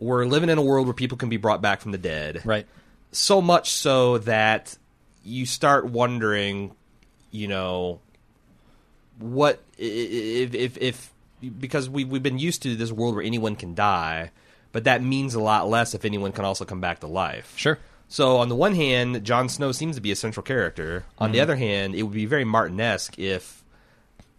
[0.00, 2.42] We're living in a world where people can be brought back from the dead.
[2.44, 2.66] Right.
[3.10, 4.76] So much so that
[5.24, 6.72] you start wondering,
[7.32, 8.00] you know,
[9.18, 11.12] what if if, if
[11.58, 14.30] because we we've been used to this world where anyone can die,
[14.72, 17.52] but that means a lot less if anyone can also come back to life.
[17.56, 17.78] Sure.
[18.08, 21.04] So on the one hand, Jon Snow seems to be a central character.
[21.18, 21.32] On Mm-hmm.
[21.34, 23.62] the other hand, it would be very Martin-esque if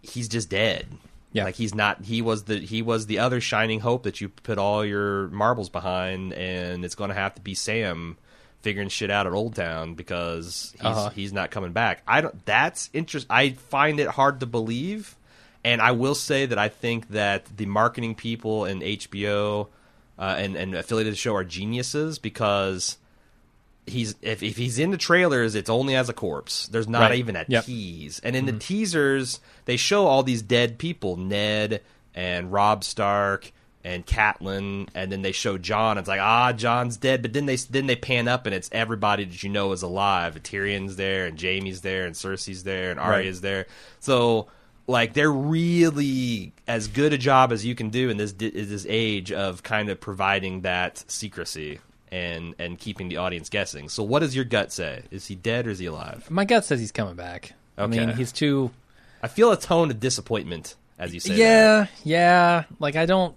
[0.02, 0.86] he's just dead.
[1.32, 1.44] Yeah.
[1.44, 4.58] Like he's not he was the he was the other shining hope that you put
[4.58, 8.18] all your marbles behind and it's going to have to be Sam
[8.62, 11.10] figuring shit out at Old Town because he's Uh-huh.
[11.10, 12.02] he's not coming back.
[12.08, 15.14] I don't that's interest I find it hard to believe
[15.62, 19.68] and I will say that I think that the marketing people in HBO
[20.18, 22.96] uh, and and affiliated show are geniuses because
[23.90, 26.66] he's if, if he's in the trailers, it's only as a corpse.
[26.68, 27.18] There's not Right.
[27.18, 27.64] even a Yep.
[27.64, 28.20] tease.
[28.24, 31.82] And in the teasers, they show all these dead people, Ned
[32.14, 35.96] and Robb Stark and Catelyn, and then they show Jon.
[35.98, 37.22] It's like ah, Jon's dead.
[37.22, 40.42] But then they then they pan up and it's everybody that you know is alive.
[40.42, 43.66] Tyrion's there, and Jaime's there, and Cersei's there, and Arya's there.
[44.00, 44.48] So.
[44.86, 48.84] Like they're really as good a job as you can do in this in this
[48.88, 51.78] age of kind of providing that secrecy
[52.10, 53.88] and and keeping the audience guessing.
[53.88, 55.02] So, what does your gut say?
[55.10, 56.30] Is he dead or is he alive?
[56.30, 57.52] My gut says he's coming back.
[57.78, 58.70] I mean, he's too.
[59.22, 61.30] I feel a tone of disappointment as you say.
[61.30, 61.38] that.
[61.38, 62.64] yeah, yeah.
[62.78, 63.34] Like I don't,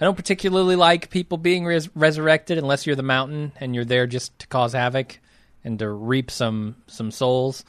[0.00, 4.06] I don't particularly like people being res- resurrected unless you're the mountain and you're there
[4.06, 5.18] just to cause havoc
[5.64, 7.64] and to reap some some souls.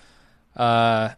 [0.55, 1.09] Uh,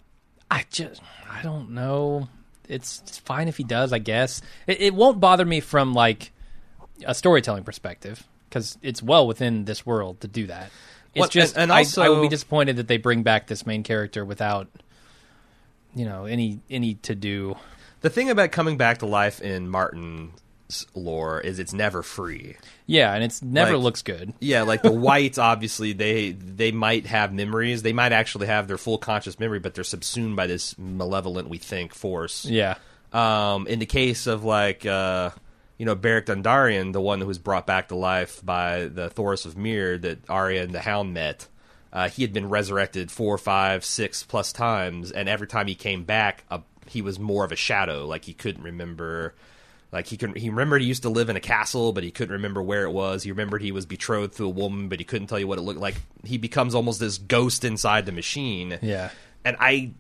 [0.49, 2.28] I just, I don't know.
[2.68, 4.41] It's, it's fine if he does, I guess.
[4.68, 6.32] It, it won't bother me from like
[7.06, 10.70] a storytelling perspective because it's well within this world to do that.
[11.16, 13.66] It's Well, just, and- and I- I, would be disappointed that they bring back this
[13.66, 14.68] main character without,
[15.95, 17.56] you know, any any to do.
[18.02, 22.56] The thing about coming back to life in Martin's lore is it's never free.
[22.88, 24.34] Yeah, and it's never Like- looks good.
[24.39, 27.84] Yeah, like the wights, obviously they they might have memories.
[27.84, 31.58] They might actually have their full conscious memory, but they're subsumed by this malevolent, we
[31.58, 32.45] think, force.
[32.45, 32.76] Yeah,
[33.14, 35.32] Um, in the case of like uh,
[35.82, 39.47] you know Beric Dondarrion, the one who was brought back to life by the Thoros
[39.47, 41.47] of Myr that Arya and the Hound met,
[41.91, 46.03] uh, he had been resurrected four, five, six plus times, and every time he came
[46.03, 48.05] back, uh, he was more of a shadow.
[48.05, 49.34] Like he couldn't remember
[49.91, 52.34] Like he can he remembered he used to live in a castle, but he couldn't
[52.34, 53.23] remember where it was.
[53.23, 55.63] He remembered he was betrothed to a woman, but he couldn't tell you what it
[55.63, 55.95] looked like.
[56.23, 58.79] He becomes almost this ghost inside the machine.
[58.82, 59.09] Yeah.
[59.43, 59.91] And I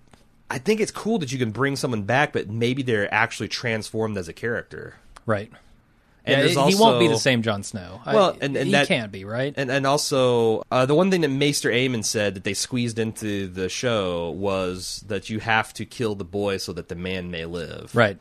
[0.49, 4.17] I think it's cool that you can bring someone back, but maybe they're actually transformed
[4.17, 4.95] as a character.
[5.25, 5.51] Right.
[6.23, 7.99] And yeah, there's he won't be the same Jon Snow.
[8.05, 9.53] I- Well, and- and he that- can't be, right?
[9.57, 13.47] And and also uh, the one thing that Maester Aemon said that they squeezed into
[13.47, 17.45] the show was that you have to kill the boy so that the man may
[17.45, 17.95] live.
[17.95, 18.19] right.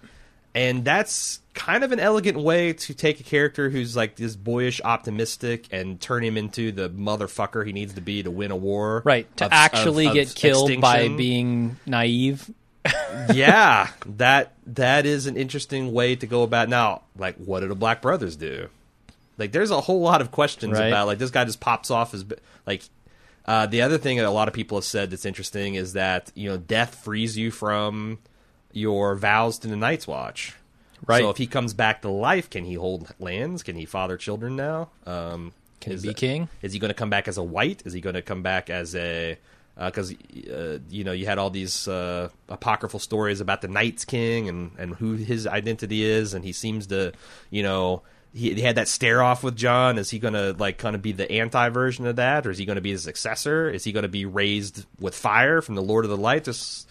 [0.52, 4.80] And that's kind of an elegant way to take a character who's like this boyish
[4.82, 9.00] optimistic and turn him into the motherfucker he needs to be to win a war.
[9.04, 9.28] Right.
[9.36, 12.50] To of- actually of- of get killed by being naive.
[13.32, 16.68] Yeah, that that is an interesting way to go about.
[16.68, 18.68] Now, like, what do the Black Brothers do?
[19.38, 20.88] Like, there's a whole lot of questions Right.
[20.88, 22.24] about like this guy just pops off as
[22.66, 22.82] like.
[23.46, 26.30] Uh, the other thing that a lot of people have said that's interesting is that
[26.34, 28.18] you know death frees you from
[28.72, 30.54] your vows to the Night's Watch.
[31.06, 31.20] Right.
[31.22, 33.62] So if he comes back to life, can he hold lands?
[33.62, 34.90] Can he father children now?
[35.06, 36.48] Um, Can he be that- king?
[36.62, 37.82] Is he going to come back as a wight?
[37.86, 39.38] Is he going to come back as a
[39.86, 44.48] because uh, you know you had all these uh, apocryphal stories about the Night's King
[44.48, 47.12] and and who his identity is, and he seems to
[47.50, 48.02] you know.
[48.32, 49.98] He, he had that stare off with Jon.
[49.98, 52.58] Is he going to like kind of be the anti version of that, or is
[52.58, 53.68] he going to be the successor?
[53.68, 56.44] Is he going to be raised with fire from the Lord of the Light?
[56.44, 56.88] Just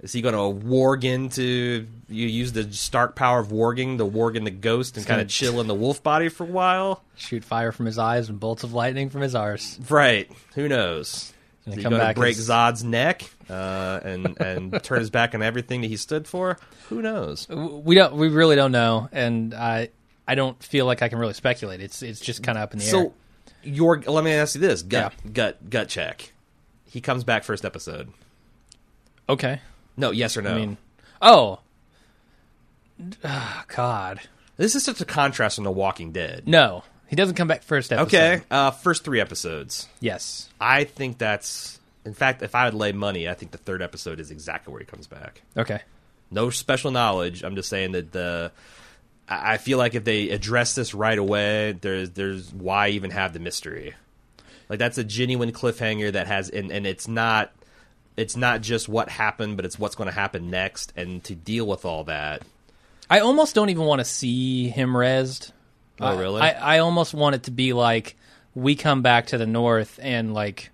[0.00, 4.34] is he going to warg into you use the Stark power of warging to warg
[4.34, 7.04] in the ghost and kind of chill in the wolf body for a while?
[7.14, 9.78] Shoot fire from his eyes and bolts of lightning from his arse.
[9.88, 10.28] Right.
[10.56, 11.32] Who knows?
[11.66, 15.10] Gonna Is he come going to break as- Zod's neck uh, and and turn his
[15.10, 16.56] back on everything that he stood for?
[16.88, 17.48] Who knows?
[17.48, 18.14] We don't.
[18.14, 19.90] We really don't know, and I.
[20.28, 21.80] I don't feel like I can really speculate.
[21.80, 22.90] It's it's just kind of up in the air.
[22.92, 23.14] So,
[23.64, 25.30] your let me ask you this: gut, Yeah.
[25.32, 26.32] gut, gut check.
[26.86, 28.10] He comes back first episode.
[29.28, 29.60] Okay.
[29.96, 30.52] No, yes or no?
[30.52, 30.76] I mean,
[31.20, 31.58] oh,
[33.24, 34.20] Ah, God,
[34.56, 36.46] this is such a contrast from The Walking Dead.
[36.46, 38.06] no, he doesn't come back first episode.
[38.06, 39.88] Okay, uh, first three episodes.
[39.98, 40.48] Yes.
[40.60, 41.80] I think that's.
[42.04, 44.78] In fact, if I would lay money, I think the third episode is exactly where
[44.78, 45.42] he comes back.
[45.56, 45.80] Okay.
[46.30, 47.42] No special knowledge.
[47.42, 48.52] I'm just saying that the.
[49.28, 53.40] I feel like if they address this right away, there's there's why even have the
[53.40, 53.94] mystery.
[54.68, 57.50] Like that's a genuine cliffhanger that has, and, and it's not,
[58.16, 61.66] it's not just what happened, but it's what's going to happen next, and to deal
[61.66, 62.42] with all that.
[63.10, 65.50] I almost don't even want to see him rezzed.
[66.00, 66.40] Oh, really?
[66.40, 68.16] I, I almost want it to be like
[68.54, 70.70] we come back to the north and like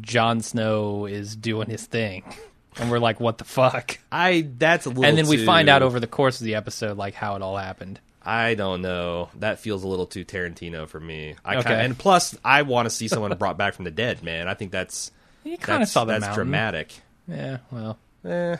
[0.00, 2.24] Jon Snow is doing his thing,
[2.76, 3.98] and we're like, what the fuck?
[4.10, 6.54] I that's a little, and then we too- find out over the course of the
[6.54, 8.00] episode like how it all happened.
[8.26, 9.28] I don't know.
[9.40, 11.34] That feels a little too Tarantino for me.
[11.44, 11.68] I Okay.
[11.68, 14.48] kinda, and plus, I want to see someone brought back from the dead, man.
[14.48, 15.10] I think that's
[15.44, 16.34] You kind of that's, saw the that's mountain.
[16.36, 16.92] dramatic.
[17.28, 18.56] Yeah, well, Eh.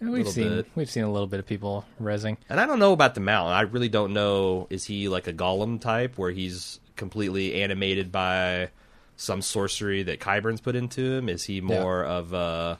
[0.00, 0.66] We've seen bit.
[0.74, 2.38] we've seen a little bit of people rezzing.
[2.48, 3.52] And I don't know about the mountain.
[3.52, 4.66] I really don't know.
[4.70, 8.70] Is he like a Gollum type where he's completely animated by
[9.16, 11.28] some sorcery that Qyburn's put into him?
[11.28, 12.78] Is he more of a?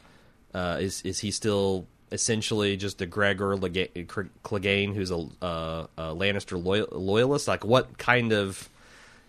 [0.54, 6.62] Uh, is is he still essentially just a Gregor Clegane who's a, uh, a Lannister
[6.62, 7.46] loyal- loyalist?
[7.46, 8.68] Like what kind of?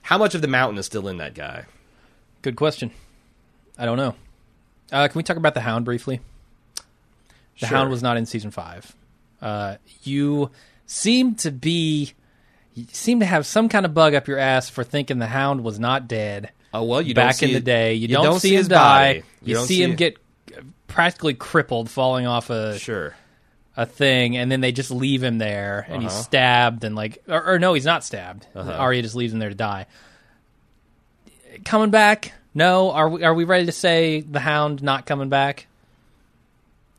[0.04, 1.66] How much of the mountain is still in that guy?
[2.42, 2.92] Good question.
[3.78, 4.16] I don't know.
[4.92, 6.22] Uh, can we talk about the Hound briefly?
[7.62, 7.78] The Sure.
[7.78, 8.94] Hound was not in season five.
[9.42, 10.52] Uh, you
[10.86, 12.12] seem to be,
[12.76, 15.64] you seem to have some kind of bug up your ass for thinking the Hound
[15.64, 16.52] was not dead.
[16.74, 18.68] Oh well, you don't back see in the it- day, you, don't, see, him his
[18.68, 19.14] die.
[19.14, 19.24] body.
[19.44, 20.18] You, don't see him get
[20.88, 23.16] practically crippled, falling off a sure.
[23.78, 26.22] a thing, and then they just leave him there, and he's Uh-huh.
[26.24, 28.46] stabbed, and like, or, or no, he's not stabbed.
[28.56, 28.72] Uh-huh.
[28.72, 29.86] Arya just leaves him there to die.
[31.66, 32.34] Coming back?
[32.54, 32.92] No.
[32.92, 35.68] Are we are we ready to say the Hound not coming back?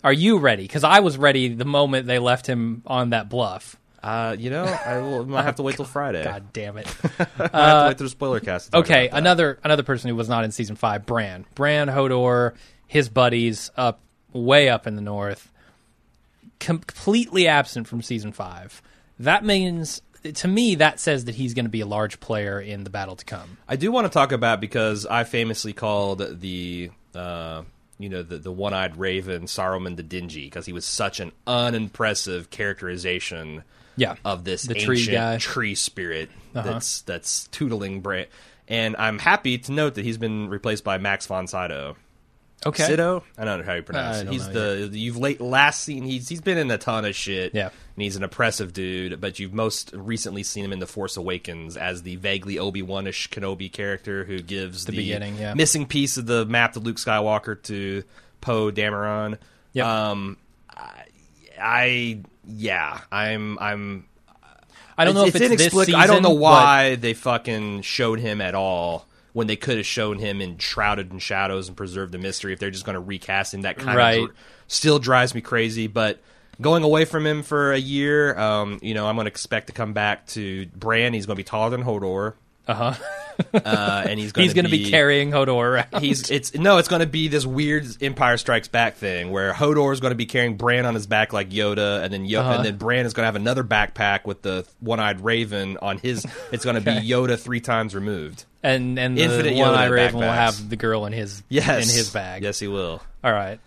[0.04, 0.62] Are you ready?
[0.62, 3.76] Because I was ready the moment they left him on that bluff.
[4.02, 6.24] Uh, you know, I will, might have to wait till Friday.
[6.24, 6.92] God damn it.
[7.38, 8.74] I have to wait till spoiler cast.
[8.74, 11.46] Okay, another another person who was not in season five, Bran.
[11.54, 12.54] Bran, Hodor,
[12.88, 14.00] his buddies up
[14.32, 15.52] way up in the north,
[16.58, 18.82] completely absent from season five.
[19.20, 20.02] That means
[20.34, 23.16] to me that says that he's going to be a large player in the battle
[23.16, 23.58] to come.
[23.68, 27.62] I do want to talk about because I famously called the uh,
[28.02, 31.32] you know the the one eyed raven Saruman the Dingy because he was such an
[31.46, 33.62] unimpressive characterization
[33.96, 35.38] Yeah, of this The tree guy.
[35.38, 36.72] tree spirit Uh-huh.
[36.72, 38.26] that's that's tootling Bran.
[38.68, 41.96] And I'm happy to note that he's been replaced by Max von Sydow.
[42.64, 42.84] Okay.
[42.84, 43.22] Sido?
[43.36, 44.28] I don't know how you pronounce it.
[44.28, 47.54] He's the you've late last seen he's he's been in a ton of shit.
[47.54, 47.66] Yeah.
[47.68, 51.76] And he's an oppressive dude, but you've most recently seen him in The Force Awakens
[51.76, 55.54] as the vaguely Obi Wan ish Kenobi character who gives the, beginning, yeah.
[55.54, 58.04] missing piece of the map to Luke Skywalker to
[58.40, 59.38] Poe Dameron.
[59.72, 59.86] Yep.
[59.86, 60.36] Um
[60.70, 61.04] I,
[61.60, 64.04] I yeah, I'm I'm.
[64.96, 65.84] I don't know if it's this inexplicable.
[65.84, 66.00] season.
[66.00, 69.86] I don't know but- why they fucking showed him at all when they could have
[69.86, 72.52] shown him in shrouded in shadows and preserved the mystery.
[72.52, 74.22] If they're just going to recast him, that kind Right.
[74.22, 74.30] of
[74.66, 75.86] still drives me crazy.
[75.86, 76.20] But
[76.60, 79.72] going away from him for a year, um, you know, I'm going to expect to
[79.72, 81.14] come back to Bran.
[81.14, 82.34] He's going to be taller than Hodor,
[82.68, 82.94] Uh-huh.
[83.54, 86.00] uh, and he's going He's going to be carrying Hodor around.
[86.02, 89.92] He's it's no, it's going to be this weird Empire Strikes Back thing where Hodor
[89.92, 92.52] is going to be carrying Bran on his back like Yoda, and then Yo- Uh-huh.
[92.56, 96.24] and then Bran is going to have another backpack with the one-eyed Raven on his.
[96.52, 98.44] It's going to be Yoda three times removed.
[98.62, 101.96] and and the Infinite one Yoda Raven will have the girl in his Yes, in
[101.96, 102.42] his bag.
[102.44, 103.02] Yes, he will.
[103.24, 103.58] All right.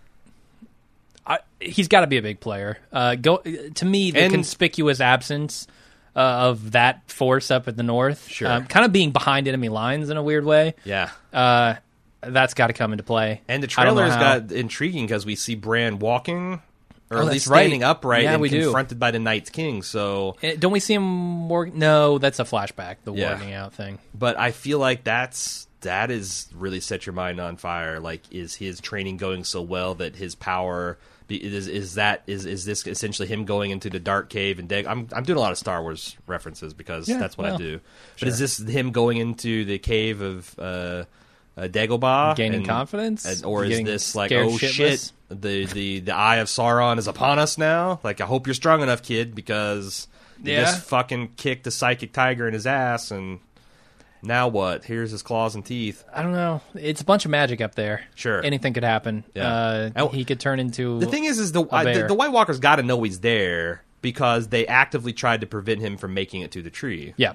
[1.27, 2.77] I, he's got to be a big player.
[2.93, 5.67] Uh, go to me the And- conspicuous absence
[6.15, 8.49] uh, of that force up at the north, Sure.
[8.51, 10.75] um, kind of being behind enemy lines in a weird way.
[10.85, 11.09] Yeah.
[11.33, 11.75] Uh,
[12.21, 13.41] that's got to come into play.
[13.47, 16.61] And the I don't know trailer's got intriguing because we see Bran walking,
[17.11, 17.59] or Oh, at least right.
[17.59, 18.63] standing upright Yeah, and we do.
[18.63, 19.83] confronted by the Night's King.
[19.83, 21.47] So, Eh, Don't we see him?
[21.49, 22.95] War- no, that's a flashback.
[23.03, 23.37] The Yeah.
[23.37, 23.99] warging out thing.
[24.17, 27.99] but I feel like that's that is really set your mind on fire.
[27.99, 30.97] Like, is his training going so well that his power
[31.29, 34.85] is is that is is this essentially him going into the dark cave and Dag-
[34.85, 37.57] I'm I'm doing a lot of Star Wars references because Yeah, that's what I well,
[37.57, 37.79] do.
[38.19, 41.05] But is this him going into the cave of uh, uh,
[41.63, 44.69] Dagobah Gaining and- confidence, and- or is this like oh shitless?
[44.73, 47.99] shit the the the eye of Sauron is upon us now?
[48.03, 50.07] Like I hope you're strong enough, kid, because
[50.43, 50.61] you Yeah.
[50.65, 53.39] just fucking kicked the psychic tiger in his ass and.
[54.25, 54.83] Now what?
[54.83, 56.03] Here's his claws and teeth.
[56.13, 56.61] I don't know.
[56.73, 58.03] It's a bunch of magic up there.
[58.15, 58.43] Sure.
[58.43, 59.23] anything could happen.
[59.33, 59.91] Yeah.
[59.95, 62.59] Uh, he could turn into The thing is, is the I, the, the White Walkers
[62.59, 66.51] got to know he's there because they actively tried to prevent him from making it
[66.51, 67.13] to the tree.
[67.17, 67.33] Yeah.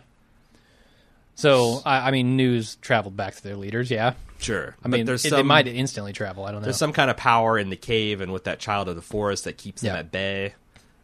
[1.35, 3.91] So I, I mean, news traveled back to their leaders.
[3.91, 6.45] Yeah, Sure, I mean, there's it, some they might instantly travel.
[6.45, 6.65] I don't know.
[6.65, 9.45] there's some kind of power in the cave and with that child of the forest
[9.45, 10.55] that keeps them at bay.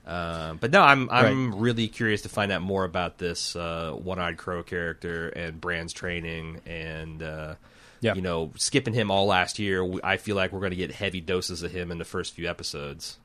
[0.07, 4.37] Um, but no, I'm I'm really curious to find out more about this uh, one-eyed
[4.37, 7.55] crow character and Bran's training and uh,
[8.01, 8.15] Yeah.
[8.15, 9.85] you know skipping him all last year.
[10.05, 12.49] I feel like we're going to get heavy doses of him in the first few
[12.49, 13.17] episodes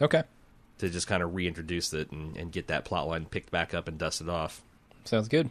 [0.00, 0.22] okay,
[0.78, 3.86] to just kind of reintroduce it and, and get that plot line picked back up
[3.86, 4.62] and dusted off.
[5.04, 5.50] sounds good.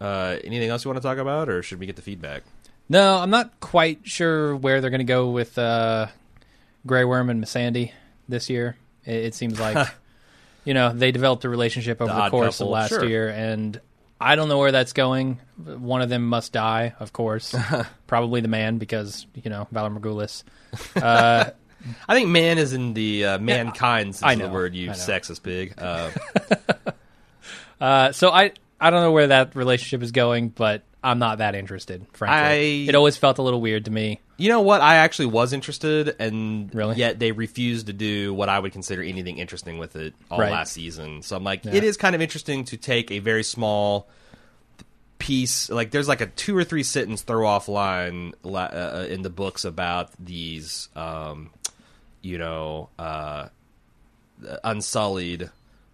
[0.00, 2.42] Uh, anything else you want to talk about, or should we get the feedback?
[2.88, 6.08] No, I'm not quite sure where they're going to go with uh,
[6.84, 7.92] Grey Worm and Missandei
[8.28, 8.76] this year.
[9.04, 9.88] It, it seems like,
[10.64, 13.04] you know, they developed a relationship over The the, course couple, of last sure.
[13.04, 13.80] year, and
[14.20, 15.40] I don't know where that's going.
[15.56, 17.54] One of them must die, of course.
[18.06, 20.44] Probably the man, because you know Valar Morghulis.
[20.96, 21.50] Uh,
[22.08, 24.94] I think man is in the uh, mankind since I the know, word you I
[24.94, 25.74] sexist pig.
[25.76, 26.10] Uh,
[27.80, 31.54] uh, so I I don't know where that relationship is going, but I'm not that
[31.54, 32.04] interested.
[32.12, 34.20] Frankly, I- it always felt a little weird to me.
[34.38, 34.80] you know what?
[34.80, 36.96] I actually was interested, and Really?
[36.96, 40.50] yet they refused to do what I would consider anything interesting with it all Right.
[40.50, 41.22] last season.
[41.22, 41.74] So I'm like, Yeah.
[41.74, 44.08] it is kind of interesting to take a very small
[45.20, 49.30] piece like there's like a two or three sentence throw off line uh, in the
[49.30, 51.50] books about these um
[52.22, 53.46] you know uh
[54.64, 55.48] unsullied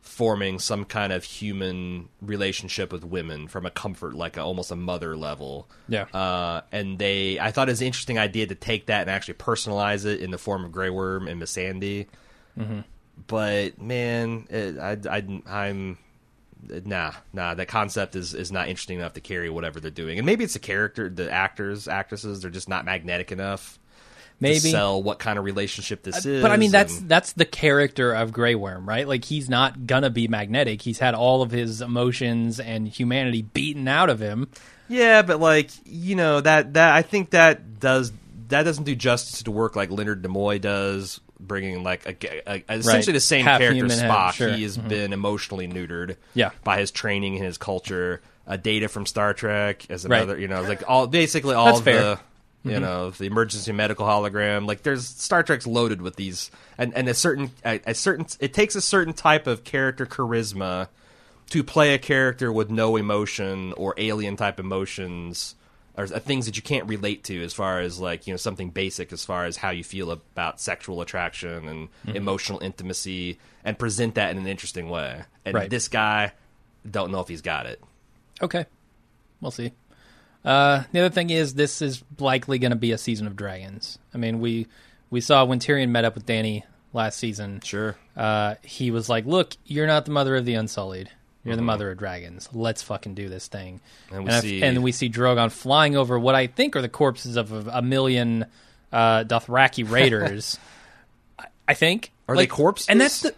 [0.09, 4.77] forming some kind of human relationship with women from a comfort like a, almost a
[4.77, 6.05] mother level Yeah.
[6.15, 9.35] uh, and they i thought it was an interesting idea to take that and actually
[9.35, 12.07] personalize it in the form of Grey Worm and Missandei
[12.59, 12.81] Mm-hmm.
[13.27, 15.99] but man it, I, I, i'm
[16.85, 20.27] nah nah that concept is, is not interesting enough to carry whatever they're doing and
[20.27, 23.78] maybe it's the character the actors actresses they're just not magnetic enough
[24.41, 27.33] Maybe to sell what kind of relationship this is But I mean, that's and- that's
[27.33, 29.07] the character of Grey Worm, right?
[29.09, 30.83] Like he's not gonna be magnetic.
[30.83, 34.49] He's had all of his emotions and humanity beaten out of him.
[34.89, 38.13] Yeah, but like you know that that I think that does
[38.49, 42.75] that doesn't do justice to work like Leonard Nimoy does, bringing like a, a- a-
[42.79, 44.37] essentially the same Half character human, half- Spock.
[44.39, 44.53] sure.
[44.53, 44.89] He has mm-hmm.
[44.89, 46.51] been emotionally neutered, Yeah.
[46.65, 48.23] by his training and his culture.
[48.51, 50.23] A Data from Star Trek as Right.
[50.23, 51.81] another, you know, like all basically all That's
[52.65, 52.73] the.
[52.73, 54.67] You know the emergency medical hologram.
[54.67, 58.53] Like there's Star Trek's loaded with these, and, and a certain a, a certain it
[58.55, 60.89] takes a certain type of character charisma
[61.51, 65.55] to play a character with no emotion or alien type emotions
[65.97, 68.69] or uh, things that you can't relate to as far as like you know something
[68.71, 72.17] basic as far as how you feel about sexual attraction and Mm-hmm.
[72.17, 75.71] emotional intimacy and present that in an interesting way and Right.
[75.71, 76.33] this guy
[76.89, 77.81] don't know if he's got it
[78.43, 78.67] Okay,
[79.41, 79.73] we'll see.
[80.49, 83.99] Uh, the other thing is, this is likely going to be a season of dragons.
[84.15, 84.67] I mean, we
[85.11, 87.61] we saw when Tyrion met up with Dany last season.
[87.63, 91.11] sure Uh, he was like, "Look, you're not the mother of the Unsullied.
[91.45, 91.57] You're Mm-hmm.
[91.57, 92.49] the mother of dragons.
[92.53, 93.81] Let's fucking do this thing."
[94.11, 96.89] And we I- see- and we see Drogon flying over what I think are the
[96.89, 98.47] corpses of a, a million
[98.93, 100.59] uh, Dothraki raiders.
[101.39, 102.89] I, I think Are Like, they corpses?
[102.89, 103.35] And that's the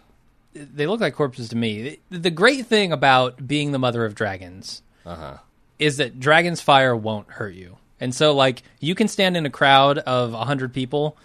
[0.53, 1.99] they look like corpses to me.
[2.09, 5.37] The great thing about being the mother of dragons Uh-huh.
[5.81, 7.77] Is that dragon's fire won't hurt you.
[7.99, 11.17] And so, like, you can stand in a crowd of 100 people,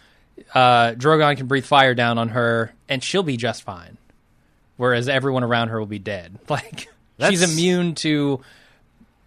[0.55, 3.97] uh, Drogon can breathe fire down on her, and she'll be just fine.
[4.77, 6.39] Whereas everyone around her will be dead.
[6.49, 6.89] Like,
[7.31, 8.41] she's immune to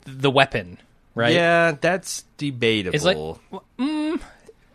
[0.06, 0.78] the weapon,
[1.16, 1.34] right?
[1.34, 2.96] Yeah, that's debatable.
[2.96, 3.18] It's like,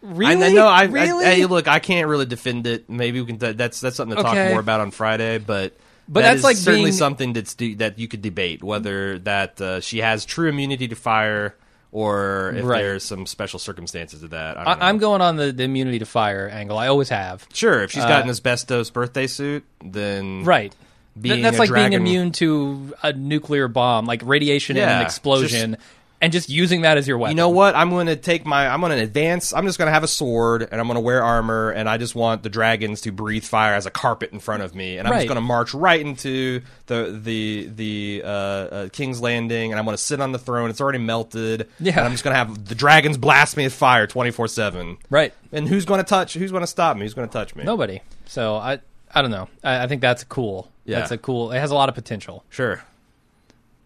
[0.02, 0.42] really?
[0.42, 0.66] I, I know.
[0.66, 1.24] I, really?
[1.24, 2.90] I, hey, look, I can't really defend it.
[2.90, 3.56] Maybe we can.
[3.56, 4.50] That's that's something to talk Okay.
[4.50, 5.38] more about on Friday.
[5.38, 5.76] But
[6.08, 9.60] But that that's like certainly being- something that's de- that you could debate whether that
[9.60, 11.54] uh, she has true immunity to fire
[11.92, 12.82] or if Right.
[12.82, 14.58] there's some special circumstances to that.
[14.58, 14.84] I don't know.
[14.84, 16.76] I, I'm going on the, the immunity to fire angle.
[16.76, 17.46] I always have.
[17.52, 20.74] sure if she's got Uh, an asbestos birthday suit, then Right.
[21.22, 25.76] Th- that's like dragon- being immune to a nuclear bomb, like radiation and an explosion,
[26.24, 27.32] and just using that as your weapon.
[27.32, 27.76] You know what?
[27.76, 28.66] I'm going to take my.
[28.66, 29.52] I'm going to advance.
[29.52, 31.98] I'm just going to have a sword, and I'm going to wear armor, and I
[31.98, 35.06] just want the dragons to breathe fire as a carpet in front of me, and
[35.06, 35.18] I'm Right.
[35.20, 39.84] just going to march right into the the the uh, uh, King's Landing, and I'm
[39.84, 40.70] going to sit on the throne.
[40.70, 41.68] It's already melted.
[41.78, 41.92] Yeah.
[41.98, 44.96] and I'm just going to have the dragons blast me with fire 24 seven.
[45.10, 45.32] Right.
[45.52, 46.34] And who's going to touch?
[46.34, 47.02] Who's going to stop me?
[47.02, 47.64] Who's going to touch me?
[47.64, 48.00] Nobody.
[48.26, 48.80] So I
[49.14, 49.48] I don't know.
[49.62, 50.70] I, I think that's cool.
[50.86, 50.98] Yeah.
[51.00, 51.52] That's a cool.
[51.52, 52.82] It has a lot of potential, Sure.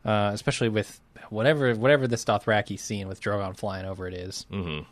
[0.05, 1.01] uh, especially with
[1.31, 4.47] whatever whatever this Dothraki scene with Drogon flying over it is.
[4.53, 4.87] Mm.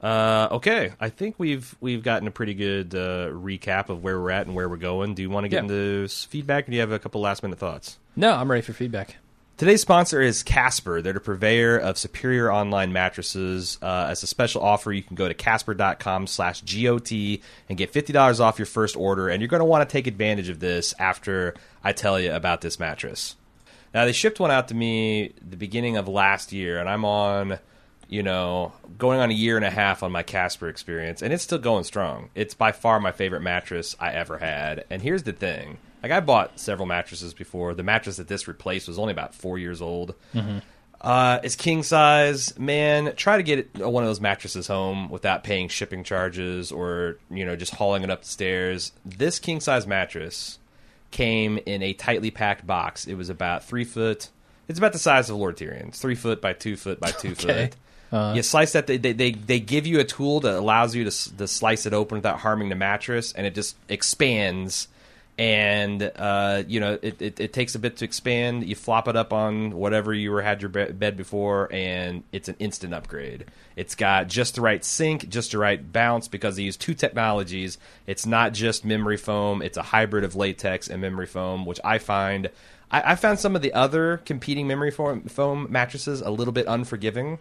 [0.00, 4.30] Uh, okay, I think we've we've gotten a pretty good uh, recap of where we're
[4.32, 5.14] at and where we're going.
[5.14, 5.70] Do you want to get Yeah.
[5.74, 7.98] into feedback, or do you have a couple last minute thoughts?
[8.16, 9.16] No, I'm ready for feedback.
[9.58, 11.02] Today's sponsor is Casper.
[11.02, 13.78] They're the purveyor of superior online mattresses.
[13.80, 17.12] Uh, as a special offer, you can go to casper.com slash GOT
[17.68, 19.28] and get $50 off your first order.
[19.28, 21.54] And you're going to want to take advantage of this after
[21.84, 23.36] I tell you about this mattress.
[23.94, 27.58] Now, they shipped one out to me the beginning of last year, and I'm on,
[28.08, 31.42] you know, going on a year and a half on my Casper experience, and it's
[31.42, 32.30] still going strong.
[32.34, 34.84] It's by far my favorite mattress I ever had.
[34.90, 37.74] And here's the thing like, I bought several mattresses before.
[37.74, 40.14] The mattress that this replaced was only about four years old.
[41.00, 42.58] Uh, it's king size.
[42.58, 47.44] Man, try to get one of those mattresses home without paying shipping charges or, you
[47.44, 48.92] know, just hauling it up the stairs.
[49.04, 50.58] This king size mattress
[51.12, 53.06] came in a tightly packed box.
[53.06, 54.28] It was about three foot.
[54.68, 57.66] It's about the size of Lord Tyrion's, three foot by two foot by two Okay.
[57.66, 57.76] foot.
[58.10, 58.34] Uh-huh.
[58.34, 58.86] you slice that.
[58.86, 61.94] They, they they they give you a tool that allows you to to slice it
[61.94, 64.88] open without harming the mattress, and it just expands.
[65.42, 68.64] And uh, you know it, it, it takes a bit to expand.
[68.64, 72.48] You flop it up on whatever you were had your be- bed before, and it's
[72.48, 73.46] an instant upgrade.
[73.74, 77.76] It's got just the right sink, just the right bounce because they use two technologies.
[78.06, 81.98] It's not just memory foam; it's a hybrid of latex and memory foam, which I
[81.98, 82.48] find.
[82.92, 86.66] I, I found some of the other competing memory foam, foam mattresses a little bit
[86.68, 87.40] unforgiving.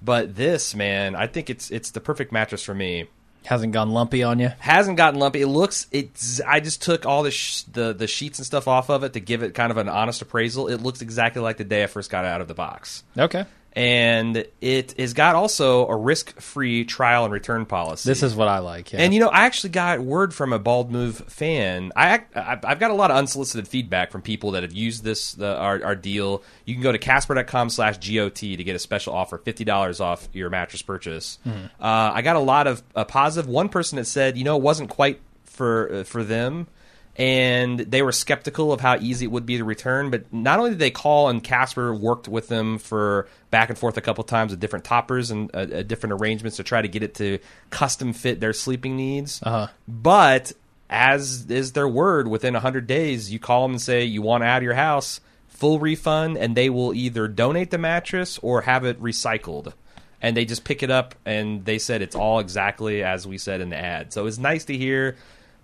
[0.00, 3.08] But this, man, I think it's it's the perfect mattress for me.
[3.44, 4.50] Hasn't gone lumpy on you.
[4.58, 5.42] Hasn't gotten lumpy.
[5.42, 5.86] It looks.
[5.92, 6.40] It's.
[6.40, 9.20] I just took all the sh- the the sheets and stuff off of it to
[9.20, 10.68] give it kind of an honest appraisal.
[10.68, 13.44] It looks exactly like the day I first got it out of the box, Okay.
[13.76, 18.08] And it has got also a risk free trial and return policy.
[18.08, 18.92] This is what I like.
[18.92, 19.00] Yeah.
[19.00, 21.90] And you know, I actually got word from a Bald Move fan.
[21.96, 25.56] I, I've got a lot of unsolicited feedback from people that have used this the,
[25.56, 26.42] our, our deal.
[26.64, 30.82] You can go to casper.com/got to get a special offer, fifty dollars off your mattress
[30.82, 31.38] purchase.
[31.44, 33.48] Uh, I got a lot of uh, positive.
[33.48, 36.68] One person that said, you know, it wasn't quite for uh, for them.
[37.16, 40.10] And they were skeptical of how easy it would be to return.
[40.10, 43.96] But not only did they call, and Casper worked with them for back and forth
[43.96, 47.04] a couple times with different toppers and uh, uh, different arrangements to try to get
[47.04, 47.38] it to
[47.70, 49.40] custom fit their sleeping needs.
[49.44, 49.68] Uh-huh.
[49.86, 50.52] But
[50.90, 54.58] as is their word, within 100 days, you call them and say you want out
[54.58, 59.00] of your house, full refund, and they will either donate the mattress or have it
[59.00, 59.72] recycled.
[60.20, 63.60] And they just pick it up, and they said it's all exactly as we said
[63.60, 64.12] in the ad.
[64.12, 65.16] So it's nice to hear.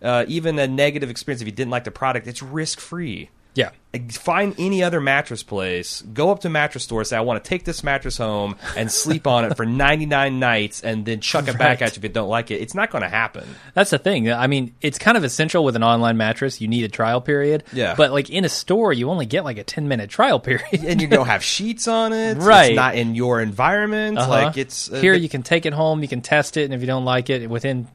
[0.03, 3.71] Uh, even a negative experience if you didn't like the product, it's risk free yeah.
[4.13, 7.49] Find any other mattress place go up to a mattress store say i want to
[7.49, 11.59] take this mattress home and sleep on it for 99 nights and then chuck it
[11.59, 13.99] back at you if you don't like it it's not going to happen That's the
[13.99, 14.31] thing.
[14.31, 16.61] I mean, it's kind of essential with an online mattress.
[16.61, 17.65] You need a trial period.
[17.73, 17.95] Yeah.
[17.97, 20.85] But like in a store, you only get like a 10 minute trial period.
[20.85, 22.71] and you don't have sheets on it Right.
[22.73, 24.31] it's not in your environment Uh-huh.
[24.31, 25.15] like it's uh, here.
[25.15, 26.03] You can take it home.
[26.03, 27.89] You can test it, and if you don't like it, within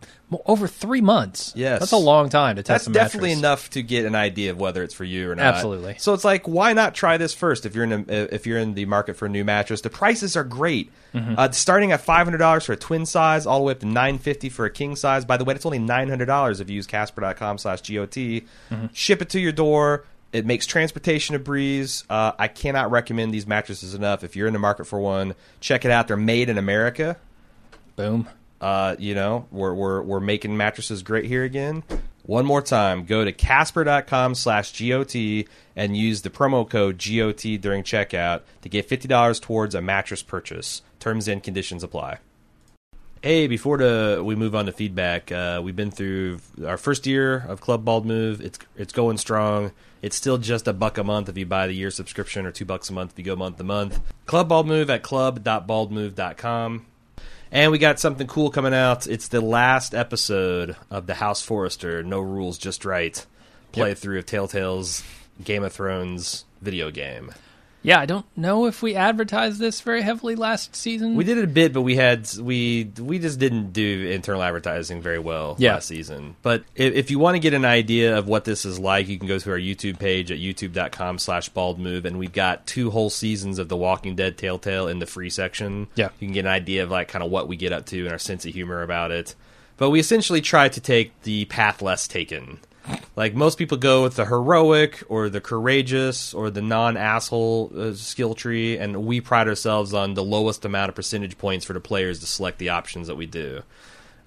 [0.46, 1.54] over three months.
[1.56, 1.80] Yes.
[1.80, 4.60] that's a long time to that's test a definitely enough to get an idea of
[4.60, 5.46] whether it's for you or not.
[5.46, 5.85] Absolutely.
[5.98, 8.74] So it's like, why not try this first if you're in a, if you're in
[8.74, 9.82] the market for a new mattress?
[9.82, 10.92] The prices are great.
[11.14, 11.36] Mm-hmm.
[11.38, 13.86] Uh, starting at five hundred dollars for a twin size, all the way up to
[13.86, 15.26] nine fifty for a king size.
[15.26, 17.84] By the way, it's only nine hundred dollars if you use Casper.com/got.
[17.84, 18.88] Mm-hmm.
[18.94, 20.06] Ship it to your door.
[20.34, 22.04] It makes transportation a breeze.
[22.10, 24.24] Uh, I cannot recommend these mattresses enough.
[24.24, 26.10] If you're in the market for one, check it out.
[26.10, 27.18] They're made in America.
[27.96, 28.28] Boom.
[28.66, 31.84] Uh, you know, we're, we're we're making mattresses great here again.
[32.24, 35.45] One more time, go to casper.com slash GOT
[35.76, 40.82] and use the promo code GOT during checkout to get $50 towards a mattress purchase.
[40.99, 42.18] Terms and conditions apply.
[43.22, 43.78] Hey, before
[44.24, 48.07] we move on to feedback, uh, we've been through our first year of Club Bald
[48.07, 48.41] Move.
[48.41, 49.74] It's it's going strong.
[50.01, 52.66] It's still just a buck a month if you buy the year subscription, or two
[52.66, 54.01] bucks a month if you go month to month.
[54.26, 56.88] Club Bald Move at club.baldmove.com.
[57.56, 59.08] And we got something cool coming out.
[59.08, 63.26] It's the last episode of the House Forrester No Rules Just Right
[63.72, 65.06] playthrough of Telltale's
[65.41, 67.32] Game of Thrones video game.
[67.86, 71.16] Yeah, I don't know if we advertised this very heavily last season.
[71.16, 75.04] We did it a bit, but we had we we just didn't do internal advertising
[75.04, 75.76] very well Yeah.
[75.76, 76.36] last season.
[76.42, 79.20] But if, if you want to get an idea of what this is like, you
[79.20, 82.90] can go to our YouTube page at youtube.com slash bald move, and we've got two
[82.90, 85.88] whole seasons of The Walking Dead Telltale in the free section.
[85.94, 86.10] Yeah.
[86.20, 88.12] You can get an idea of like kind of what we get up to and
[88.12, 89.36] our sense of humor about it.
[89.78, 92.60] But we essentially try to take the path less taken.
[93.16, 97.94] Like most people go with the heroic or the courageous or the non asshole uh,
[97.94, 101.80] skill tree, and we pride ourselves on the lowest amount of percentage points for the
[101.80, 103.64] players to select the options that we do.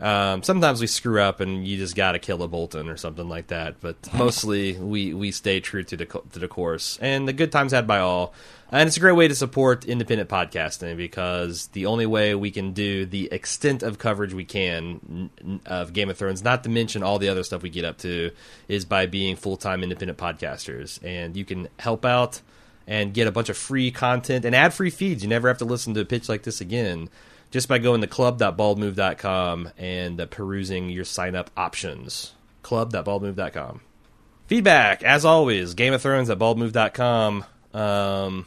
[0.01, 3.29] Um, sometimes we screw up and you just got to kill a Bolton or something
[3.29, 6.99] like that, but mostly we, we stay true to the to the course.
[7.01, 8.33] And the good times had by all,
[8.71, 12.73] and it's a great way to support independent podcasting because the only way we can
[12.73, 15.31] do the extent of coverage we can
[15.67, 18.31] of Game of Thrones, not to mention all the other stuff we get up to,
[18.69, 21.03] is by being full time independent podcasters.
[21.03, 22.41] And you can help out
[22.87, 25.25] and get a bunch of free content and ad free feeds.
[25.25, 27.09] You never have to listen to a pitch like this again
[27.51, 32.35] just by going to club.baldmove.com and uh, perusing your sign up options.
[32.63, 33.81] Club.baldmove.com.
[34.47, 37.45] Feedback, as always, Game of Thrones at baldmove.com.
[37.75, 38.47] Um,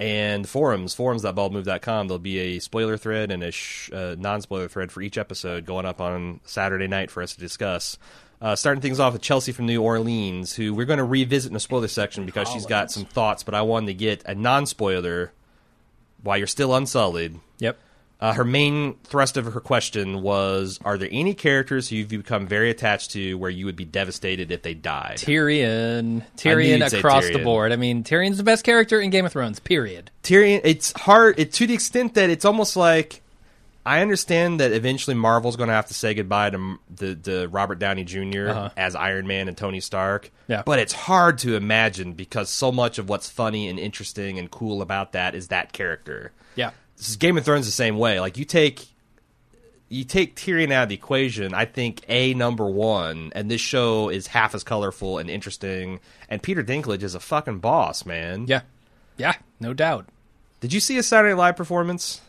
[0.00, 2.08] and forums, forums.baldmove.com.
[2.08, 5.66] There'll be a spoiler thread and a sh- uh, non spoiler thread for each episode
[5.66, 7.98] going up on Saturday night for us to discuss.
[8.40, 11.54] Uh, starting things off with Chelsea from New Orleans, who we're going to revisit in
[11.54, 14.64] the spoiler section because she's got some thoughts, but I wanted to get a non
[14.64, 15.32] spoiler
[16.22, 17.38] while you're still unsullied.
[17.58, 17.78] Yep.
[18.20, 22.46] Uh, her main thrust of her question was Are there any characters who you've become
[22.46, 25.16] very attached to where you would be devastated if they died?
[25.16, 26.22] Tyrion.
[26.36, 27.72] Tyrion across the board.
[27.72, 30.10] I mean, Tyrion's the best character in Game of Thrones, period.
[30.22, 33.22] Tyrion, it's hard it, to the extent that it's almost like
[33.90, 37.78] I understand that eventually Marvel's going to have to say goodbye to the, the Robert
[37.78, 38.70] Downey junior Uh-huh.
[38.76, 40.30] as Iron Man and Tony Stark.
[40.46, 40.62] Yeah.
[40.64, 44.80] But it's hard to imagine because so much of what's funny and interesting and cool
[44.82, 46.32] about that is that character.
[46.54, 46.70] Yeah.
[46.96, 48.20] This is Game of Thrones the same way.
[48.20, 48.86] Like you take
[49.88, 54.08] you take Tyrion out of the equation, I think a number one, and this show
[54.08, 55.98] is half as colorful and interesting.
[56.28, 58.44] And Peter Dinklage is a fucking boss, man.
[58.46, 58.60] Yeah.
[59.16, 60.06] Yeah, no doubt.
[60.60, 62.20] Did you see a Saturday Night Live performance?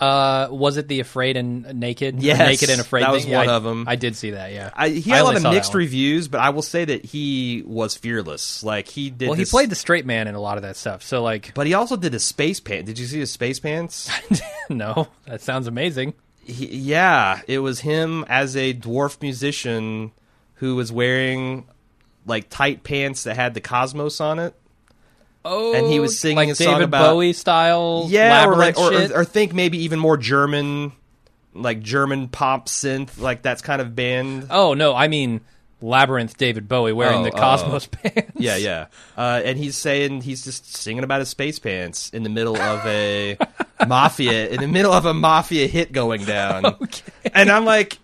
[0.00, 2.22] Uh, was it the Afraid and Naked?
[2.22, 3.02] Yes, Naked and Afraid.
[3.02, 3.14] that thing?
[3.14, 3.84] was Yeah, one I- of 'em.
[3.86, 4.52] I did see that.
[4.52, 7.62] Yeah, I, he had a lot of mixed reviews, but I will say that he
[7.66, 8.62] was fearless.
[8.62, 9.28] Like he did.
[9.28, 11.02] Well, he played the straight man in a lot of that stuff.
[11.02, 12.86] So like, but he also did his space pants.
[12.86, 14.10] Did you see his space pants?
[14.70, 16.14] no, that sounds amazing.
[16.44, 20.12] he, yeah, it was him as a dwarf musician
[20.54, 21.66] who was wearing
[22.26, 24.54] like tight pants that had the cosmos on it.
[25.44, 28.06] Oh, And he was singing like a song David about- Bowie style.
[28.08, 30.92] Yeah, or like, or, or, or think maybe even more German,
[31.54, 34.48] like German pop synth, like that's kind of band.
[34.50, 35.40] oh no, I mean
[35.82, 36.36] Labyrinth.
[36.36, 38.32] David Bowie wearing Oh, the oh, Cosmos pants.
[38.34, 38.86] Yeah, yeah.
[39.16, 42.84] Uh, and he's saying he's just singing about his space pants in the middle of
[42.86, 43.38] a
[43.88, 46.76] mafia, in the middle of a mafia hit going down.
[47.32, 47.98] And I'm like,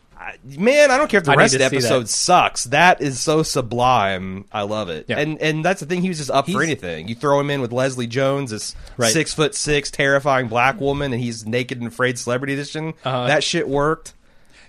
[0.44, 1.76] man, I don't care if the I rest of the see that.
[1.76, 2.64] episode sucks.
[2.64, 4.44] That is so sublime.
[4.52, 5.06] I love it.
[5.08, 5.18] Yeah.
[5.18, 6.02] And and that's the thing.
[6.02, 7.08] He was just up for anything.
[7.08, 9.12] You throw him in with Leslie Jones, this Right.
[9.12, 12.94] six foot six, terrifying black woman, and he's naked and afraid celebrity edition.
[13.04, 13.26] Uh-huh.
[13.26, 14.14] That shit worked.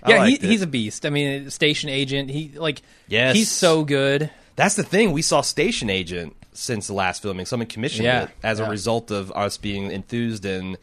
[0.06, 1.04] Yeah, he, he's a beast.
[1.04, 2.30] I mean, station agent.
[2.30, 3.34] He like, Yes.
[3.34, 4.30] he's so good.
[4.54, 5.12] That's the thing.
[5.12, 7.46] We saw Station Agent since the last filming.
[7.46, 10.76] Someone commissioned Yeah, it as a result of us being enthused, and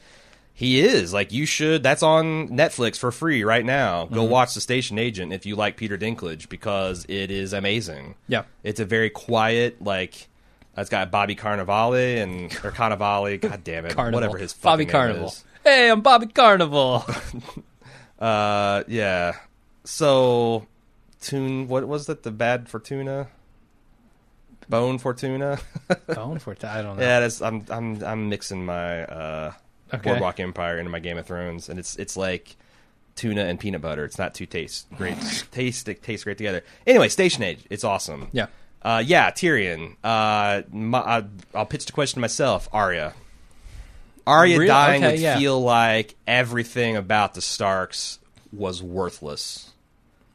[0.58, 1.84] he is like you should.
[1.84, 4.06] That's on Netflix for free right now.
[4.06, 4.32] Go Mm-hmm.
[4.32, 8.16] watch the Station Agent if you like Peter Dinklage because it is amazing.
[8.30, 8.44] Yeah.
[8.64, 10.30] it's a very quiet like.
[10.78, 13.38] It's got Bobby Carnivale and or Carnivale.
[13.42, 14.20] God damn it, Carnival.
[14.20, 15.28] whatever his Bobby Carnival.
[15.28, 15.44] is.
[15.64, 17.06] Hey, I'm Bobby Carnival.
[18.18, 19.34] Uh, yeah.
[19.84, 20.66] So,
[21.22, 21.68] tune.
[21.68, 22.24] What was that?
[22.24, 23.28] The bad Fortuna.
[24.70, 25.60] Bone Fortuna.
[26.08, 27.04] Bone for I don't know.
[27.04, 29.52] Yeah, that's I'm I'm I'm mixing my uh,
[29.94, 30.10] Okay.
[30.10, 32.56] Boardwalk Empire into my Game of Thrones, and it's it's like
[33.16, 34.04] tuna and peanut butter.
[34.04, 35.18] It's not two tastes great
[35.52, 36.64] taste that taste great together.
[36.88, 38.28] Anyway, Station Age, it's awesome.
[38.32, 38.48] Yeah.
[38.82, 39.96] uh, yeah, Tyrion.
[40.04, 41.24] Uh, my, I,
[41.54, 42.68] I'll pitch the question to myself.
[42.74, 43.14] Arya.
[44.28, 44.68] Arya Really?
[44.68, 45.38] dying Okay, would yeah.
[45.38, 48.20] feel like everything about the Starks
[48.52, 49.72] was worthless.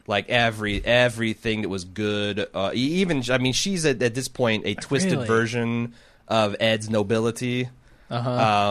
[0.07, 4.65] Like every everything that was good, uh, even I mean, she's at, at this point
[4.65, 5.27] a twisted Really?
[5.27, 5.93] version
[6.27, 7.69] of Ned's nobility.
[8.09, 8.29] Uh-huh.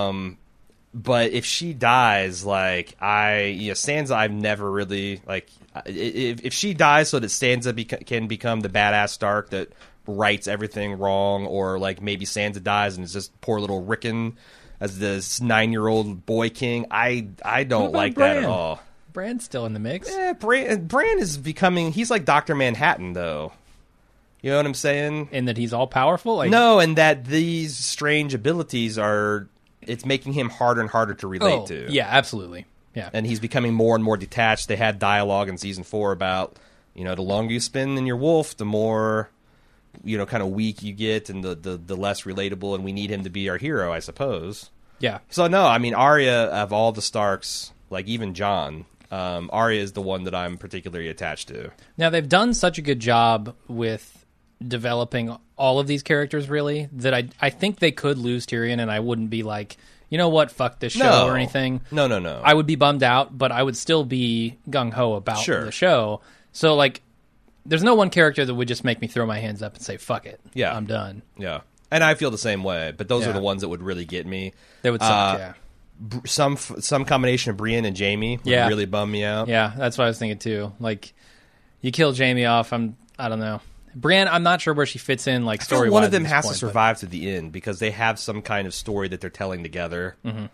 [0.08, 0.38] Um,
[0.92, 5.48] but if she dies, like I, you know, Sansa, I've never really like.
[5.86, 9.68] If, if she dies, so that Sansa beca- can become the badass Stark that
[10.06, 14.36] rights everything wrong, or like maybe Sansa dies and it's just poor little Rickon
[14.80, 16.86] as this nine year old boy king.
[16.90, 18.80] I I don't like that at all.
[19.12, 20.08] Bran's still in the mix.
[20.08, 21.92] Yeah, Bran, Bran is becoming.
[21.92, 23.52] He's like Doctor Manhattan, though.
[24.40, 25.28] You know what I'm saying?
[25.32, 26.36] And that he's all powerful.
[26.36, 29.48] Like, No, and that these strange abilities are.
[29.82, 31.86] It's making him harder and harder to relate oh, to.
[31.90, 32.66] yeah, absolutely.
[32.94, 33.08] Yeah.
[33.12, 34.68] and he's becoming more and more detached.
[34.68, 36.56] They had dialogue in season four about,
[36.94, 39.30] you know, the longer you spend in your wolf, the more,
[40.04, 42.74] you know, kind of weak you get, and the, the the less relatable.
[42.74, 44.70] And we need him to be our hero, I suppose.
[44.98, 45.20] yeah.
[45.30, 49.92] So no, I mean Arya of all the Starks, like even Jon, um, Arya is
[49.92, 51.70] the one that I'm particularly attached to.
[51.96, 54.19] Now they've done such a good job with
[54.66, 58.90] developing all of these characters really that I I think they could lose Tyrion and
[58.90, 59.76] I wouldn't be like,
[60.08, 61.26] you know what, fuck this show No.
[61.28, 61.80] or anything.
[61.90, 62.40] No, no, no.
[62.44, 65.64] I would be bummed out, but I would still be gung ho about Sure.
[65.64, 66.20] the show.
[66.52, 67.00] So like
[67.66, 69.96] there's no one character that would just make me throw my hands up and say
[69.96, 70.40] fuck it.
[70.54, 70.74] Yeah.
[70.76, 71.22] I'm done.
[71.38, 72.92] yeah, and I feel the same way.
[72.96, 73.30] But those Yeah.
[73.30, 74.52] are the ones that would really get me.
[74.82, 75.52] they would suck, Uh, yeah.
[76.24, 78.68] Some some combination of Brienne and Jaime would Yeah.
[78.68, 79.48] really bum me out.
[79.48, 80.72] Yeah, that's what I was thinking too.
[80.80, 81.12] Like
[81.82, 83.60] you kill Jaime off, I'm I don't know.
[83.94, 86.54] Brienne, I'm not sure where she fits in like story one of them has to
[86.54, 90.16] survive to the end because they have some kind of story that they're telling together.
[90.24, 90.46] Mm-hmm.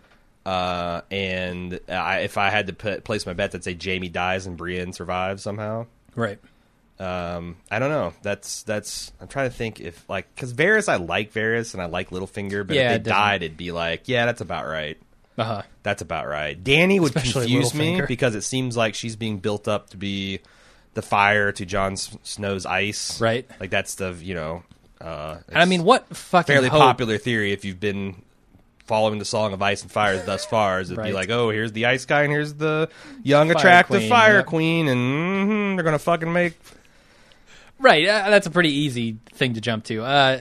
[0.45, 4.45] Uh, and I, if I had to put, place my bet, I'd say Jaime dies
[4.47, 5.87] and Brienne survives somehow.
[6.15, 6.39] Right.
[6.99, 8.13] Um, I don't know.
[8.23, 9.11] That's that's.
[9.21, 12.65] I'm trying to think if like because Varys, I like Varys and I like Littlefinger,
[12.65, 14.97] but Yeah, if it they doesn't- died, it'd be like, yeah, that's about right.
[15.37, 15.61] Uh-huh.
[15.83, 16.61] That's about right.
[16.61, 20.39] Dany would Especially confuse me because it seems like she's being built up to be
[20.97, 23.21] the fire to Jon Snow's ice.
[23.21, 23.47] Right.
[23.59, 24.63] Like that's the you know.
[24.99, 28.23] Uh, And I mean, what fucking fairly hope- popular theory if you've been
[28.85, 31.07] following the Song of Ice and Fire thus far is it'd Right.
[31.09, 32.89] be like, oh, here's the ice guy and here's the
[33.21, 34.45] young Fire attractive queen, fire yep.
[34.47, 36.53] queen, and mm-hmm, they're gonna fucking make
[37.79, 40.03] Right, uh, that's a pretty easy thing to jump to.
[40.03, 40.39] Uh,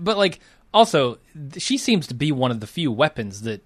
[0.00, 0.40] but like,
[0.72, 1.18] also,
[1.58, 3.62] she seems to be one of the few weapons that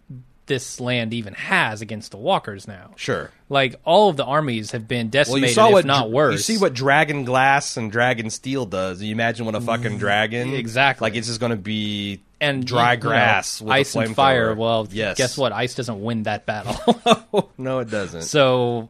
[0.47, 2.93] this land even has against the walkers now.
[2.97, 3.31] sure.
[3.49, 6.33] Like all of the armies have been Well, decimated, you saw if what not worse.
[6.35, 9.03] You see what Dragon Glass and Dragon Steel does.
[9.03, 11.05] You imagine what a fucking mm, dragon Exactly.
[11.07, 14.55] like it's just gonna be and dry you know, grass with a ice and fire.
[14.55, 15.17] Well, Yes.
[15.17, 15.53] guess what?
[15.53, 17.51] Ice doesn't win that battle.
[17.59, 18.23] no, it doesn't.
[18.23, 18.89] so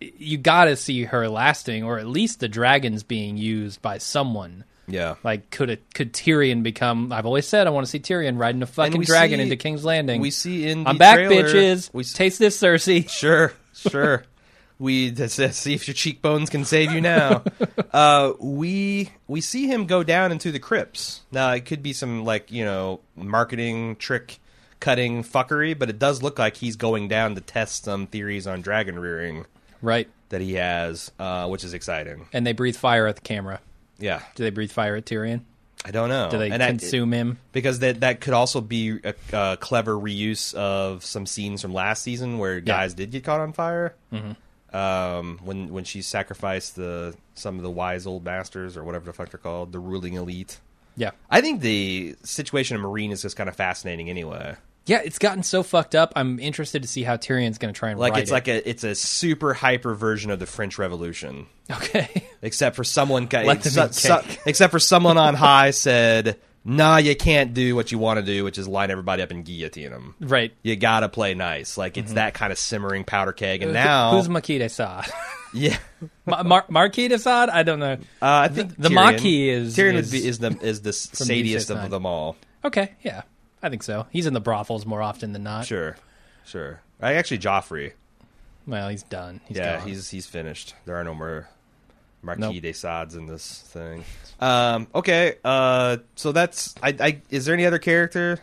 [0.00, 4.64] you got to see her lasting, or at least the dragons being used by someone.
[4.86, 7.12] Yeah, Like, could it could Tyrion become?
[7.12, 9.84] I've always said I want to see Tyrion riding a fucking dragon see- into King's
[9.84, 10.20] Landing.
[10.20, 11.90] we see in I'm back, trailer- bitches.
[11.92, 13.08] We s- Taste this, Cersei.
[13.10, 14.24] Sure, sure.
[14.78, 17.42] we see if your cheekbones can save you now.
[17.92, 21.20] uh, we we see him go down into the crypts.
[21.32, 24.38] Now it could be some like you know marketing trick
[24.80, 28.60] cutting fuckery, but it does look like he's going down to test some theories on
[28.60, 29.46] dragon rearing
[29.80, 32.26] Right, that he has, uh, which is exciting.
[32.34, 33.60] and they breathe fire at the camera.
[33.98, 35.42] Yeah, Do they breathe fire at Tyrion?
[35.84, 36.30] I don't know.
[36.30, 37.38] Do they And I- consume him?
[37.52, 42.02] because that that could also be a, a clever reuse of some scenes from last
[42.02, 43.94] season where guys did get caught on fire.
[44.12, 44.32] Mm-hmm.
[44.76, 49.12] Um, when when she sacrificed the some of the wise old masters or whatever the
[49.12, 50.58] fuck they're called, the ruling elite.
[50.96, 54.56] Yeah, I think the situation in Meereen is just kind of fascinating anyway.
[54.86, 55.00] Yeah.
[55.04, 56.12] It's gotten so fucked up.
[56.16, 58.34] I'm interested to see how Tyrion's going to try and Like it's it.
[58.34, 62.24] like a it's a super hyper version of the French Revolution, okay.
[62.42, 63.28] except for someone
[63.62, 68.18] so- so- except for someone on high said, "Nah, you can't do what you want
[68.20, 70.52] to do, which is line everybody up and guillotine them." Right.
[70.62, 71.76] you gotta play nice.
[71.78, 73.62] Like it's that kind of simmering powder keg.
[73.62, 75.06] And now, who's Marquis de Sade?
[75.54, 75.78] yeah,
[76.26, 77.48] Ma- Mar- Marquis de Sade?
[77.50, 77.92] I don't know.
[77.94, 81.90] uh, I think the Tyrion- Marquis is- Tyrion is is the is the sadiest of
[81.90, 82.36] them all.
[82.64, 83.22] Okay, yeah,
[83.64, 84.06] I think so.
[84.10, 85.64] He's in the brothels more often than not.
[85.66, 85.96] Sure,
[86.44, 86.80] sure.
[87.00, 87.92] I actually Joffrey.
[88.66, 89.40] Well, he's done.
[89.46, 89.88] He's yeah, gone.
[89.88, 90.74] he's he's finished.
[90.84, 91.48] There are no more
[92.22, 92.62] Marquis Nope.
[92.62, 94.04] de Sades in this thing.
[94.40, 97.22] Um, okay, uh, so that's I, I.
[97.30, 98.38] Is there any other character?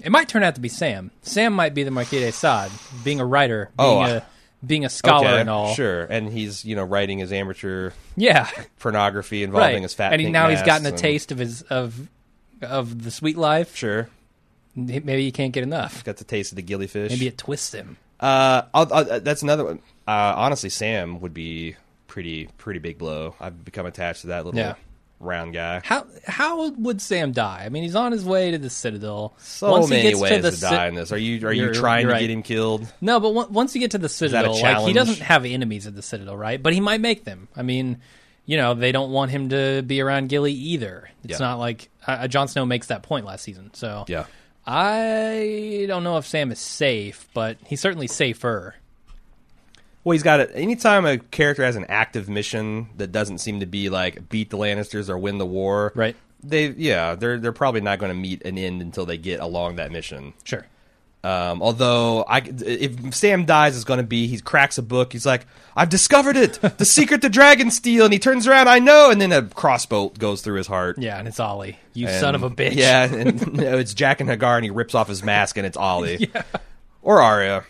[0.00, 1.10] It might turn out to be Sam.
[1.22, 2.70] Sam might be the Marquis de Sade,
[3.04, 4.26] being a writer, Oh, being a
[4.66, 5.74] being a scholar okay, and all.
[5.74, 8.50] Sure, and he's you know writing his amateur Yeah,
[8.80, 9.82] pornography involving right.
[9.82, 10.12] his fat.
[10.12, 12.08] and he, now he's gotten a and- taste of his of
[12.64, 13.76] of the sweet life.
[13.76, 14.08] Sure,
[14.76, 16.02] Maybe you can't get enough.
[16.04, 17.10] got the taste of the gillyfish.
[17.10, 17.96] Maybe it twists him.
[18.18, 19.78] Uh, I'll, I'll, that's another one.
[20.06, 21.76] Uh, honestly, Sam would be
[22.08, 23.34] pretty pretty big blow.
[23.40, 24.74] I've become attached to that little Yeah.
[25.20, 25.80] round guy.
[25.84, 27.62] How how would Sam die?
[27.64, 29.34] I mean, he's on his way to the Citadel.
[29.38, 31.12] So Once he many gets ways to the to, Ci- die in this.
[31.12, 32.86] Are you are you trying you're to get him killed?
[33.00, 35.94] No, but on- once you get to the Citadel, like he doesn't have enemies at
[35.94, 36.62] the Citadel, right?
[36.62, 37.48] But he might make them.
[37.56, 37.98] I mean,
[38.46, 41.08] you know, they don't want him to be around Gilly either.
[41.24, 41.46] It's Yeah.
[41.46, 43.70] not like uh, Jon Snow makes that point last season.
[43.74, 44.24] So Yeah.
[44.66, 48.74] I don't know if Sam is safe, but he's certainly safer.
[50.04, 50.50] Well, he's got it.
[50.54, 54.58] Anytime a character has an active mission that doesn't seem to be like beat the
[54.58, 56.16] Lannisters or win the war, Right.
[56.42, 59.76] They yeah, they're they're probably not going to meet an end until they get along
[59.76, 60.34] that mission.
[60.44, 60.66] Sure.
[61.24, 65.12] Um, although I, if Sam dies, it's going to be he cracks a book.
[65.12, 69.10] He's like, "I've discovered it, the secret to Dragonsteel," and he turns around, "I know,"
[69.10, 70.98] and then a crossbow goes through his heart.
[70.98, 71.78] Yeah, and it's Olly.
[71.94, 72.74] You And- son of a bitch.
[72.74, 76.28] Yeah, and no, it's Jaqen H'ghar, and he rips off his mask, and it's Olly.
[76.34, 76.42] yeah.
[77.00, 77.64] Or Arya.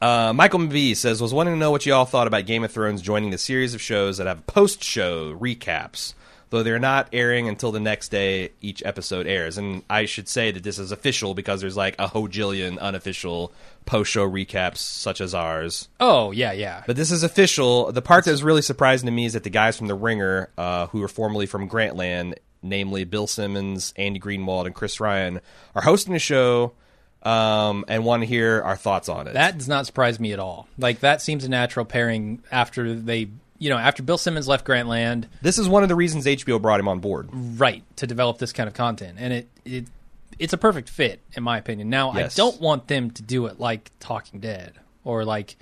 [0.00, 2.72] Uh, Michael McVie says, was wanting to know what you all thought about Game of
[2.72, 6.14] Thrones joining the series of shows that have post-show recaps,
[6.50, 9.56] though they're not airing until the next day each episode airs.
[9.56, 13.52] And I should say that this is official because there's like a hojillion unofficial
[13.86, 15.88] post-show recaps such as ours.
[15.98, 16.82] Oh, yeah, yeah.
[16.86, 17.92] But this is official.
[17.92, 20.50] The part that was really surprising to me is that the guys from The Ringer,
[20.58, 25.40] uh, who are formerly from Grantland, namely Bill Simmons, Andy Greenwald, and Chris Ryan,
[25.74, 26.72] are hosting a show
[27.22, 29.34] um, and want to hear our thoughts on it.
[29.34, 30.68] That does not surprise me at all.
[30.78, 33.28] Like that seems a natural pairing after they,
[33.60, 36.80] you know, after Bill Simmons left Grantland, this is one of the reasons HBO brought
[36.80, 37.28] him on board.
[37.32, 39.86] right, to develop this kind of content, and it it
[40.40, 41.90] it's a perfect fit in my opinion.
[41.90, 42.36] Now, Yes.
[42.36, 44.72] I don't want them to do it like Talking Dead
[45.04, 45.56] or like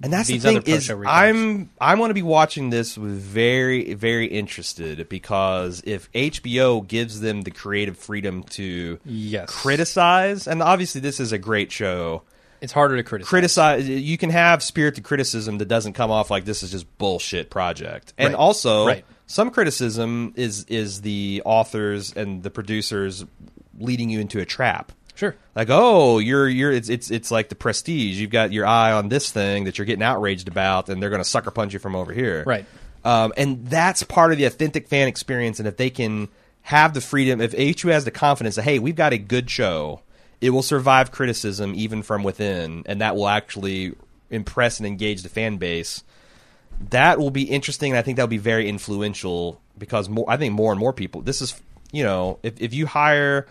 [0.00, 0.90] And that's these the thing other is.
[0.90, 7.20] I'm I want to be watching this with very very interested because if HBO gives
[7.20, 12.22] them the creative freedom to yes, criticize, and obviously this is a great show.
[12.62, 13.28] It's harder to criticize.
[13.28, 17.50] criticize you can have spirited criticism that doesn't come off like this is just bullshit
[17.50, 18.38] project and Right.
[18.38, 19.04] also Right.
[19.26, 23.24] some criticism is is the authors and the producers
[23.78, 25.34] leading you into a trap Sure.
[25.54, 29.08] like oh you're you're it's it's it's like the prestige you've got your eye on
[29.08, 31.94] this thing that you're getting outraged about and they're going to sucker punch you from
[31.96, 32.64] over here Right.
[33.04, 36.28] um, and that's part of the authentic fan experience and if they can
[36.62, 37.52] have the freedom if
[37.82, 40.00] HU has the confidence that hey we've got a good show
[40.42, 43.94] it will survive criticism even from within and that will actually
[44.28, 46.04] impress and engage the fan base
[46.90, 50.52] that will be interesting and i think that'll be very influential because more i think
[50.52, 51.58] more and more people this is
[51.92, 53.46] you know if, if you hire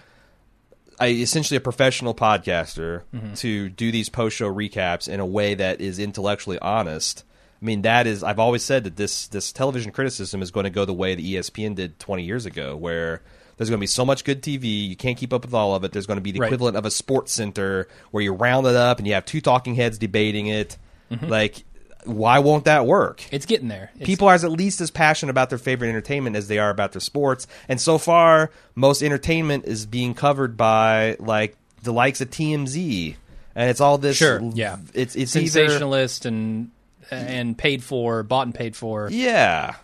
[1.02, 3.34] a, essentially a professional podcaster mm-hmm.
[3.34, 7.26] to do these post show recaps in a way that is intellectually honest.
[7.62, 10.70] I mean, that is I've always said that this this television criticism is going to
[10.70, 13.22] go the way that E ESPN did 20 years ago, where
[13.62, 15.84] there's going to be so much good TV, you can't keep up with all of
[15.84, 15.92] it.
[15.92, 16.48] There's going to be the Right.
[16.48, 19.76] equivalent of a sports center where you round it up and you have two talking
[19.76, 20.80] heads debating it.
[21.12, 21.28] Mm-hmm.
[21.28, 21.64] Like,
[22.06, 23.24] why won't that work?
[23.32, 23.92] It's getting there.
[23.98, 26.94] It's, people are at least as passionate about their favorite entertainment as they are about
[26.94, 27.46] their sports.
[27.70, 33.16] And so far, most entertainment is being covered by like the likes of TMZ,
[33.54, 34.18] and it's all this.
[34.18, 34.78] Sure, yeah.
[34.96, 36.72] it's it's either sensationalist and
[37.12, 39.08] and paid for, bought and paid for.
[39.12, 39.76] yeah,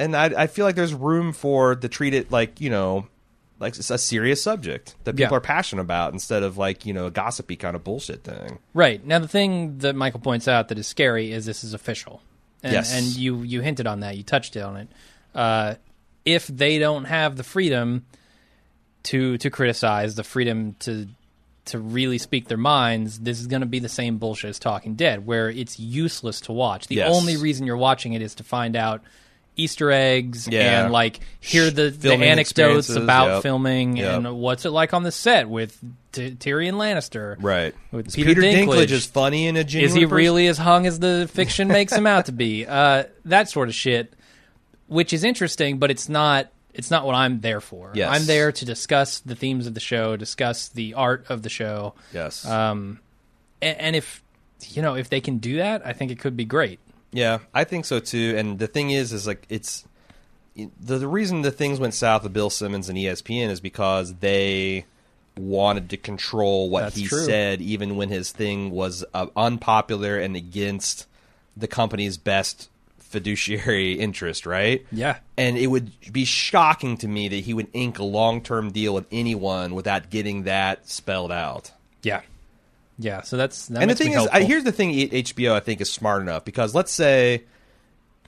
[0.00, 3.06] and I I feel like there's room for to treat it like you know.
[3.60, 5.36] Like it's a serious subject that people Yeah.
[5.36, 8.58] are passionate about instead of like you know a gossipy kind of bullshit thing.
[8.72, 9.04] Right.
[9.06, 12.22] Now the thing that Michael points out that is scary is this is official.
[12.62, 12.94] And Yes.
[12.96, 14.88] and you you hinted on that, you touched on it.
[15.34, 15.74] Uh,
[16.24, 18.06] if they don't have the freedom
[19.04, 21.08] to to criticize, the freedom to
[21.66, 24.94] to really speak their minds, this is going to be the same bullshit as Talking
[24.94, 26.86] Dead, where it's useless to watch.
[26.86, 27.14] The Yes.
[27.14, 29.02] only reason you're watching it is to find out
[29.56, 30.84] Easter eggs Yeah.
[30.84, 33.42] and like hear the, the anecdotes about yep.
[33.42, 34.16] filming Yep.
[34.18, 35.78] and what's it like on the set with
[36.12, 37.36] T- Tyrion Lannister.
[37.38, 37.74] Right.
[37.92, 38.90] With Is Peter Dinklage.
[38.90, 39.88] is funny in a genuine.
[39.90, 40.16] Is he person?
[40.16, 42.66] really as hung as the fiction makes him out to be?
[42.70, 44.14] Uh, that sort of shit,
[44.88, 46.48] which is interesting, but it's not.
[46.72, 47.90] It's not what I'm there for.
[47.94, 48.08] Yes.
[48.12, 51.94] I'm there to discuss the themes of the show, discuss the art of the show,
[52.14, 52.46] Yes.
[52.46, 53.00] um,
[53.60, 54.22] and, and if
[54.68, 56.78] you know if they can do that, I think it could be great.
[57.12, 58.34] Yeah, I think so too.
[58.36, 59.84] And the thing is, is like it's
[60.56, 64.84] the, the reason the things went south with Bill Simmons and ESPN is because they
[65.36, 67.24] wanted to control what That's he true.
[67.24, 71.06] said, even when his thing was uh, unpopular and against
[71.56, 72.68] the company's best
[72.98, 74.46] fiduciary interest.
[74.46, 74.86] Right?
[74.92, 78.70] Yeah, And it would be shocking to me that he would ink a long term
[78.70, 81.72] deal with anyone without getting that spelled out.
[82.02, 82.20] yeah,
[83.00, 83.22] yeah.
[83.22, 85.90] So that's that and the thing is, I, here's the thing: HBO I think is
[85.90, 87.44] smart enough because let's say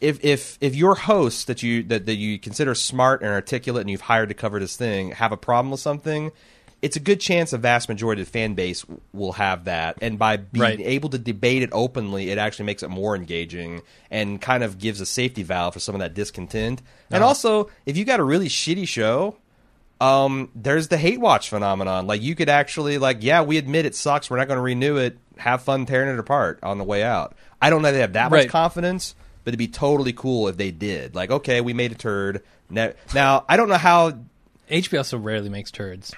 [0.00, 3.90] if if if your hosts that you that, that you consider smart and articulate and
[3.90, 6.32] you've hired to cover this thing have a problem with something,
[6.80, 10.18] it's a good chance a vast majority of the fan base will have that, and
[10.18, 10.80] by being Right.
[10.80, 15.00] able to debate it openly, it actually makes it more engaging and kind of gives
[15.00, 16.82] a safety valve for some of that discontent.
[17.10, 17.28] And Uh-huh.
[17.28, 19.36] also, if you got a really shitty show,
[20.02, 22.06] um, there's the hate watch phenomenon.
[22.06, 24.28] Like you could actually like, yeah, we admit it sucks.
[24.30, 25.16] We're not going to renew it.
[25.38, 27.34] Have fun tearing it apart on the way out.
[27.60, 29.14] I don't know if they have that much confidence,
[29.44, 31.14] but it'd be totally cool if they did.
[31.14, 32.42] Like, okay, we made a turd.
[32.68, 34.18] Now, now I don't know how
[34.70, 36.12] HBO so rarely makes turds.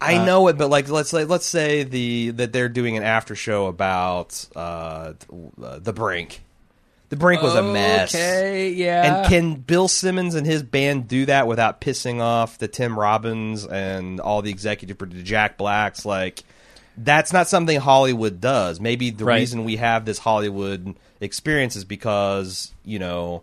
[0.00, 3.02] I Uh, know it, but like let's say let's say the that they're doing an
[3.04, 5.12] after show about uh,
[5.56, 6.42] the Brink.
[7.12, 8.14] The Brink was a mess.
[8.14, 9.20] Okay, yeah.
[9.20, 13.66] And can Bill Simmons and his band do that without pissing off the Tim Robbins
[13.66, 16.06] and all the executive Jack Blacks?
[16.06, 16.42] Like,
[16.96, 18.80] that's not something Hollywood does.
[18.80, 19.40] Maybe the Right.
[19.40, 23.42] reason we have this Hollywood experience is because you know,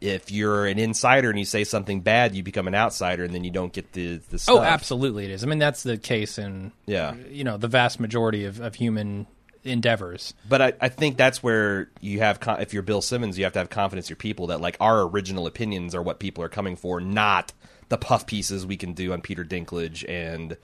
[0.00, 3.44] if you're an insider and you say something bad, you become an outsider, and then
[3.44, 4.56] you don't get the the oh, stuff.
[4.56, 5.44] oh, absolutely, it is.
[5.44, 7.16] I mean, that's the case in Yeah.
[7.30, 9.26] you know the vast majority of, of human
[9.66, 10.34] endeavors.
[10.48, 13.52] But I, I think that's where you have, con- if you're Bill Simmons, you have
[13.54, 16.48] to have confidence in your people that like our original opinions are what people are
[16.48, 17.52] coming for, not
[17.88, 20.56] the puff pieces we can do on Peter Dinklage and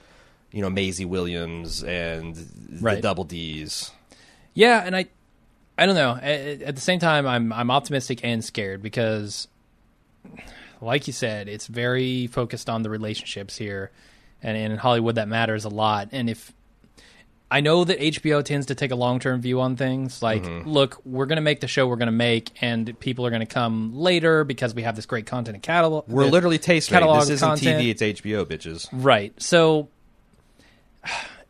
[0.51, 3.91] you know Maisie Williams and the Double D's.
[4.53, 5.07] Yeah, and I,
[5.77, 6.15] I don't know.
[6.15, 9.47] At, at the same time, I'm I'm optimistic and scared because,
[10.79, 13.91] like you said, it's very focused on the relationships here,
[14.41, 16.09] and, and in Hollywood that matters a lot.
[16.11, 16.53] And if
[17.53, 20.67] I know that HBO tends to take a long term view on things, like, Mm-hmm.
[20.69, 23.41] look, we're going to make the show we're going to make, and people are going
[23.41, 26.07] to come later because we have this great content and catalog.
[26.07, 27.79] We're literally taste catalog This isn't content.
[27.81, 28.89] TV; it's HBO, bitches.
[28.91, 29.39] Right.
[29.41, 29.89] So,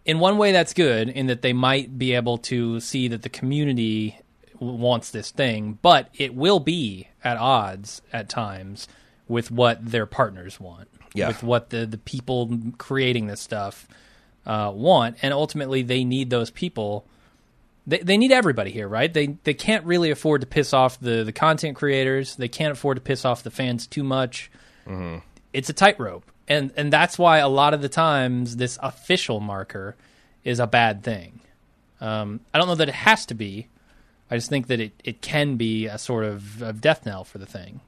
[0.06, 3.30] in one way, that's good in that they might be able to see that the
[3.30, 4.20] community
[4.60, 8.88] wants this thing, but it will be at odds at times
[9.28, 11.30] with what their partners want, Yeah.
[11.30, 13.88] with what the, the people creating this stuff
[14.46, 15.18] uh, want.
[15.22, 17.06] And ultimately, they need those people.
[17.86, 19.14] They, they need everybody here, right?
[19.14, 22.36] They they can't really afford to piss off the, the content creators.
[22.36, 24.50] They can't afford to piss off the fans too much
[25.54, 29.96] it's a tightrope, and and that's why a lot of the times this official marker
[30.44, 31.40] is a bad thing.
[32.02, 33.68] Um, I don't know that it has to be.
[34.30, 37.38] I just think that it, it can be a sort of, of death knell for
[37.38, 37.82] the thing.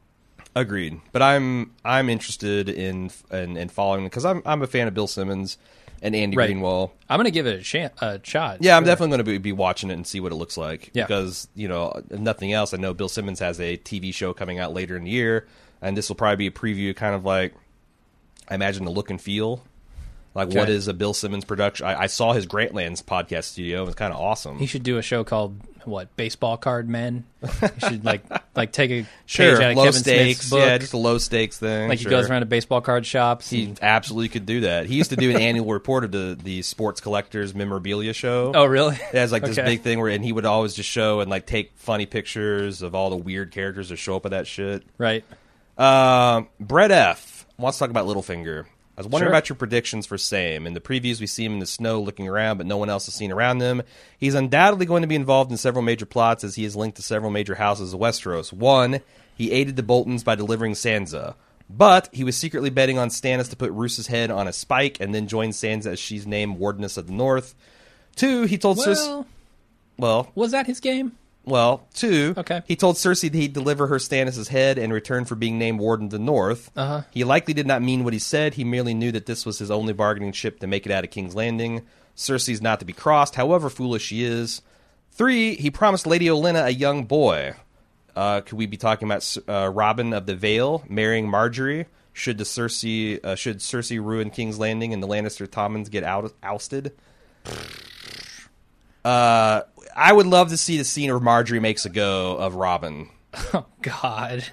[0.55, 1.01] Agreed.
[1.11, 5.07] But I'm I'm interested in in, in following because I'm I'm a fan of Bill
[5.07, 5.57] Simmons
[6.01, 6.49] and Andy Right.
[6.49, 6.91] Greenwald.
[7.09, 8.57] I'm gonna give it a, a shot.
[8.61, 10.91] Yeah, I'm definitely going to be, be watching it and see what it looks like.
[10.93, 11.03] Yeah.
[11.05, 14.59] Because, you know, if nothing else, I know Bill Simmons has a TV show coming
[14.59, 15.47] out later in the year,
[15.81, 17.53] and this will probably be a preview, kind of like,
[18.49, 19.63] I imagine the look and feel.
[20.33, 20.73] Like, what Okay.
[20.73, 21.85] is a Bill Simmons production?
[21.87, 23.83] I, I saw his Grantlands podcast studio.
[23.83, 24.57] It was kind of awesome.
[24.59, 27.25] He should do a show called what baseball card men.
[27.41, 28.23] He should like
[28.55, 30.39] like take a sure, page out of low Kevin stakes.
[30.39, 30.59] Smith's book.
[30.59, 31.89] Yeah, just a low stakes thing.
[31.89, 32.09] like sure.
[32.09, 33.49] he goes around to baseball card shops.
[33.49, 34.85] He and- absolutely could do that.
[34.85, 38.51] He used to do an annual report of the, the sports collectors memorabilia show.
[38.55, 38.95] oh, really?
[38.95, 39.65] It has like this Okay.
[39.67, 42.95] big thing where, and he would always just show and like take funny pictures of
[42.95, 44.83] all the weird characters that show up at that shit.
[44.97, 45.23] Right.
[45.77, 48.65] Um, Brett F wants to talk about Littlefinger.
[48.97, 49.33] I was wondering Sure.
[49.33, 50.65] about your predictions for Sam.
[50.65, 53.07] In the previews, we see him in the snow looking around, but no one else
[53.09, 53.81] is seen around him.
[54.17, 57.03] He's undoubtedly going to be involved in several major plots as he is linked to
[57.03, 58.53] several major houses of Westeros.
[58.53, 59.01] One,
[59.35, 61.35] he aided the Boltons by delivering Sansa.
[61.69, 65.13] But he was secretly betting on Stannis to put Roose's head on a spike and
[65.15, 67.55] then join Sansa as she's named Wardeness of the North.
[68.15, 69.07] Two, he told Cersei.
[69.07, 69.25] Well,
[69.97, 71.13] Well, was that his game?
[71.45, 72.33] Well, two.
[72.37, 72.63] Okay.
[72.67, 76.05] He told Cersei that he'd deliver her Stannis' head in return for being named Warden
[76.05, 76.71] of the North.
[76.75, 77.03] Uh-huh.
[77.11, 78.55] He likely did not mean what he said.
[78.55, 81.11] He merely knew that this was his only bargaining chip to make it out of
[81.11, 81.83] King's Landing.
[82.15, 84.61] Cersei's not to be crossed, however foolish she is.
[85.11, 87.53] Three, he promised Lady Olenna a young boy.
[88.15, 91.85] Uh, could we be talking about uh, Robin of the Vale marrying Margaery?
[92.13, 96.33] Should the Cersei uh, should Cersei ruin King's Landing and the Lannister Tommen's get out,
[96.41, 96.93] ousted?
[99.05, 99.61] Uh,
[99.95, 103.09] I would love to see the scene where Margaery makes a go of Robin
[103.53, 104.43] Oh God.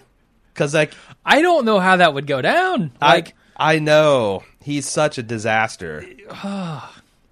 [0.55, 0.93] because like
[1.25, 2.93] I don't know how that would go down.
[3.01, 6.05] Like, I I know he's such a disaster.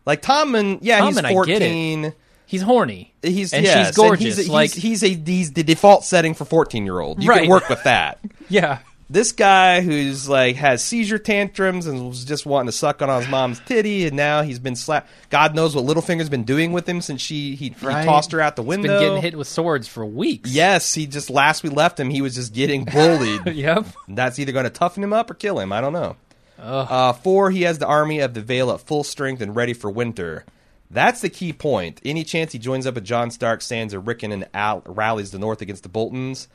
[0.06, 1.34] like Tommen, yeah, he's Tommen, I get it.
[1.34, 2.14] fourteen.
[2.46, 3.12] he's horny.
[3.22, 4.36] He's and yes, she's gorgeous.
[4.36, 7.22] he's, like, he's, he's a he's the default setting for fourteen year old.
[7.22, 7.42] You Right.
[7.42, 8.18] can work with that.
[8.48, 8.78] yeah,
[9.10, 13.28] this guy who's like has seizure tantrums and was just wanting to suck on his
[13.28, 15.10] mom's titty, and now he's been slapped.
[15.30, 18.54] God knows what Littlefinger's been doing with him since she he, he tossed her out
[18.54, 18.88] the he's window.
[18.88, 20.50] been getting hit with swords for weeks.
[20.50, 23.40] Yes, he just last we left him, he was just getting bullied.
[23.60, 23.86] Yep.
[24.08, 25.72] That's either going to toughen him up or kill him.
[25.72, 26.16] I don't know.
[26.58, 29.90] Uh, four, he has the army of the Vale at full strength and ready for
[29.90, 30.44] winter.
[30.90, 32.00] That's the key point.
[32.04, 35.62] Any chance he joins up with Jon Stark, Sansa, Rickon, and Al- rallies the North
[35.62, 36.48] against the Boltons?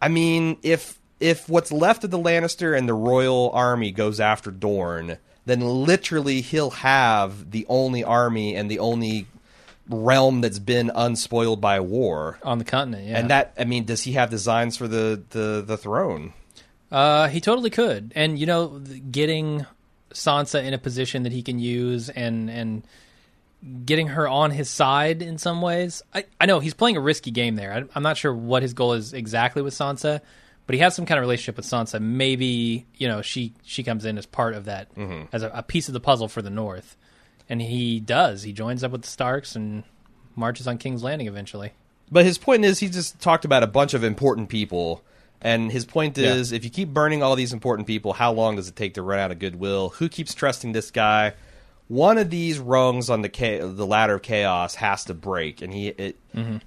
[0.00, 4.50] I mean, if if what's left of the Lannister and the royal army goes after
[4.50, 9.26] Dorne, then literally he'll have the only army and the only
[9.88, 12.38] realm that's been unspoiled by war.
[12.42, 13.06] on the continent.
[13.06, 16.32] Yeah, And that, I mean, does he have designs for the the, the throne?
[16.90, 18.80] Uh, he totally could, and you know,
[19.10, 19.66] getting
[20.12, 22.84] Sansa in a position that he can use, and and
[23.84, 26.02] getting her on his side in some ways.
[26.14, 27.72] I, I know he's playing a risky game there.
[27.72, 30.20] I, I'm not sure what his goal is exactly with Sansa,
[30.66, 32.00] but he has some kind of relationship with Sansa.
[32.00, 35.24] Maybe you know she she comes in as part of that mm-hmm.
[35.32, 36.96] as a, a piece of the puzzle for the North,
[37.48, 38.42] and he does.
[38.42, 39.84] He joins up with the Starks and
[40.34, 41.72] marches on King's Landing eventually.
[42.10, 45.02] But his point is, he just talked about a bunch of important people,
[45.40, 46.34] and his point Yeah.
[46.34, 49.02] is, if you keep burning all these important people, how long does it take to
[49.02, 49.90] run out of goodwill?
[49.90, 51.32] Who keeps trusting this guy?
[51.88, 55.72] One of these rungs on the cha- the ladder of chaos has to break, and
[55.72, 56.58] he it mm-hmm.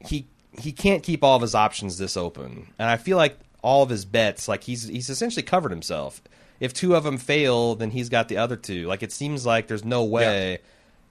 [0.00, 0.26] he
[0.58, 2.68] he can't keep all of his options this open.
[2.78, 6.22] And I feel like all of his bets, like he's he's essentially covered himself.
[6.60, 8.86] If two of them fail, then he's got the other two.
[8.86, 10.58] Like it seems like there's no way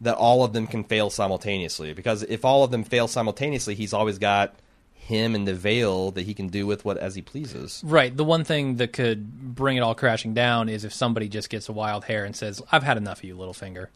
[0.02, 1.94] that all of them can fail simultaneously.
[1.94, 4.56] Because if all of them fail simultaneously, he's always got
[4.94, 7.82] him and the Vale that he can do with what as he pleases.
[7.86, 8.16] Right.
[8.16, 11.68] The one thing that could bring it all crashing down is if somebody just gets
[11.68, 13.88] a wild hair and says, "I've had enough of you, Littlefinger,"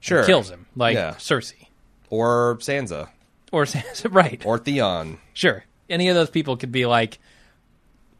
[0.00, 1.12] Sure, kills him, like Yeah.
[1.18, 1.68] Cersei
[2.10, 3.08] or Sansa
[3.52, 4.12] or Sansa.
[4.12, 4.42] Right.
[4.44, 5.18] or Theon.
[5.34, 5.64] Sure.
[5.88, 7.18] Any of those people could be like,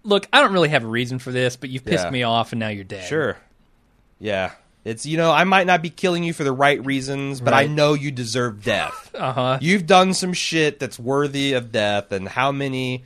[0.02, 2.10] "Look, I don't really have a reason for this, but you've pissed Yeah.
[2.10, 3.36] me off, and now you're dead." Sure.
[4.18, 4.52] Yeah.
[4.84, 7.66] It's you know, I might not be killing you for the right reasons, but I
[7.66, 9.14] know you deserve death.
[9.14, 9.58] Uh huh.
[9.60, 13.04] You've done some shit that's worthy of death, and how many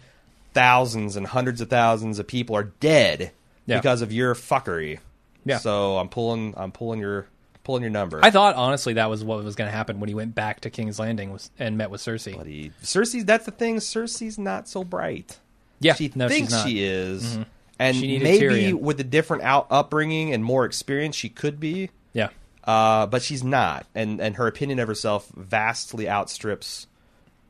[0.53, 3.33] thousands and hundreds of thousands of people are dead
[3.67, 3.79] Yeah.
[3.79, 4.99] because of your fuckery.
[5.45, 5.59] Yeah.
[5.59, 7.27] So I'm pulling, I'm pulling your,
[7.65, 8.21] pulling your number.
[8.23, 10.71] I thought honestly that was what was going to happen when he went back to
[10.71, 12.37] King's Landing was, and met with Cersei.
[12.37, 12.71] Buddy.
[12.85, 13.25] Cersei's.
[13.25, 13.77] That's the thing.
[13.79, 15.39] Cersei's not so bright.
[15.85, 16.67] Yeah, she no, thinks she's not.
[16.67, 16.69] Mm-hmm.
[16.69, 17.39] she is,
[17.79, 18.81] and She maybe Tyrion.
[18.81, 21.91] with a different out upbringing and more experience, she could be.
[22.13, 22.29] Yeah.
[22.65, 26.87] uh, but she's not, and and her opinion of herself vastly outstrips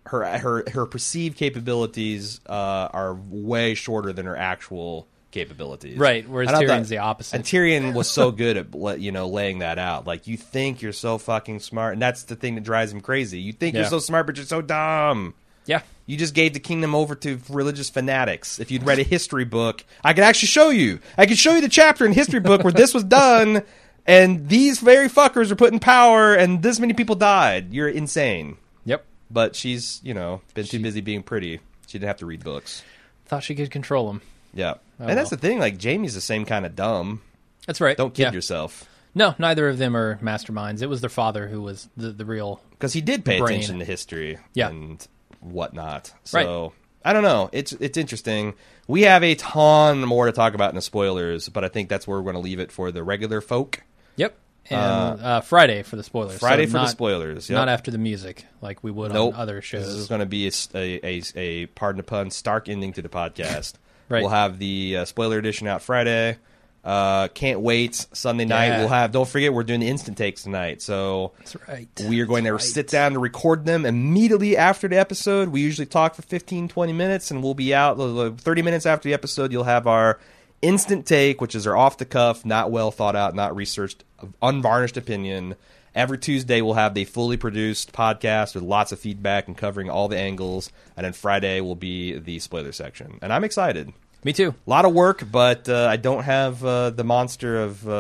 [0.07, 5.99] her her her perceived capabilities uh, are way shorter than her actual capabilities.
[5.99, 7.37] Right, whereas And I thought- Tyrion's the opposite.
[7.37, 10.07] And Tyrion was so good at you know laying that out.
[10.07, 13.41] Like you think you're so fucking smart, and that's the thing that drives him crazy.
[13.41, 15.35] You think you're so smart, but you're so dumb.
[15.67, 15.83] Yeah.
[16.07, 18.59] You just gave the kingdom over to religious fanatics.
[18.59, 21.01] If you'd read a history book, I could actually show you.
[21.17, 23.63] I could show you the chapter in history book where this was done,
[24.07, 27.73] and these very fuckers are put in power, and this many people died.
[27.73, 28.59] You're insane.
[28.85, 29.05] Yep.
[29.31, 31.61] But she's, you know, been too busy being pretty.
[31.87, 32.83] She didn't have to read books.
[33.27, 34.21] Thought she could control them.
[34.53, 35.59] Yeah, Oh, and that's the thing.
[35.59, 37.23] Like Jamie's the same kind of dumb.
[37.67, 37.97] That's right.
[37.97, 38.33] Don't kid Yeah.
[38.33, 38.85] yourself
[39.15, 40.83] No, neither of them are masterminds.
[40.83, 42.61] It was their father who was the, the real.
[42.73, 43.55] because he did pay Brain.
[43.57, 44.69] attention to history Yeah.
[44.69, 45.05] and
[45.45, 46.13] whatnot.
[46.33, 46.45] Right.
[46.45, 46.73] So
[47.05, 47.51] I don't know.
[47.53, 48.55] It's it's interesting.
[48.87, 52.07] We have a ton more to talk about in the spoilers, but I think that's
[52.07, 53.83] where we're going to leave it for the regular folk.
[54.17, 54.37] Yep.
[54.71, 54.81] And
[55.21, 56.39] uh, Friday for the spoilers.
[56.39, 57.51] Friday So for the spoilers.
[57.51, 57.57] Yep.
[57.57, 59.35] Not after the music like we would Nope.
[59.35, 59.87] on other shows.
[59.87, 63.11] This is going to be a, a, a pardon the pun stark ending to the
[63.11, 63.75] podcast.
[64.09, 64.21] Right.
[64.23, 66.39] We'll have the uh, spoiler edition out Friday.
[66.85, 67.95] Uh, can't wait.
[68.13, 68.79] Sunday night Yeah.
[68.81, 69.11] we'll have.
[69.11, 70.83] Don't forget we're doing the instant takes tonight.
[70.83, 71.89] So That's right.
[72.09, 72.61] we are going to right.
[72.61, 75.49] sit down to record them immediately after the episode.
[75.49, 79.09] We usually talk for 15, 20 minutes, and we'll be out uh, 30 minutes after
[79.09, 79.51] the episode.
[79.51, 80.21] You'll have our
[80.61, 84.05] instant take, which is our off the cuff, not well thought out, not researched,
[84.43, 85.57] unvarnished opinion.
[85.95, 90.09] Every Tuesday, we'll have the fully produced podcast with lots of feedback and covering all
[90.09, 90.71] the angles.
[90.97, 93.19] And then Friday will be the spoiler section.
[93.23, 93.93] And I'm excited.
[94.25, 94.55] Me too.
[94.67, 97.93] A lot of work, but uh, I don't have uh, the monster of uh,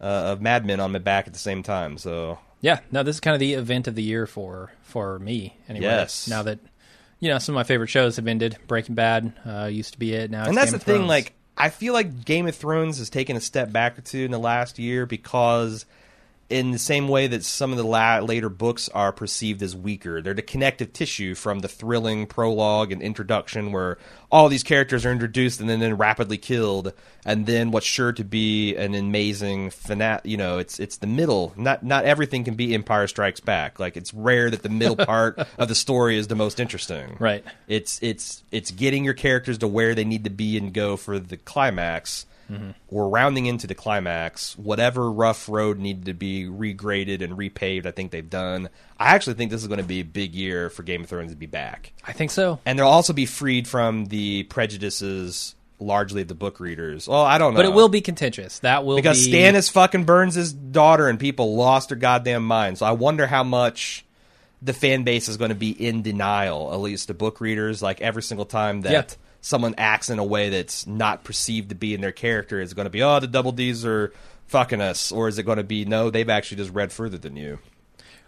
[0.00, 1.98] uh, of Mad Men on my back at the same time.
[1.98, 2.80] So Yeah.
[2.90, 5.56] No, this is kind of the event of the year for for me.
[5.68, 5.84] Anyway.
[5.84, 6.26] Yes.
[6.28, 6.58] Now that
[7.20, 8.56] you know some of my favorite shows have ended.
[8.66, 10.30] Breaking Bad uh, used to be it.
[10.30, 13.36] Now, and that's Game the thing like i feel like game of thrones has taken
[13.36, 15.86] a step back or two in the last year because
[16.50, 20.20] in the same way that some of the la- later books are perceived as weaker
[20.20, 23.96] they're the connective tissue from the thrilling prologue and introduction where
[24.30, 26.92] all these characters are introduced and then, then rapidly killed
[27.24, 31.52] and then what's sure to be an amazing finale you know it's it's the middle
[31.56, 35.38] not not everything can be empire strikes back like it's rare that the middle part
[35.58, 37.44] of the story is the most interesting Right.
[37.68, 41.18] it's it's it's getting your characters to where they need to be and go for
[41.18, 42.26] the climax.
[42.90, 44.56] We're rounding into the climax.
[44.58, 48.68] Whatever rough road needed to be regraded and repaved, I think they've done.
[48.98, 51.30] I actually think this is going to be a big year for Game of Thrones
[51.32, 52.60] to be back, I think so.
[52.64, 57.08] and they'll also be freed from the prejudices largely of the book readers.
[57.08, 58.60] Well, I don't know, But it will be contentious.
[58.60, 62.78] That will because be Stannis fucking burns his daughter, and people lost their goddamn mind.
[62.78, 64.04] So I wonder how much
[64.62, 66.72] the fan base is going to be in denial.
[66.72, 69.04] At least the book readers, like every single time that Yeah.
[69.44, 72.86] Someone acts in a way that's not perceived to be in their character, is going
[72.86, 74.10] to be oh the double D's are
[74.46, 76.08] fucking us, or is it going to be no?
[76.10, 77.58] They've actually just read further than you.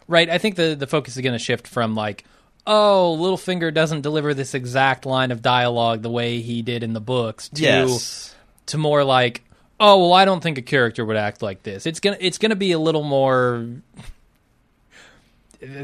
[0.07, 0.29] Right.
[0.29, 2.25] I think the the focus is going to shift from like,
[2.67, 7.01] oh, Littlefinger doesn't deliver this exact line of dialogue the way he did in the
[7.01, 7.49] books.
[7.49, 8.35] To Yes.
[8.67, 9.43] to more like,
[9.81, 11.87] oh, well, I don't think a character would act like this.
[11.87, 13.67] It's gonna it's gonna be a little more.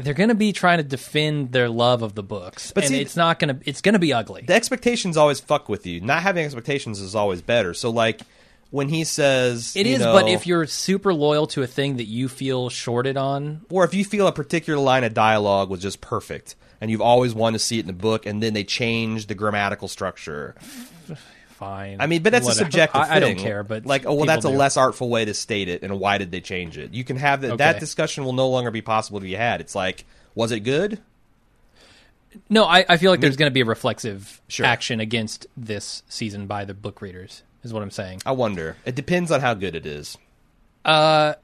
[0.03, 3.15] They're gonna be trying to defend their love of the books, But and see- it's
[3.15, 4.43] not gonna it's gonna be ugly.
[4.47, 6.01] the expectations always fuck with you.
[6.01, 7.73] Not having expectations is always better.
[7.73, 8.21] So like
[8.71, 12.05] when he says It is, know, but if you're super loyal to a thing that
[12.07, 16.01] you feel shorted on, or if you feel a particular line of dialogue was just
[16.01, 19.27] perfect and you've always wanted to see it in the book and then they change
[19.27, 20.55] the grammatical structure.
[21.63, 22.01] Fine.
[22.01, 22.65] I mean, but that's a Whatever.
[22.65, 24.55] subjective I, I don't care, but like, oh well, that's a do.
[24.57, 26.93] less artful way to state it, and why did they change it?
[26.93, 27.57] You can have that.
[27.57, 29.61] That discussion will no longer be possible to be had.
[29.61, 30.99] It's like, was it good?
[32.49, 34.65] No, I, I feel like there's going to be a reflexive Sure.
[34.65, 37.43] action against this season by the book readers.
[37.63, 38.21] Is what I'm saying.
[38.25, 38.75] I wonder.
[38.85, 40.17] It depends on how good it is.
[40.83, 41.35] Uh,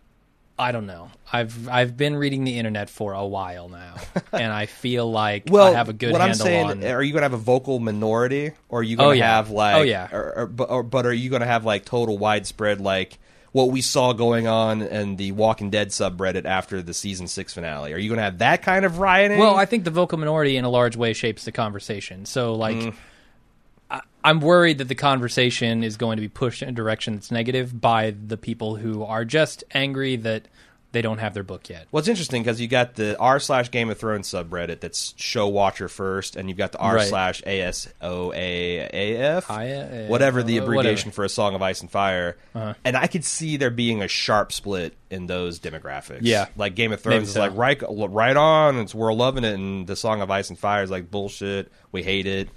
[0.60, 1.10] I don't know.
[1.32, 3.96] I've I've been reading the internet for a while now,
[4.34, 6.84] and I feel like Well, I have a good what I'm handle saying, on.
[6.84, 9.36] are you going to have a vocal minority, or are you going Oh, to yeah.
[9.38, 10.10] have like, Oh, yeah.
[10.12, 13.18] or, or, but, or, but are you going to have like total widespread like
[13.52, 17.94] what we saw going on in the Walking Dead subreddit after the season six finale?
[17.94, 19.40] Are you going to have that kind of rioting?
[19.40, 22.26] Well, I think the vocal minority in a large way shapes the conversation.
[22.26, 22.96] So, like, Mm.
[24.24, 27.80] I'm worried that the conversation is going to be pushed in a direction that's negative
[27.80, 30.48] by the people who are just angry that
[30.92, 31.88] they don't have their book yet.
[31.92, 35.48] Well, it's interesting because you got the r slash Game of Thrones subreddit that's show
[35.48, 37.86] watcher first, and you've got the r slash ASOIAF,
[39.50, 41.16] uh, whatever the uh, abbreviation whatever.
[41.16, 42.38] for a Song of Ice and Fire.
[42.56, 42.74] Uh-huh.
[42.84, 46.22] And I could see there being a sharp split in those demographics.
[46.22, 46.48] Yeah.
[46.56, 47.42] like Game of Maybe Thrones is so.
[47.42, 48.80] like right, right on.
[48.80, 51.72] It's we're loving it, and the Song of Ice and Fire is like bullshit.
[51.92, 52.50] We hate it.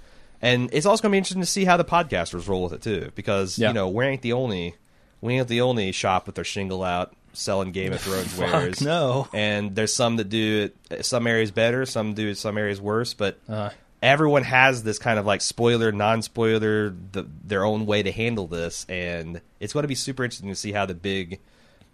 [0.43, 2.81] And it's also going to be interesting to see how the podcasters roll with it
[2.83, 3.69] too, because Yeah.
[3.69, 4.75] you know we ain't the only
[5.21, 8.81] we ain't the only shop with their shingle out selling Game of Thrones wares.
[8.81, 9.27] no.
[9.33, 13.13] And there's some that do it some areas better, some do it some areas worse,
[13.15, 13.69] but Uh,
[14.01, 18.85] everyone has this kind of like spoiler, non-spoiler, the, their own way to handle this,
[18.89, 21.39] and it's going to be super interesting to see how the big,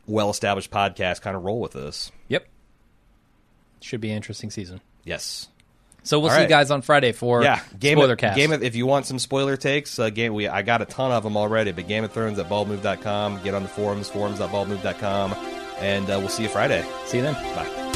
[0.07, 2.11] well-established podcasts kind of roll with this.
[2.27, 2.47] yep.
[3.81, 4.81] Should be an interesting season.
[5.05, 5.47] Yes.
[6.03, 6.43] So we'll All see right.
[6.43, 8.35] you guys on Friday for yeah, Game spoiler of, cast.
[8.35, 11.11] Game of, if you want some spoiler takes, uh, game we I got a ton
[11.11, 11.71] of them already.
[11.71, 13.41] But Game of Thrones at baldmove.com.
[13.43, 15.33] Get on the forums, forums.baldmove.com,
[15.79, 16.85] and uh, we'll see you Friday.
[17.05, 17.33] see you then.
[17.55, 17.88] Bye.